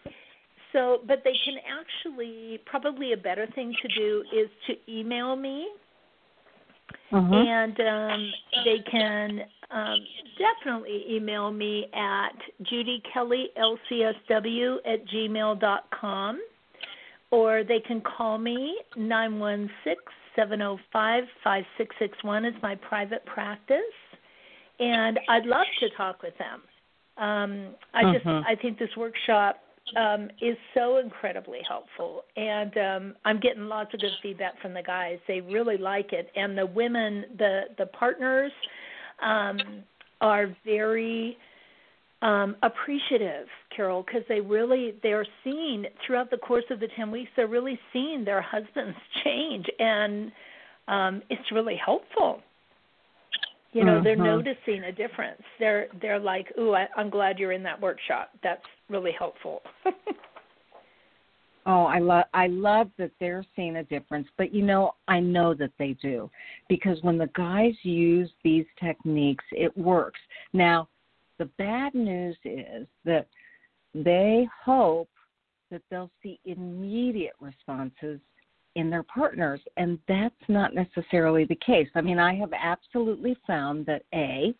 so 0.72 1.00
but 1.06 1.22
they 1.24 1.34
can 1.44 1.56
actually 1.68 2.60
probably 2.66 3.12
a 3.12 3.16
better 3.16 3.46
thing 3.54 3.74
to 3.82 3.88
do 3.88 4.24
is 4.32 4.48
to 4.66 4.92
email 4.92 5.36
me. 5.36 5.68
Uh-huh. 7.12 7.34
and 7.34 7.80
um 7.80 8.32
they 8.64 8.78
can 8.90 9.40
um 9.72 9.98
definitely 10.38 11.04
email 11.08 11.50
me 11.50 11.86
at 11.94 12.36
judy 12.62 13.02
kelly 13.12 13.48
lcsw 13.58 14.76
at 14.84 15.06
gmail 15.08 15.60
dot 15.60 15.84
com 15.98 16.40
or 17.30 17.62
they 17.64 17.80
can 17.80 18.00
call 18.00 18.38
me 18.38 18.78
nine 18.96 19.38
one 19.38 19.70
six 19.84 20.00
seven 20.36 20.58
zero 20.58 20.72
oh 20.72 20.78
five 20.92 21.24
five 21.42 21.64
six 21.78 21.94
six 21.98 22.16
one 22.22 22.44
is 22.44 22.54
my 22.62 22.74
private 22.76 23.24
practice, 23.26 23.78
and 24.78 25.18
I'd 25.28 25.46
love 25.46 25.66
to 25.80 25.88
talk 25.96 26.22
with 26.22 26.34
them. 26.38 26.62
Um, 27.22 27.74
I 27.94 28.12
just 28.12 28.26
uh-huh. 28.26 28.42
I 28.48 28.54
think 28.60 28.78
this 28.78 28.90
workshop 28.96 29.58
um, 29.96 30.28
is 30.40 30.56
so 30.74 30.98
incredibly 30.98 31.60
helpful, 31.68 32.24
and 32.36 32.76
um, 32.78 33.14
I'm 33.24 33.40
getting 33.40 33.64
lots 33.64 33.92
of 33.94 34.00
good 34.00 34.10
feedback 34.22 34.60
from 34.60 34.74
the 34.74 34.82
guys. 34.82 35.18
They 35.28 35.40
really 35.40 35.76
like 35.76 36.12
it, 36.12 36.30
and 36.34 36.56
the 36.56 36.66
women, 36.66 37.24
the 37.38 37.62
the 37.78 37.86
partners, 37.86 38.52
um, 39.22 39.58
are 40.20 40.54
very 40.64 41.36
um, 42.22 42.56
appreciative, 42.62 43.46
Carol, 43.74 44.04
because 44.04 44.22
they 44.28 44.40
really 44.40 44.94
they're 45.02 45.26
seeing 45.42 45.86
throughout 46.06 46.30
the 46.30 46.36
course 46.36 46.64
of 46.70 46.80
the 46.80 46.88
ten 46.96 47.10
weeks 47.10 47.30
they're 47.36 47.46
really 47.46 47.78
seeing 47.92 48.24
their 48.24 48.42
husbands 48.42 48.96
change, 49.24 49.66
and 49.78 50.32
um, 50.88 51.22
it's 51.30 51.50
really 51.52 51.76
helpful. 51.76 52.40
You 53.72 53.84
know, 53.84 54.02
they're 54.02 54.14
uh-huh. 54.14 54.24
noticing 54.24 54.82
a 54.84 54.92
difference. 54.92 55.42
They're 55.60 55.86
they're 56.02 56.18
like, 56.18 56.52
"Ooh, 56.58 56.74
I, 56.74 56.88
I'm 56.96 57.08
glad 57.08 57.38
you're 57.38 57.52
in 57.52 57.62
that 57.62 57.80
workshop. 57.80 58.30
That's 58.42 58.64
really 58.88 59.12
helpful." 59.16 59.62
Oh, 61.72 61.84
I 61.84 62.00
love 62.00 62.24
I 62.34 62.48
love 62.48 62.90
that 62.98 63.12
they're 63.20 63.46
seeing 63.54 63.76
a 63.76 63.84
difference, 63.84 64.26
but 64.36 64.52
you 64.52 64.62
know, 64.62 64.96
I 65.06 65.20
know 65.20 65.54
that 65.54 65.70
they 65.78 65.92
do 66.02 66.28
because 66.68 66.98
when 67.02 67.16
the 67.16 67.30
guys 67.36 67.74
use 67.84 68.28
these 68.42 68.64
techniques, 68.82 69.44
it 69.52 69.76
works. 69.78 70.18
Now, 70.52 70.88
the 71.38 71.44
bad 71.58 71.94
news 71.94 72.36
is 72.44 72.88
that 73.04 73.28
they 73.94 74.48
hope 74.64 75.10
that 75.70 75.82
they'll 75.92 76.10
see 76.24 76.40
immediate 76.44 77.34
responses 77.40 78.18
in 78.74 78.90
their 78.90 79.04
partners, 79.04 79.60
and 79.76 79.96
that's 80.08 80.34
not 80.48 80.74
necessarily 80.74 81.44
the 81.44 81.58
case. 81.64 81.88
I 81.94 82.00
mean, 82.00 82.18
I 82.18 82.34
have 82.34 82.52
absolutely 82.52 83.36
found 83.46 83.86
that 83.86 84.02
A, 84.12 84.52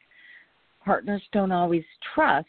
partners 0.85 1.23
don't 1.33 1.51
always 1.51 1.85
trust 2.15 2.47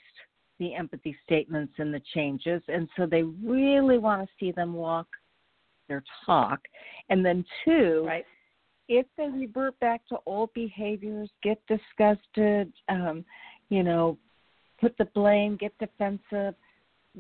the 0.62 0.76
empathy 0.76 1.16
statements 1.26 1.74
and 1.80 1.94
the 1.94 2.02
changes, 2.14 2.62
and 2.68 2.88
so 2.96 3.06
they 3.06 3.24
really 3.24 3.98
want 3.98 4.22
to 4.22 4.28
see 4.40 4.52
them 4.52 4.74
walk 4.74 5.08
their 5.88 6.04
talk. 6.26 6.60
And 7.10 7.26
then, 7.26 7.44
two, 7.66 8.06
right. 8.08 8.26
if 8.88 9.06
they 9.18 9.28
revert 9.28 9.78
back 9.80 10.08
to 10.08 10.18
old 10.26 10.54
behaviors, 10.54 11.30
get 11.44 11.62
disgusted, 11.68 12.72
um, 12.88 13.26
you 13.70 13.84
know, 13.84 14.18
put 14.80 14.98
the 14.98 15.06
blame, 15.14 15.58
get 15.58 15.78
defensive, 15.80 16.56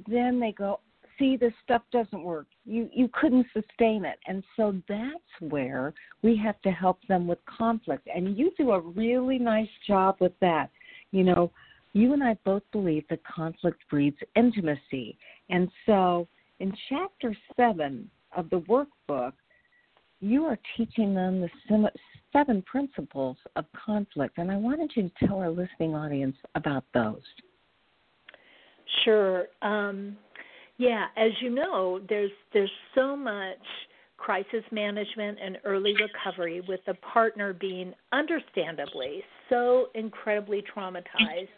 then 0.07 0.39
they 0.39 0.53
go, 0.53 0.79
see 1.19 1.37
this 1.37 1.53
stuff 1.63 1.81
doesn't 1.91 2.23
work. 2.23 2.47
You 2.65 2.89
you 2.93 3.09
couldn't 3.13 3.45
sustain 3.53 4.05
it. 4.05 4.19
And 4.27 4.43
so 4.55 4.75
that's 4.87 5.51
where 5.51 5.93
we 6.21 6.37
have 6.37 6.61
to 6.61 6.71
help 6.71 6.99
them 7.07 7.27
with 7.27 7.39
conflict. 7.45 8.07
And 8.13 8.37
you 8.37 8.51
do 8.57 8.71
a 8.71 8.79
really 8.79 9.37
nice 9.37 9.69
job 9.87 10.17
with 10.19 10.33
that. 10.41 10.69
You 11.11 11.23
know, 11.23 11.51
you 11.93 12.13
and 12.13 12.23
I 12.23 12.37
both 12.45 12.63
believe 12.71 13.03
that 13.09 13.19
conflict 13.25 13.81
breeds 13.89 14.17
intimacy. 14.35 15.17
And 15.49 15.69
so 15.85 16.27
in 16.59 16.73
chapter 16.89 17.35
7 17.55 18.09
of 18.35 18.49
the 18.49 18.61
workbook, 18.61 19.33
you 20.21 20.45
are 20.45 20.57
teaching 20.77 21.13
them 21.13 21.41
the 21.41 21.89
seven 22.31 22.61
principles 22.61 23.37
of 23.55 23.65
conflict, 23.73 24.37
and 24.37 24.51
I 24.51 24.55
wanted 24.55 24.91
you 24.95 25.09
to 25.09 25.27
tell 25.27 25.37
our 25.37 25.49
listening 25.49 25.95
audience 25.95 26.35
about 26.55 26.83
those. 26.93 27.21
Sure. 29.03 29.47
Um, 29.61 30.17
yeah, 30.77 31.07
as 31.17 31.31
you 31.41 31.49
know, 31.49 31.99
there's 32.07 32.31
there's 32.53 32.71
so 32.95 33.15
much 33.15 33.57
crisis 34.21 34.63
management 34.71 35.39
and 35.43 35.57
early 35.63 35.95
recovery 35.95 36.61
with 36.67 36.79
the 36.85 36.93
partner 37.13 37.53
being 37.53 37.91
understandably 38.13 39.23
so 39.49 39.87
incredibly 39.95 40.63
traumatized 40.75 41.49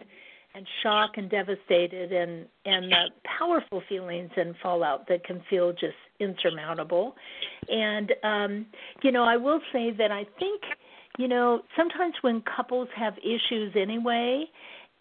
and 0.55 0.66
shocked 0.82 1.18
and 1.18 1.30
devastated 1.30 2.14
and 2.14 2.45
and 2.66 2.89
the 2.89 3.05
powerful 3.38 3.84
feelings 3.89 4.30
and 4.38 4.55
fallout 4.64 5.05
that 5.09 5.26
can 5.26 5.43
feel 5.49 5.74
just 5.74 5.95
insurmountable. 6.22 7.16
And 7.68 8.14
um 8.24 8.66
you 9.03 9.11
know 9.11 9.24
i 9.26 9.36
will 9.36 9.59
say 9.74 9.91
that 9.97 10.11
i 10.11 10.26
think 10.39 10.61
you 11.18 11.28
know 11.28 11.61
sometimes 11.76 12.14
when 12.22 12.41
couples 12.55 12.88
have 12.95 13.16
issues 13.18 13.74
anyway 13.76 14.45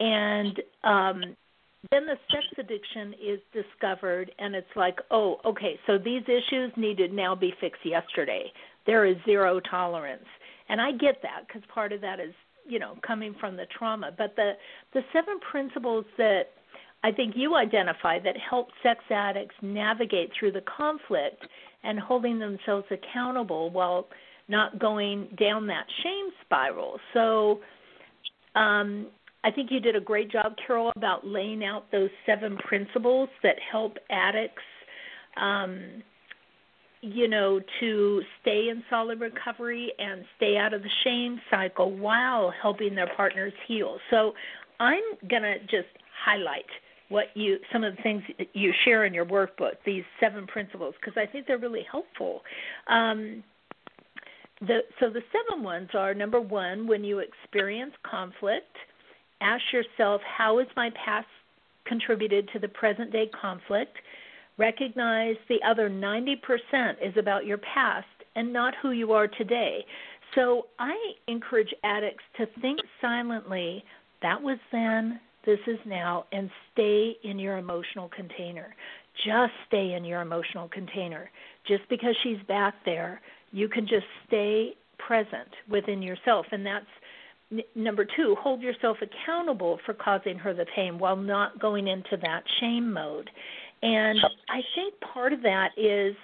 and 0.01 0.61
um 0.83 1.37
then 1.91 2.07
the 2.07 2.17
sex 2.31 2.45
addiction 2.59 3.15
is 3.15 3.41
discovered 3.53 4.31
and 4.39 4.55
it's 4.55 4.75
like 4.77 4.99
oh 5.11 5.39
okay 5.45 5.79
so 5.87 5.99
these 5.99 6.23
issues 6.25 6.73
need 6.77 6.99
to 6.99 7.09
now 7.09 7.35
be 7.35 7.53
fixed 7.61 7.85
yesterday. 7.85 8.53
There 8.87 9.05
is 9.05 9.17
zero 9.25 9.61
tolerance. 9.61 10.27
And 10.69 10.81
i 10.81 10.93
get 10.93 11.21
that 11.23 11.47
because 11.47 11.63
part 11.73 11.93
of 11.93 12.01
that 12.01 12.21
is 12.21 12.35
you 12.67 12.79
know 12.79 12.97
coming 13.07 13.35
from 13.41 13.57
the 13.57 13.67
trauma. 13.77 14.11
But 14.17 14.37
the 14.37 14.53
the 14.95 15.03
seven 15.13 15.39
principles 15.51 16.05
that 16.19 16.45
i 17.05 17.11
think 17.11 17.35
you 17.37 17.57
identify 17.57 18.19
that 18.21 18.37
help 18.37 18.69
sex 18.83 19.01
addicts 19.11 19.57
navigate 19.61 20.31
through 20.39 20.53
the 20.53 20.63
conflict 20.77 21.45
and 21.85 21.99
holding 21.99 22.39
themselves 22.39 22.87
accountable 22.91 23.71
while 23.71 24.07
not 24.49 24.79
going 24.79 25.29
down 25.39 25.67
that 25.67 25.87
shame 26.03 26.29
spiral. 26.45 26.99
So 27.15 27.61
um, 28.55 29.07
I 29.45 29.51
think 29.51 29.71
you 29.71 29.81
did 29.81 29.97
a 29.97 30.01
great 30.01 30.31
job, 30.31 30.55
Carol, 30.65 30.93
about 30.97 31.27
laying 31.27 31.65
out 31.65 31.91
those 31.91 32.11
seven 32.27 32.57
principles 32.59 33.29
that 33.43 33.57
help 33.71 33.97
addicts, 34.11 34.63
um, 35.37 36.03
you 37.01 37.27
know, 37.27 37.61
to 37.81 38.23
stay 38.41 38.69
in 38.69 38.85
solid 38.89 39.21
recovery 39.21 39.93
and 39.99 40.25
stay 40.37 40.57
out 40.57 40.73
of 40.73 40.83
the 40.83 40.91
shame 41.03 41.41
cycle 41.51 41.91
while 41.91 42.53
helping 42.63 42.95
their 42.95 43.11
partners 43.17 43.53
heal. 43.67 43.99
So 44.11 44.33
I'm 44.79 45.03
going 45.29 45.43
to 45.43 45.59
just 45.63 45.89
highlight 46.25 46.67
what 47.09 47.27
you 47.35 47.59
some 47.73 47.85
of 47.85 47.95
the 47.97 48.03
things 48.03 48.23
that 48.39 48.49
you 48.55 48.73
share 48.85 49.05
in 49.05 49.13
your 49.13 49.27
workbook, 49.27 49.73
these 49.85 50.05
seven 50.21 50.47
principles, 50.47 50.95
because 51.01 51.21
I 51.21 51.31
think 51.31 51.47
they're 51.47 51.59
really 51.59 51.87
helpful. 51.91 52.43
Um, 52.87 53.43
the, 54.61 54.79
so 55.01 55.11
the 55.11 55.23
seven 55.33 55.65
ones 55.65 55.91
are 55.95 56.15
number 56.15 56.41
one, 56.41 56.87
when 56.87 57.03
you 57.03 57.19
experience 57.19 57.93
conflict, 58.09 58.77
ask 59.43 59.63
yourself, 59.73 60.21
how 60.23 60.59
has 60.59 60.69
my 60.77 60.91
past 61.05 61.27
contributed 61.85 62.49
to 62.53 62.59
the 62.59 62.69
present 62.69 63.13
day 63.13 63.29
conflict? 63.39 63.97
Recognize 64.59 65.37
the 65.49 65.61
other 65.67 65.91
90% 65.91 66.37
is 67.03 67.17
about 67.19 67.47
your 67.47 67.59
past 67.59 68.07
and 68.37 68.53
not 68.53 68.75
who 68.81 68.91
you 68.93 69.13
are 69.13 69.27
today. 69.27 69.85
So 70.35 70.67
I 70.79 70.95
encourage 71.29 71.75
addicts 71.85 72.25
to 72.39 72.47
think 72.61 72.81
silently 73.01 73.85
that 74.23 74.41
was 74.41 74.59
then, 74.71 75.21
this 75.45 75.59
is 75.67 75.79
now, 75.85 76.25
and 76.33 76.49
stay 76.73 77.17
in 77.25 77.39
your 77.39 77.59
emotional 77.59 78.09
container. 78.09 78.75
Just 79.27 79.53
stay 79.67 79.95
in 79.95 80.05
your 80.05 80.23
emotional 80.23 80.69
container. 80.69 81.31
Just 81.67 81.83
because 81.91 82.17
she's 82.23 82.39
back 82.49 82.75
there, 82.85 83.21
you 83.51 83.69
can 83.69 83.87
just 83.87 84.07
stay 84.27 84.75
present 84.99 85.49
within 85.69 86.01
yourself. 86.01 86.47
And 86.53 86.65
that's 86.65 86.87
n- 87.53 87.61
number 87.75 88.07
two, 88.17 88.37
hold 88.41 88.63
yourself 88.63 88.97
accountable 89.03 89.79
for 89.85 89.95
causing 89.95 90.39
her 90.39 90.55
the 90.55 90.67
pain 90.75 90.99
while 90.99 91.17
not 91.17 91.61
going 91.61 91.87
into 91.87 92.17
that 92.23 92.43
shame 92.61 92.93
mode. 92.93 93.29
And 93.83 94.19
I 94.49 94.61
think 94.75 94.95
part 95.13 95.33
of 95.33 95.43
that 95.43 95.71
is 95.77 96.15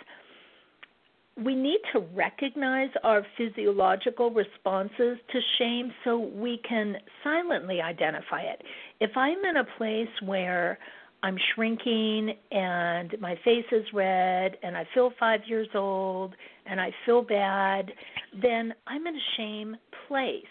we 1.45 1.55
need 1.55 1.79
to 1.93 2.01
recognize 2.15 2.91
our 3.05 3.25
physiological 3.37 4.31
responses 4.31 5.19
to 5.33 5.41
shame 5.59 5.93
so 6.05 6.19
we 6.19 6.61
can 6.69 6.97
silently 7.23 7.81
identify 7.81 8.43
it. 8.43 8.63
If 9.01 9.17
I'm 9.17 9.39
in 9.45 9.57
a 9.59 9.65
place 9.77 10.09
where 10.25 10.79
I'm 11.23 11.37
shrinking 11.55 12.35
and 12.51 13.15
my 13.21 13.37
face 13.45 13.65
is 13.73 13.85
red 13.93 14.57
and 14.63 14.77
I 14.77 14.87
feel 14.95 15.13
five 15.19 15.41
years 15.47 15.69
old 15.75 16.35
and 16.67 16.81
I 16.81 16.91
feel 17.07 17.23
bad, 17.23 17.91
then 18.41 18.73
I'm 18.87 19.07
in 19.07 19.15
a 19.15 19.37
shame 19.37 19.77
place 20.07 20.43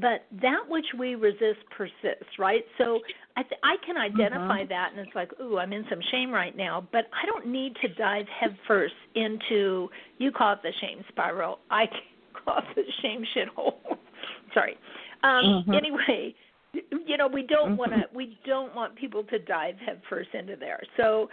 but 0.00 0.26
that 0.42 0.60
which 0.68 0.84
we 0.98 1.14
resist 1.14 1.60
persists, 1.76 2.38
right? 2.38 2.64
So 2.76 3.00
I, 3.36 3.42
th- 3.42 3.60
I 3.62 3.76
can 3.84 3.96
identify 3.96 4.60
mm-hmm. 4.60 4.68
that, 4.68 4.90
and 4.92 5.00
it's 5.00 5.14
like, 5.14 5.30
ooh, 5.40 5.58
I'm 5.58 5.72
in 5.72 5.84
some 5.88 6.00
shame 6.10 6.30
right 6.30 6.54
now, 6.56 6.86
but 6.92 7.04
I 7.12 7.24
don't 7.24 7.46
need 7.46 7.74
to 7.82 7.88
dive 7.94 8.26
headfirst 8.28 8.94
into. 9.14 9.88
You 10.18 10.32
call 10.32 10.52
it 10.52 10.58
the 10.62 10.72
shame 10.80 11.02
spiral. 11.08 11.60
I 11.70 11.86
call 12.44 12.58
it 12.58 12.64
the 12.74 12.82
shame 13.02 13.24
shithole. 13.34 13.76
Sorry. 14.54 14.76
Um, 15.24 15.64
mm-hmm. 15.64 15.72
Anyway, 15.72 16.34
you 17.06 17.16
know, 17.16 17.28
we 17.28 17.42
don't 17.42 17.70
mm-hmm. 17.70 17.76
want 17.76 17.92
to. 17.92 18.02
We 18.14 18.38
don't 18.44 18.74
want 18.74 18.96
people 18.96 19.24
to 19.24 19.38
dive 19.38 19.76
headfirst 19.84 20.30
into 20.34 20.56
there. 20.56 20.80
So. 20.96 21.28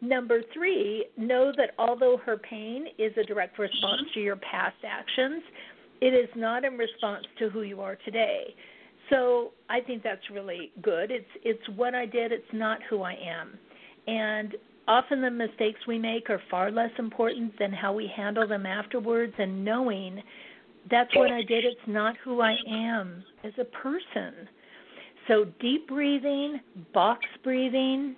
Number 0.00 0.42
three, 0.54 1.06
know 1.16 1.52
that 1.56 1.70
although 1.76 2.18
her 2.24 2.36
pain 2.36 2.86
is 2.98 3.12
a 3.20 3.24
direct 3.24 3.58
response 3.58 4.02
to 4.14 4.20
your 4.20 4.36
past 4.36 4.76
actions, 4.86 5.42
it 6.00 6.14
is 6.14 6.28
not 6.36 6.64
in 6.64 6.76
response 6.76 7.24
to 7.38 7.50
who 7.50 7.62
you 7.62 7.80
are 7.80 7.96
today. 8.04 8.54
So 9.10 9.52
I 9.70 9.80
think 9.80 10.02
that's 10.02 10.22
really 10.32 10.70
good. 10.82 11.10
It's 11.10 11.28
it's 11.42 11.68
what 11.76 11.94
I 11.94 12.06
did, 12.06 12.32
it's 12.32 12.44
not 12.52 12.78
who 12.88 13.02
I 13.02 13.12
am. 13.14 13.58
And 14.06 14.54
often 14.86 15.20
the 15.20 15.30
mistakes 15.30 15.80
we 15.86 15.98
make 15.98 16.30
are 16.30 16.40
far 16.50 16.70
less 16.70 16.90
important 16.98 17.58
than 17.58 17.72
how 17.72 17.92
we 17.92 18.10
handle 18.14 18.46
them 18.46 18.66
afterwards 18.66 19.34
and 19.38 19.64
knowing 19.64 20.22
that's 20.90 21.14
what 21.14 21.30
I 21.30 21.42
did, 21.42 21.64
it's 21.64 21.80
not 21.86 22.16
who 22.24 22.40
I 22.40 22.56
am 22.66 23.22
as 23.44 23.52
a 23.60 23.64
person. 23.64 24.48
So 25.26 25.44
deep 25.60 25.88
breathing, 25.88 26.60
box 26.94 27.26
breathing. 27.44 28.16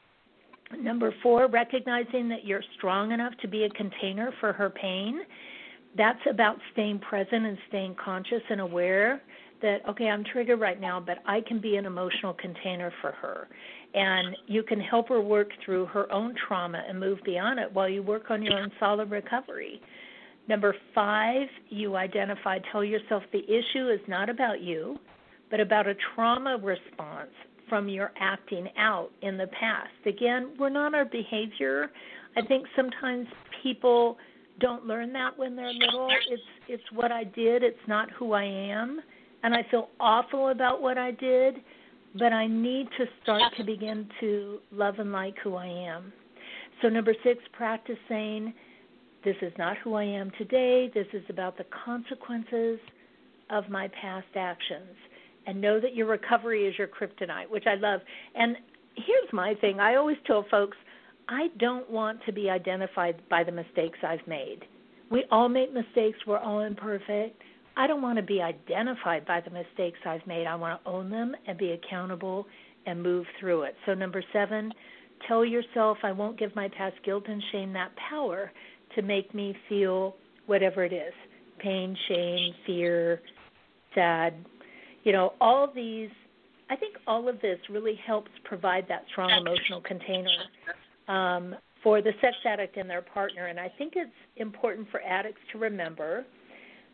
Number 0.78 1.12
4, 1.20 1.48
recognizing 1.48 2.28
that 2.28 2.44
you're 2.44 2.62
strong 2.76 3.10
enough 3.10 3.32
to 3.42 3.48
be 3.48 3.64
a 3.64 3.70
container 3.70 4.32
for 4.38 4.52
her 4.52 4.70
pain 4.70 5.22
that's 5.96 6.20
about 6.30 6.56
staying 6.72 7.00
present 7.00 7.46
and 7.46 7.58
staying 7.68 7.96
conscious 8.02 8.42
and 8.50 8.60
aware 8.60 9.20
that 9.62 9.78
okay 9.88 10.08
i'm 10.08 10.24
triggered 10.24 10.60
right 10.60 10.80
now 10.80 11.00
but 11.00 11.18
i 11.26 11.40
can 11.40 11.60
be 11.60 11.76
an 11.76 11.84
emotional 11.86 12.34
container 12.34 12.92
for 13.00 13.12
her. 13.12 13.48
And 13.92 14.36
you 14.46 14.62
can 14.62 14.80
help 14.80 15.08
her 15.08 15.20
work 15.20 15.48
through 15.64 15.86
her 15.86 16.10
own 16.12 16.34
trauma 16.46 16.80
and 16.88 17.00
move 17.00 17.18
beyond 17.24 17.58
it 17.58 17.72
while 17.72 17.88
you 17.88 18.04
work 18.04 18.30
on 18.30 18.40
your 18.40 18.56
own 18.56 18.70
solid 18.78 19.10
recovery. 19.10 19.80
Number 20.48 20.74
five 20.94 21.48
you 21.68 21.96
identify 21.96 22.58
tell 22.70 22.84
yourself 22.84 23.22
the 23.32 23.44
issue 23.44 23.88
is 23.88 24.00
not 24.06 24.28
about 24.28 24.60
you 24.60 24.98
but 25.50 25.60
about 25.60 25.88
a 25.88 25.94
trauma 26.14 26.56
response 26.56 27.30
from 27.68 27.88
your 27.88 28.12
acting 28.20 28.68
out 28.78 29.10
in 29.22 29.36
the 29.36 29.48
past. 29.48 29.90
Again 30.06 30.52
we're 30.58 30.70
not 30.70 30.94
our 30.94 31.04
behavior. 31.04 31.90
I 32.36 32.42
think 32.42 32.66
sometimes 32.76 33.26
people 33.62 34.16
don't 34.60 34.86
learn 34.86 35.12
that 35.14 35.36
when 35.36 35.56
they're 35.56 35.72
little. 35.72 36.08
It's 36.30 36.42
it's 36.68 36.82
what 36.92 37.10
I 37.10 37.24
did. 37.24 37.62
It's 37.62 37.88
not 37.88 38.10
who 38.12 38.32
I 38.32 38.44
am, 38.44 39.00
and 39.42 39.54
I 39.54 39.64
feel 39.70 39.88
awful 39.98 40.50
about 40.50 40.80
what 40.82 40.98
I 40.98 41.10
did. 41.12 41.56
But 42.18 42.32
I 42.32 42.46
need 42.46 42.88
to 42.98 43.06
start 43.22 43.42
to 43.56 43.64
begin 43.64 44.08
to 44.20 44.58
love 44.72 44.98
and 44.98 45.12
like 45.12 45.36
who 45.42 45.54
I 45.54 45.66
am. 45.66 46.12
So 46.82 46.88
number 46.88 47.14
six, 47.22 47.42
practice 47.52 47.98
saying, 48.08 48.52
"This 49.24 49.36
is 49.42 49.52
not 49.58 49.76
who 49.78 49.94
I 49.94 50.04
am 50.04 50.30
today. 50.38 50.90
This 50.92 51.06
is 51.12 51.22
about 51.28 51.56
the 51.56 51.66
consequences 51.84 52.80
of 53.50 53.68
my 53.68 53.88
past 53.88 54.28
actions." 54.36 54.96
And 55.46 55.60
know 55.60 55.80
that 55.80 55.94
your 55.94 56.06
recovery 56.06 56.66
is 56.66 56.76
your 56.78 56.88
kryptonite, 56.88 57.48
which 57.48 57.66
I 57.66 57.74
love. 57.76 58.00
And 58.34 58.56
here's 58.96 59.32
my 59.32 59.54
thing: 59.54 59.80
I 59.80 59.94
always 59.94 60.18
tell 60.26 60.44
folks 60.50 60.76
I 61.30 61.46
don't 61.58 61.88
want 61.88 62.18
to 62.26 62.32
be 62.32 62.50
identified 62.50 63.22
by 63.30 63.44
the 63.44 63.52
mistakes 63.52 63.98
I've 64.02 64.26
made. 64.26 64.58
We 65.12 65.24
all 65.30 65.48
make 65.48 65.72
mistakes, 65.72 66.18
we're 66.26 66.38
all 66.38 66.60
imperfect. 66.60 67.40
I 67.76 67.86
don't 67.86 68.02
want 68.02 68.18
to 68.18 68.22
be 68.22 68.42
identified 68.42 69.24
by 69.26 69.40
the 69.40 69.50
mistakes 69.50 69.98
I've 70.04 70.26
made. 70.26 70.46
I 70.46 70.56
want 70.56 70.82
to 70.82 70.90
own 70.90 71.08
them 71.08 71.34
and 71.46 71.56
be 71.56 71.70
accountable 71.70 72.46
and 72.84 73.00
move 73.00 73.26
through 73.38 73.62
it. 73.62 73.76
So, 73.86 73.94
number 73.94 74.24
seven, 74.32 74.72
tell 75.28 75.44
yourself 75.44 75.98
I 76.02 76.10
won't 76.10 76.36
give 76.36 76.54
my 76.56 76.68
past 76.76 76.96
guilt 77.04 77.24
and 77.28 77.40
shame 77.52 77.72
that 77.74 77.92
power 78.10 78.50
to 78.96 79.02
make 79.02 79.32
me 79.32 79.56
feel 79.68 80.16
whatever 80.46 80.84
it 80.84 80.92
is 80.92 81.12
pain, 81.60 81.96
shame, 82.08 82.54
fear, 82.66 83.20
sad. 83.94 84.34
You 85.04 85.12
know, 85.12 85.34
all 85.40 85.70
these, 85.72 86.08
I 86.70 86.76
think 86.76 86.96
all 87.06 87.28
of 87.28 87.40
this 87.42 87.58
really 87.68 88.00
helps 88.06 88.30
provide 88.44 88.86
that 88.88 89.04
strong 89.12 89.30
emotional 89.30 89.82
container 89.82 90.30
um, 91.10 91.56
for 91.82 92.00
the 92.00 92.12
sex 92.20 92.36
addict 92.46 92.76
and 92.76 92.88
their 92.88 93.02
partner. 93.02 93.46
And 93.46 93.58
I 93.58 93.70
think 93.76 93.94
it's 93.96 94.10
important 94.36 94.88
for 94.90 95.00
addicts 95.02 95.40
to 95.52 95.58
remember 95.58 96.24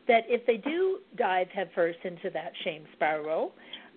that 0.09 0.23
if 0.29 0.47
they 0.47 0.57
do 0.57 1.01
dive 1.17 1.49
headfirst 1.55 1.99
into 2.05 2.31
that 2.31 2.53
shame 2.65 2.85
spiral, 2.95 3.53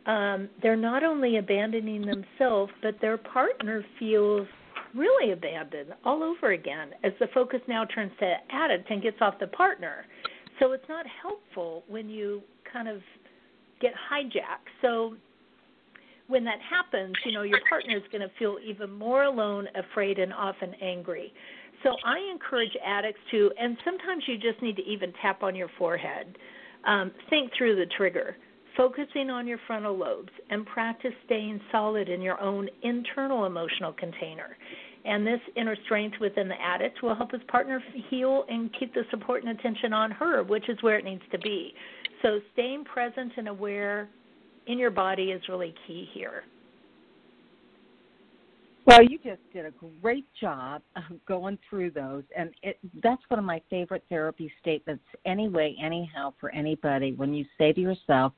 um, 0.06 0.50
they're 0.62 0.76
not 0.76 1.04
only 1.04 1.38
abandoning 1.38 2.02
themselves, 2.02 2.72
but 2.82 2.96
their 3.00 3.18
partner 3.18 3.86
feels 3.98 4.48
really 4.96 5.32
abandoned 5.32 5.94
all 6.04 6.24
over 6.24 6.52
again 6.52 6.90
as 7.04 7.14
the 7.20 7.28
focus 7.34 7.60
now 7.68 7.86
turns 7.86 8.12
to 8.20 8.34
addict 8.50 8.90
and 8.90 9.04
gets 9.04 9.18
off 9.22 9.36
the 9.40 9.48
partner. 9.48 10.06
So 10.60 10.72
it's 10.72 10.90
not 10.90 11.06
helpful 11.22 11.84
when 11.88 12.10
you 12.10 12.42
kind 12.72 12.88
of 12.88 13.02
get 13.80 13.94
hijacked. 14.12 14.68
So 14.82 15.16
when 16.30 16.44
that 16.44 16.60
happens, 16.62 17.16
you 17.26 17.32
know, 17.32 17.42
your 17.42 17.60
partner 17.68 17.98
is 17.98 18.04
going 18.12 18.22
to 18.22 18.32
feel 18.38 18.58
even 18.64 18.92
more 18.92 19.24
alone, 19.24 19.68
afraid, 19.76 20.20
and 20.20 20.32
often 20.32 20.76
angry. 20.76 21.34
So 21.84 21.96
I 22.06 22.20
encourage 22.32 22.72
addicts 22.86 23.20
to, 23.32 23.52
and 23.60 23.76
sometimes 23.84 24.24
you 24.28 24.38
just 24.38 24.62
need 24.62 24.76
to 24.76 24.84
even 24.84 25.12
tap 25.22 25.42
on 25.42 25.56
your 25.56 25.70
forehead, 25.78 26.38
um, 26.86 27.12
think 27.32 27.52
through 27.58 27.78
the 27.78 27.88
trigger, 27.98 28.38
focusing 28.78 29.32
on 29.32 29.48
your 29.48 29.58
frontal 29.66 29.98
lobes, 29.98 30.30
and 30.52 30.68
practice 30.68 31.14
staying 31.26 31.60
solid 31.72 32.10
in 32.10 32.22
your 32.22 32.40
own 32.40 32.70
internal 32.84 33.46
emotional 33.46 33.92
container. 33.92 34.56
And 35.06 35.26
this 35.26 35.40
inner 35.56 35.78
strength 35.86 36.18
within 36.22 36.48
the 36.48 36.62
addict 36.62 37.02
will 37.02 37.16
help 37.16 37.32
his 37.32 37.42
partner 37.48 37.82
heal 38.10 38.46
and 38.50 38.70
keep 38.78 38.94
the 38.94 39.04
support 39.10 39.44
and 39.44 39.58
attention 39.58 39.94
on 39.94 40.12
her, 40.12 40.44
which 40.44 40.70
is 40.70 40.78
where 40.82 41.00
it 41.00 41.06
needs 41.06 41.24
to 41.32 41.40
be. 41.40 41.74
So 42.22 42.40
staying 42.54 42.84
present 42.84 43.32
and 43.38 43.48
aware 43.48 44.10
in 44.70 44.78
your 44.78 44.92
body 44.92 45.32
is 45.32 45.42
really 45.50 45.74
key 45.86 46.08
here. 46.14 46.44
Well, 48.86 49.04
you 49.04 49.20
just 49.24 49.42
did 49.52 49.66
a 49.66 49.74
great 50.02 50.26
job 50.40 50.82
of 50.96 51.04
going 51.28 51.60
through 51.70 51.92
those, 51.92 52.24
and 52.36 52.52
it, 52.64 52.78
that's 53.04 53.22
one 53.28 53.40
of 53.40 53.46
my 53.46 53.62
favorite 53.70 54.04
therapy 54.10 54.52
statements. 54.62 55.04
Anyway, 55.26 55.76
anyhow, 55.84 56.34
for 56.40 56.50
anybody, 56.52 57.14
when 57.14 57.34
you 57.34 57.46
say 57.58 57.74
to 57.74 57.82
yourself, 57.82 58.34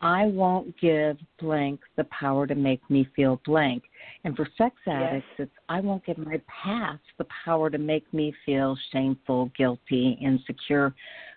"I 0.00 0.26
won't 0.26 0.78
give 0.78 1.18
blank 1.38 1.80
the 1.96 2.04
power 2.04 2.46
to 2.46 2.54
make 2.54 2.82
me 2.90 3.08
feel 3.16 3.40
blank," 3.46 3.84
and 4.24 4.36
for 4.36 4.46
sex 4.58 4.76
addicts, 4.86 5.28
yes. 5.38 5.46
it's 5.46 5.58
"I 5.68 5.80
won't 5.80 6.04
give 6.04 6.18
my 6.18 6.40
past 6.46 7.02
the 7.16 7.26
power 7.44 7.70
to 7.70 7.78
make 7.78 8.12
me 8.12 8.34
feel 8.44 8.76
shameful, 8.92 9.50
guilty, 9.56 10.18
insecure." 10.20 10.94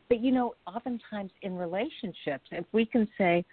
But 0.09 0.19
you 0.19 0.31
know, 0.31 0.55
oftentimes 0.67 1.31
in 1.43 1.55
relationships, 1.55 2.47
if 2.51 2.65
we 2.73 2.85
can 2.85 3.07
say, 3.17 3.45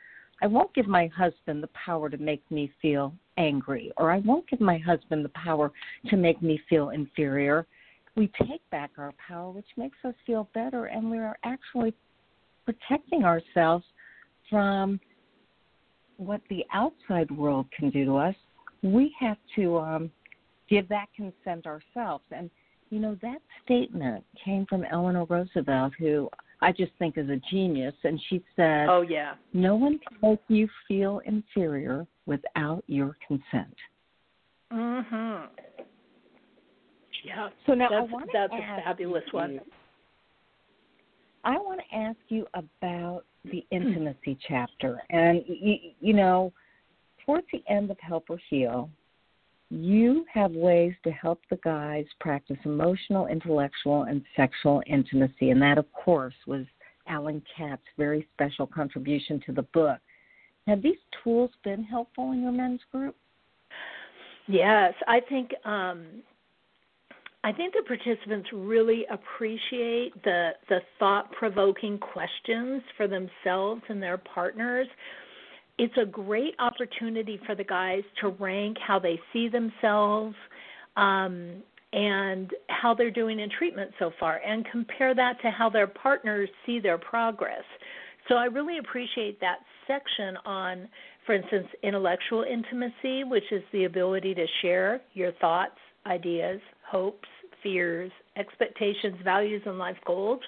I 0.43 0.47
won't 0.47 0.73
give 0.75 0.87
my 0.87 1.07
husband 1.09 1.63
the 1.63 1.69
power 1.69 2.09
to 2.09 2.17
make 2.17 2.43
me 2.51 2.73
feel 2.81 3.13
angry, 3.37 3.93
or 3.97 4.11
I 4.11 4.19
won't 4.19 4.49
give 4.49 4.61
my 4.61 4.79
husband 4.79 5.25
the 5.25 5.31
power 5.31 5.71
to 6.09 6.17
make 6.17 6.43
me 6.43 6.61
feel 6.69 6.91
inferior. 6.91 7.67
We 8.17 8.31
take 8.49 8.69
back 8.71 8.91
our 8.99 9.13
power, 9.27 9.51
which 9.51 9.67
makes 9.77 9.99
us 10.05 10.15
feel 10.27 10.49
better, 10.55 10.87
and 10.87 11.11
we 11.11 11.19
are 11.19 11.37
actually 11.45 11.95
protecting 12.65 13.25
ourselves 13.25 13.85
from 14.49 15.01
what 16.17 16.41
the 16.51 16.65
outside 16.73 17.31
world 17.31 17.67
can 17.77 17.91
do 17.91 18.05
to 18.05 18.17
us. 18.17 18.35
We 18.83 19.15
have 19.21 19.39
to 19.57 19.79
um, 19.79 20.11
give 20.69 20.89
that 20.89 21.07
consent 21.15 21.67
ourselves. 21.67 22.25
And, 22.31 22.51
you 22.91 22.99
know, 22.99 23.17
that 23.23 23.39
statement 23.65 24.25
came 24.45 24.67
from 24.67 24.85
Eleanor 24.85 25.25
Roosevelt, 25.25 25.93
who 25.99 26.29
I 26.63 26.73
just 26.73 26.93
think 26.99 27.17
is 27.17 27.29
a 27.29 27.41
genius. 27.51 27.95
And 28.05 28.21
she 28.29 28.43
said, 28.57 28.89
Oh, 28.89 29.03
yeah. 29.03 29.35
No 29.53 29.75
one 29.75 29.99
can 29.99 30.31
make 30.31 30.41
you 30.49 30.69
feel 30.87 31.21
inferior 31.25 32.07
without 32.27 32.85
your 32.87 33.17
consent. 33.27 33.75
Mm 34.73 35.05
Mhm. 35.07 35.49
Yeah. 37.25 37.51
So 37.67 37.75
now 37.75 37.89
that's, 37.91 38.09
I 38.09 38.13
want 38.13 38.31
that's 38.33 38.53
a 38.53 38.83
fabulous 38.85 39.25
you, 39.27 39.39
one. 39.39 39.61
I 41.45 41.59
want 41.59 41.81
to 41.81 41.97
ask 41.97 42.19
you 42.29 42.47
about 42.55 43.25
the 43.45 43.65
intimacy 43.71 44.39
chapter. 44.47 45.03
And, 45.11 45.43
you, 45.47 45.93
you 46.01 46.13
know, 46.13 46.53
towards 47.25 47.47
the 47.53 47.63
end 47.69 47.91
of 47.91 47.99
Help 48.01 48.29
Her 48.29 48.41
Heal, 48.49 48.91
you 49.71 50.25
have 50.33 50.53
ways 50.53 50.95
to 51.05 51.11
help 51.11 51.41
the 51.49 51.59
guys 51.59 52.05
practice 52.19 52.59
emotional, 52.65 53.29
intellectual, 53.29 54.03
and 54.03 54.23
sexual 54.37 54.83
intimacy. 54.87 55.51
And 55.51 55.63
that, 55.63 55.79
of 55.79 55.91
course, 55.93 56.35
was 56.47 56.67
Alan 57.07 57.43
Katz's 57.57 57.85
very 57.97 58.27
special 58.35 58.67
contribution 58.67 59.41
to 59.47 59.53
the 59.53 59.63
book. 59.63 59.99
Have 60.67 60.83
these 60.83 60.99
tools 61.23 61.51
been 61.65 61.85
helpful 61.85 62.33
in 62.33 62.43
your 62.43 62.53
men's 62.53 62.81
group? 62.93 63.17
Yes, 64.47 64.95
I 65.07 65.21
think 65.21 65.53
um, 65.65 66.07
I 67.43 67.53
think 67.53 67.73
the 67.73 67.83
participants 67.87 68.49
really 68.53 69.07
appreciate 69.11 70.13
the 70.25 70.51
the 70.69 70.81
thought 70.99 71.31
provoking 71.33 71.99
questions 71.99 72.83
for 72.97 73.07
themselves 73.07 73.83
and 73.89 74.03
their 74.03 74.19
partners. 74.19 74.89
It's 75.83 75.97
a 75.97 76.05
great 76.05 76.55
opportunity 76.59 77.41
for 77.47 77.55
the 77.55 77.65
guys 77.65 78.03
to 78.21 78.29
rank 78.29 78.77
how 78.87 78.99
they 78.99 79.19
see 79.33 79.49
themselves 79.49 80.35
um, 80.99 81.63
and 81.95 82.51
how 82.69 82.93
they're 82.93 83.11
doing 83.11 83.41
in 83.41 83.49
treatment 83.49 83.91
so 83.99 84.11
far, 84.21 84.43
and 84.47 84.67
compare 84.71 85.15
that 85.15 85.41
to 85.41 85.51
how 85.51 85.71
their 85.71 85.87
partners 85.87 86.51
see 86.67 86.81
their 86.81 86.99
progress. 86.99 87.65
So 88.29 88.35
I 88.35 88.45
really 88.45 88.77
appreciate 88.77 89.41
that 89.41 89.61
section 89.87 90.37
on, 90.45 90.87
for 91.25 91.35
instance, 91.35 91.69
intellectual 91.83 92.43
intimacy, 92.43 93.25
which 93.25 93.51
is 93.51 93.63
the 93.73 93.85
ability 93.85 94.35
to 94.35 94.47
share 94.61 95.01
your 95.15 95.33
thoughts, 95.41 95.79
ideas, 96.05 96.61
hopes, 96.87 97.29
fears, 97.63 98.13
expectations, 98.37 99.17
values, 99.25 99.63
and 99.65 99.79
life 99.79 99.97
goals. 100.07 100.41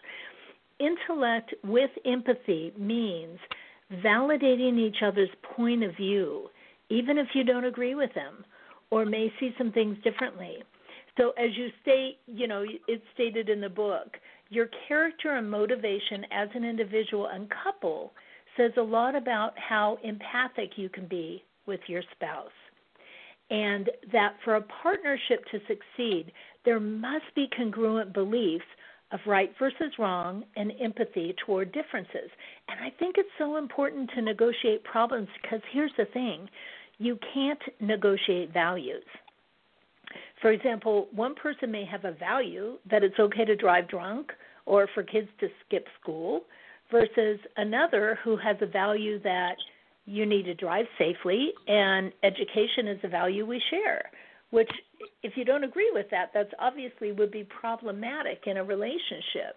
Intellect 0.79 1.55
with 1.65 1.91
empathy 2.05 2.71
means 2.79 3.39
validating 4.05 4.79
each 4.79 5.03
other's 5.03 5.31
point 5.57 5.83
of 5.83 5.97
view, 5.97 6.49
even 6.89 7.19
if 7.19 7.29
you 7.35 7.45
don't 7.45 7.65
agree 7.65 7.95
with 7.95 8.13
them 8.15 8.45
or 8.91 9.05
may 9.05 9.33
see 9.41 9.55
some 9.59 9.73
things 9.73 9.97
differently. 10.05 10.57
So, 11.19 11.31
as 11.31 11.51
you 11.57 11.69
state, 11.83 12.19
you 12.27 12.47
know, 12.47 12.65
it's 12.89 13.05
stated 13.15 13.49
in 13.49 13.61
the 13.61 13.69
book, 13.69 14.17
your 14.49 14.69
character 14.89 15.37
and 15.37 15.51
motivation 15.51 16.25
as 16.31 16.49
an 16.55 16.65
individual 16.65 17.27
and 17.27 17.53
couple 17.65 18.13
says 18.57 18.73
a 18.77 18.83
lot 18.83 19.15
about 19.15 19.53
how 19.59 19.99
empathic 20.05 20.73
you 20.77 20.89
can 20.89 21.07
be 21.07 21.43
with 21.67 21.81
your 21.87 22.03
spouse. 22.13 22.51
And 23.51 23.91
that 24.13 24.37
for 24.45 24.57
a 24.57 24.63
partnership 24.83 25.45
to 25.51 25.61
succeed, 25.69 26.33
there 26.65 26.81
must 26.81 27.35
be 27.35 27.49
congruent 27.57 28.13
beliefs 28.13 28.65
of 29.13 29.21
right 29.27 29.53
versus 29.59 29.93
wrong 29.99 30.45
and 30.57 30.73
empathy 30.81 31.35
toward 31.45 31.73
differences. 31.73 32.31
And 32.69 32.81
I 32.81 32.91
think 32.99 33.17
it's 33.19 33.29
so 33.39 33.57
important 33.57 34.11
to 34.15 34.23
negotiate 34.23 34.85
problems 34.85 35.29
because 35.41 35.61
here's 35.73 35.93
the 35.97 36.07
thing 36.07 36.49
you 36.99 37.19
can't 37.35 37.63
negotiate 37.81 38.53
values. 38.53 39.05
For 40.41 40.53
example, 40.53 41.09
one 41.13 41.35
person 41.35 41.71
may 41.71 41.85
have 41.85 42.05
a 42.05 42.13
value 42.13 42.79
that 42.91 43.03
it's 43.03 43.19
okay 43.19 43.45
to 43.45 43.57
drive 43.57 43.89
drunk 43.89 44.31
or 44.67 44.89
for 44.95 45.03
kids 45.03 45.29
to 45.41 45.49
skip 45.67 45.87
school, 46.01 46.43
versus 46.93 47.41
another 47.57 48.19
who 48.23 48.37
has 48.37 48.57
a 48.61 48.67
value 48.67 49.21
that 49.23 49.57
you 50.05 50.27
need 50.27 50.45
to 50.45 50.55
drive 50.55 50.85
safely 50.99 51.53
and 51.67 52.13
education 52.23 52.87
is 52.87 52.99
a 53.03 53.09
value 53.09 53.47
we 53.47 53.61
share 53.71 54.03
which 54.51 54.71
if 55.23 55.37
you 55.37 55.45
don't 55.45 55.65
agree 55.65 55.91
with 55.93 56.07
that 56.11 56.31
that's 56.35 56.53
obviously 56.59 57.13
would 57.13 57.31
be 57.31 57.45
problematic 57.45 58.43
in 58.47 58.57
a 58.57 58.65
relationship 58.65 59.57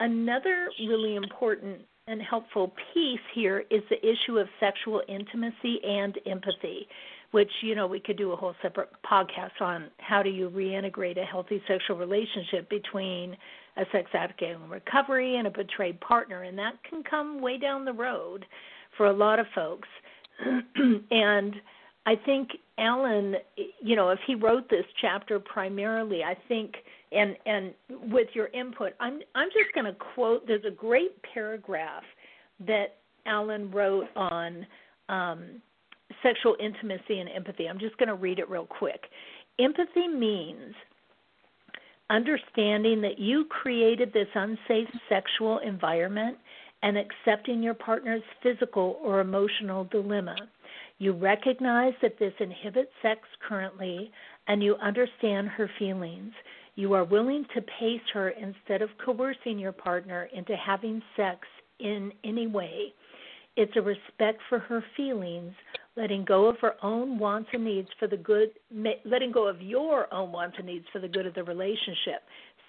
another 0.00 0.68
really 0.80 1.16
important 1.16 1.80
and 2.06 2.22
helpful 2.22 2.72
piece 2.94 3.20
here 3.34 3.64
is 3.70 3.82
the 3.90 3.98
issue 3.98 4.38
of 4.38 4.48
sexual 4.60 5.02
intimacy 5.08 5.78
and 5.84 6.18
empathy 6.26 6.86
which 7.30 7.50
you 7.62 7.74
know 7.74 7.86
we 7.86 8.00
could 8.00 8.16
do 8.16 8.32
a 8.32 8.36
whole 8.36 8.54
separate 8.62 8.90
podcast 9.10 9.60
on 9.60 9.90
how 9.98 10.22
do 10.22 10.30
you 10.30 10.48
reintegrate 10.50 11.20
a 11.20 11.24
healthy 11.24 11.62
sexual 11.68 11.96
relationship 11.96 12.68
between 12.70 13.36
a 13.76 13.84
sex 13.92 14.10
addict 14.14 14.42
in 14.42 14.68
recovery 14.68 15.36
and 15.36 15.46
a 15.46 15.50
betrayed 15.50 16.00
partner 16.00 16.42
and 16.44 16.58
that 16.58 16.72
can 16.88 17.02
come 17.02 17.40
way 17.40 17.58
down 17.58 17.84
the 17.84 17.92
road 17.92 18.46
for 18.98 19.06
a 19.06 19.12
lot 19.12 19.38
of 19.38 19.46
folks. 19.54 19.88
and 21.10 21.54
I 22.08 22.16
think 22.24 22.48
Alan, 22.78 23.34
you 23.82 23.94
know, 23.94 24.08
if 24.08 24.18
he 24.26 24.34
wrote 24.34 24.70
this 24.70 24.86
chapter 24.98 25.38
primarily, 25.38 26.24
I 26.24 26.34
think 26.48 26.72
and 27.12 27.36
and 27.44 27.74
with 28.10 28.28
your 28.32 28.46
input, 28.46 28.94
I'm 28.98 29.20
I'm 29.34 29.48
just 29.48 29.74
going 29.74 29.84
to 29.84 29.92
quote. 30.14 30.46
There's 30.46 30.64
a 30.66 30.70
great 30.70 31.20
paragraph 31.34 32.04
that 32.66 32.96
Alan 33.26 33.70
wrote 33.70 34.06
on 34.16 34.66
um, 35.10 35.60
sexual 36.22 36.56
intimacy 36.58 37.18
and 37.18 37.28
empathy. 37.28 37.68
I'm 37.68 37.78
just 37.78 37.98
going 37.98 38.08
to 38.08 38.14
read 38.14 38.38
it 38.38 38.48
real 38.48 38.64
quick. 38.64 39.02
Empathy 39.58 40.08
means 40.08 40.74
understanding 42.08 43.02
that 43.02 43.18
you 43.18 43.44
created 43.50 44.14
this 44.14 44.28
unsafe 44.34 44.88
sexual 45.10 45.58
environment 45.58 46.38
and 46.82 46.96
accepting 46.96 47.62
your 47.62 47.74
partner's 47.74 48.22
physical 48.42 48.98
or 49.02 49.20
emotional 49.20 49.84
dilemma. 49.84 50.36
You 50.98 51.12
recognize 51.12 51.94
that 52.02 52.18
this 52.18 52.32
inhibits 52.40 52.90
sex 53.02 53.20
currently 53.48 54.10
and 54.48 54.62
you 54.62 54.74
understand 54.76 55.48
her 55.48 55.70
feelings. 55.78 56.32
You 56.74 56.92
are 56.92 57.04
willing 57.04 57.44
to 57.54 57.62
pace 57.62 58.00
her 58.12 58.30
instead 58.30 58.82
of 58.82 58.90
coercing 59.04 59.58
your 59.58 59.72
partner 59.72 60.28
into 60.34 60.56
having 60.56 61.00
sex 61.16 61.46
in 61.78 62.12
any 62.24 62.48
way. 62.48 62.92
It's 63.56 63.76
a 63.76 63.82
respect 63.82 64.40
for 64.48 64.58
her 64.58 64.84
feelings, 64.96 65.52
letting 65.96 66.24
go 66.24 66.46
of 66.46 66.56
her 66.60 66.74
own 66.82 67.18
wants 67.18 67.50
and 67.52 67.64
needs 67.64 67.88
for 67.98 68.08
the 68.08 68.16
good, 68.16 68.50
letting 69.04 69.32
go 69.32 69.46
of 69.48 69.60
your 69.62 70.12
own 70.12 70.32
wants 70.32 70.56
and 70.58 70.66
needs 70.66 70.86
for 70.92 71.00
the 71.00 71.08
good 71.08 71.26
of 71.26 71.34
the 71.34 71.44
relationship. 71.44 72.22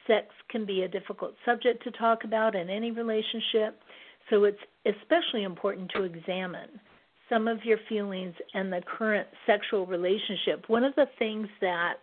Sex 0.07 0.27
can 0.49 0.65
be 0.65 0.83
a 0.83 0.87
difficult 0.87 1.33
subject 1.45 1.83
to 1.83 1.91
talk 1.91 2.23
about 2.23 2.55
in 2.55 2.69
any 2.69 2.91
relationship, 2.91 3.79
so 4.29 4.43
it's 4.43 4.57
especially 4.85 5.43
important 5.43 5.91
to 5.95 6.03
examine 6.03 6.79
some 7.29 7.47
of 7.47 7.63
your 7.63 7.77
feelings 7.87 8.33
and 8.53 8.71
the 8.71 8.81
current 8.97 9.27
sexual 9.45 9.85
relationship. 9.85 10.65
One 10.67 10.83
of 10.83 10.95
the 10.95 11.05
things 11.17 11.47
that 11.61 11.95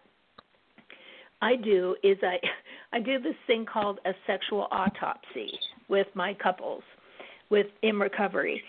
I 1.43 1.57
do 1.57 1.97
is 2.03 2.17
I 2.23 2.39
I 2.93 3.01
do 3.01 3.19
this 3.21 3.35
thing 3.47 3.67
called 3.71 3.99
a 4.07 4.13
sexual 4.27 4.69
autopsy 4.71 5.51
with 5.89 6.07
my 6.15 6.35
couples 6.35 6.83
with 7.51 7.67
in 7.83 7.99
recovery. 7.99 8.63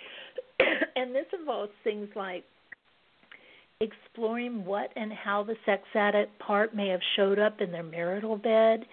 and 0.95 1.13
this 1.13 1.25
involves 1.37 1.71
things 1.83 2.09
like 2.15 2.43
exploring 3.79 4.65
what 4.65 4.89
and 4.95 5.13
how 5.13 5.43
the 5.43 5.55
sex 5.65 5.83
addict 5.93 6.37
part 6.39 6.75
may 6.75 6.87
have 6.87 6.99
showed 7.15 7.37
up 7.39 7.61
in 7.61 7.71
their 7.71 7.83
marital 7.83 8.35
bed 8.35 8.85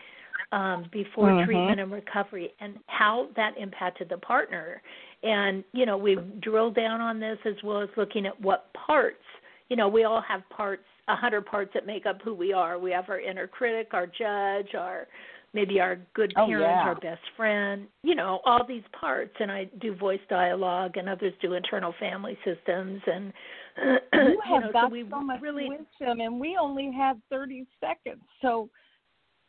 um, 0.53 0.85
before 0.93 1.31
mm-hmm. 1.31 1.47
treatment 1.47 1.81
and 1.81 1.91
recovery 1.91 2.53
and 2.61 2.79
how 2.87 3.29
that 3.37 3.55
impacted 3.59 4.09
the 4.09 4.19
partner. 4.19 4.83
And, 5.25 5.65
you 5.73 5.87
know, 5.87 5.97
we 5.97 6.19
drill 6.41 6.71
down 6.71 7.01
on 7.01 7.19
this 7.19 7.39
as 7.47 7.55
well 7.65 7.81
as 7.81 7.89
looking 7.97 8.27
at 8.27 8.39
what 8.41 8.71
parts, 8.75 9.17
you 9.71 9.77
know, 9.77 9.89
we 9.89 10.05
all 10.05 10.23
have 10.27 10.43
parts, 10.51 10.85
a 11.09 11.17
hundred 11.17 11.47
parts 11.47 11.71
that 11.73 11.87
make 11.87 12.05
up 12.05 12.21
who 12.23 12.35
we 12.35 12.53
are. 12.53 12.79
We 12.79 12.91
have 12.93 13.09
our 13.09 13.19
inner 13.19 13.47
critic, 13.47 13.89
our 13.93 14.07
judge, 14.07 14.75
our 14.75 15.07
maybe 15.55 15.81
our 15.81 15.99
good 16.15 16.35
oh, 16.37 16.47
parent, 16.47 16.63
yeah. 16.63 16.83
our 16.83 16.95
best 16.97 17.23
friend, 17.37 17.87
you 18.03 18.15
know, 18.15 18.41
all 18.45 18.67
these 18.67 18.83
parts. 18.99 19.33
And 19.41 19.51
I 19.51 19.71
do 19.81 19.95
voice 19.95 20.21
dialogue, 20.29 20.97
and 20.97 21.09
others 21.09 21.33
do 21.41 21.55
internal 21.55 21.95
family 21.99 22.37
systems. 22.45 23.01
And 23.07 23.33
you 24.13 24.41
have 24.45 24.63
know, 24.65 24.73
got 24.73 24.89
so, 24.89 24.93
we 24.93 25.07
so 25.11 25.21
much 25.21 25.41
really, 25.41 25.69
wisdom, 25.71 26.21
and 26.21 26.39
we 26.39 26.59
only 26.61 26.93
have 26.97 27.17
thirty 27.31 27.67
seconds. 27.81 28.23
So, 28.43 28.69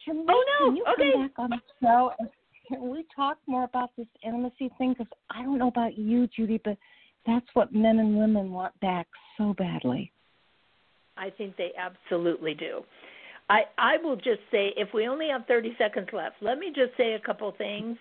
can 0.06 0.20
we, 0.20 0.26
oh 0.30 0.44
no, 0.60 0.68
can 0.68 0.76
you 0.78 0.86
okay. 0.94 1.12
come 1.12 1.22
back 1.22 1.32
on 1.38 1.50
the 1.50 1.58
show 1.82 2.12
and 2.20 2.30
can 2.68 2.90
we 2.90 3.06
talk 3.16 3.38
more 3.48 3.64
about 3.64 3.92
this 3.98 4.08
intimacy 4.24 4.72
thing? 4.78 4.94
Because 4.94 5.12
I 5.30 5.44
don't 5.44 5.58
know 5.58 5.68
about 5.68 5.98
you, 5.98 6.28
Judy, 6.28 6.60
but 6.64 6.78
that's 7.26 7.46
what 7.54 7.74
men 7.74 8.00
and 8.00 8.18
women 8.18 8.52
want 8.52 8.80
back 8.82 9.08
so 9.38 9.54
badly. 9.58 10.12
I 11.18 11.30
think 11.30 11.56
they 11.58 11.72
absolutely 11.78 12.54
do. 12.54 12.84
I 13.50 13.64
I 13.78 13.98
will 13.98 14.16
just 14.16 14.42
say 14.52 14.74
if 14.76 14.90
we 14.94 15.08
only 15.08 15.30
have 15.30 15.46
30 15.48 15.76
seconds 15.78 16.10
left, 16.12 16.36
let 16.42 16.58
me 16.58 16.68
just 16.68 16.96
say 16.98 17.14
a 17.14 17.20
couple 17.20 17.52
things. 17.58 17.98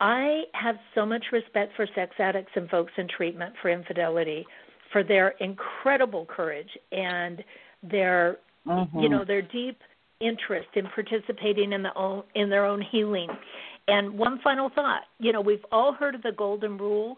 I 0.00 0.42
have 0.54 0.76
so 0.94 1.04
much 1.04 1.24
respect 1.32 1.72
for 1.76 1.86
sex 1.94 2.14
addicts 2.18 2.52
and 2.54 2.70
folks 2.70 2.92
in 2.96 3.08
treatment 3.08 3.54
for 3.60 3.70
infidelity 3.70 4.46
for 4.92 5.02
their 5.02 5.30
incredible 5.40 6.24
courage 6.24 6.70
and 6.92 7.42
their 7.82 8.38
Mm-hmm. 8.68 8.98
you 8.98 9.08
know 9.08 9.24
their 9.24 9.40
deep 9.40 9.78
interest 10.20 10.68
in 10.74 10.86
participating 10.94 11.72
in 11.72 11.82
the 11.82 11.94
own 11.96 12.22
in 12.34 12.50
their 12.50 12.66
own 12.66 12.82
healing. 12.82 13.28
And 13.88 14.18
one 14.18 14.38
final 14.44 14.70
thought, 14.74 15.02
you 15.18 15.32
know, 15.32 15.40
we've 15.40 15.64
all 15.72 15.94
heard 15.94 16.14
of 16.14 16.22
the 16.22 16.32
golden 16.32 16.76
rule, 16.76 17.16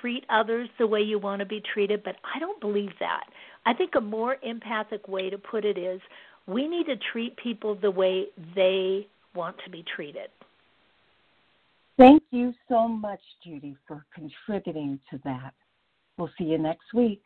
treat 0.00 0.24
others 0.30 0.68
the 0.78 0.86
way 0.86 1.00
you 1.00 1.18
want 1.18 1.40
to 1.40 1.46
be 1.46 1.60
treated, 1.74 2.04
but 2.04 2.14
I 2.34 2.38
don't 2.38 2.60
believe 2.60 2.92
that. 3.00 3.24
I 3.66 3.74
think 3.74 3.90
a 3.96 4.00
more 4.00 4.36
empathic 4.42 5.06
way 5.08 5.30
to 5.30 5.38
put 5.38 5.64
it 5.64 5.76
is 5.76 6.00
we 6.46 6.68
need 6.68 6.86
to 6.86 6.96
treat 7.12 7.36
people 7.36 7.74
the 7.74 7.90
way 7.90 8.26
they 8.54 9.06
want 9.34 9.56
to 9.64 9.70
be 9.70 9.84
treated. 9.94 10.28
Thank 11.98 12.22
you 12.30 12.54
so 12.68 12.88
much, 12.88 13.20
Judy, 13.44 13.76
for 13.86 14.04
contributing 14.14 14.98
to 15.10 15.20
that. 15.24 15.52
We'll 16.16 16.30
see 16.38 16.44
you 16.44 16.58
next 16.58 16.94
week. 16.94 17.22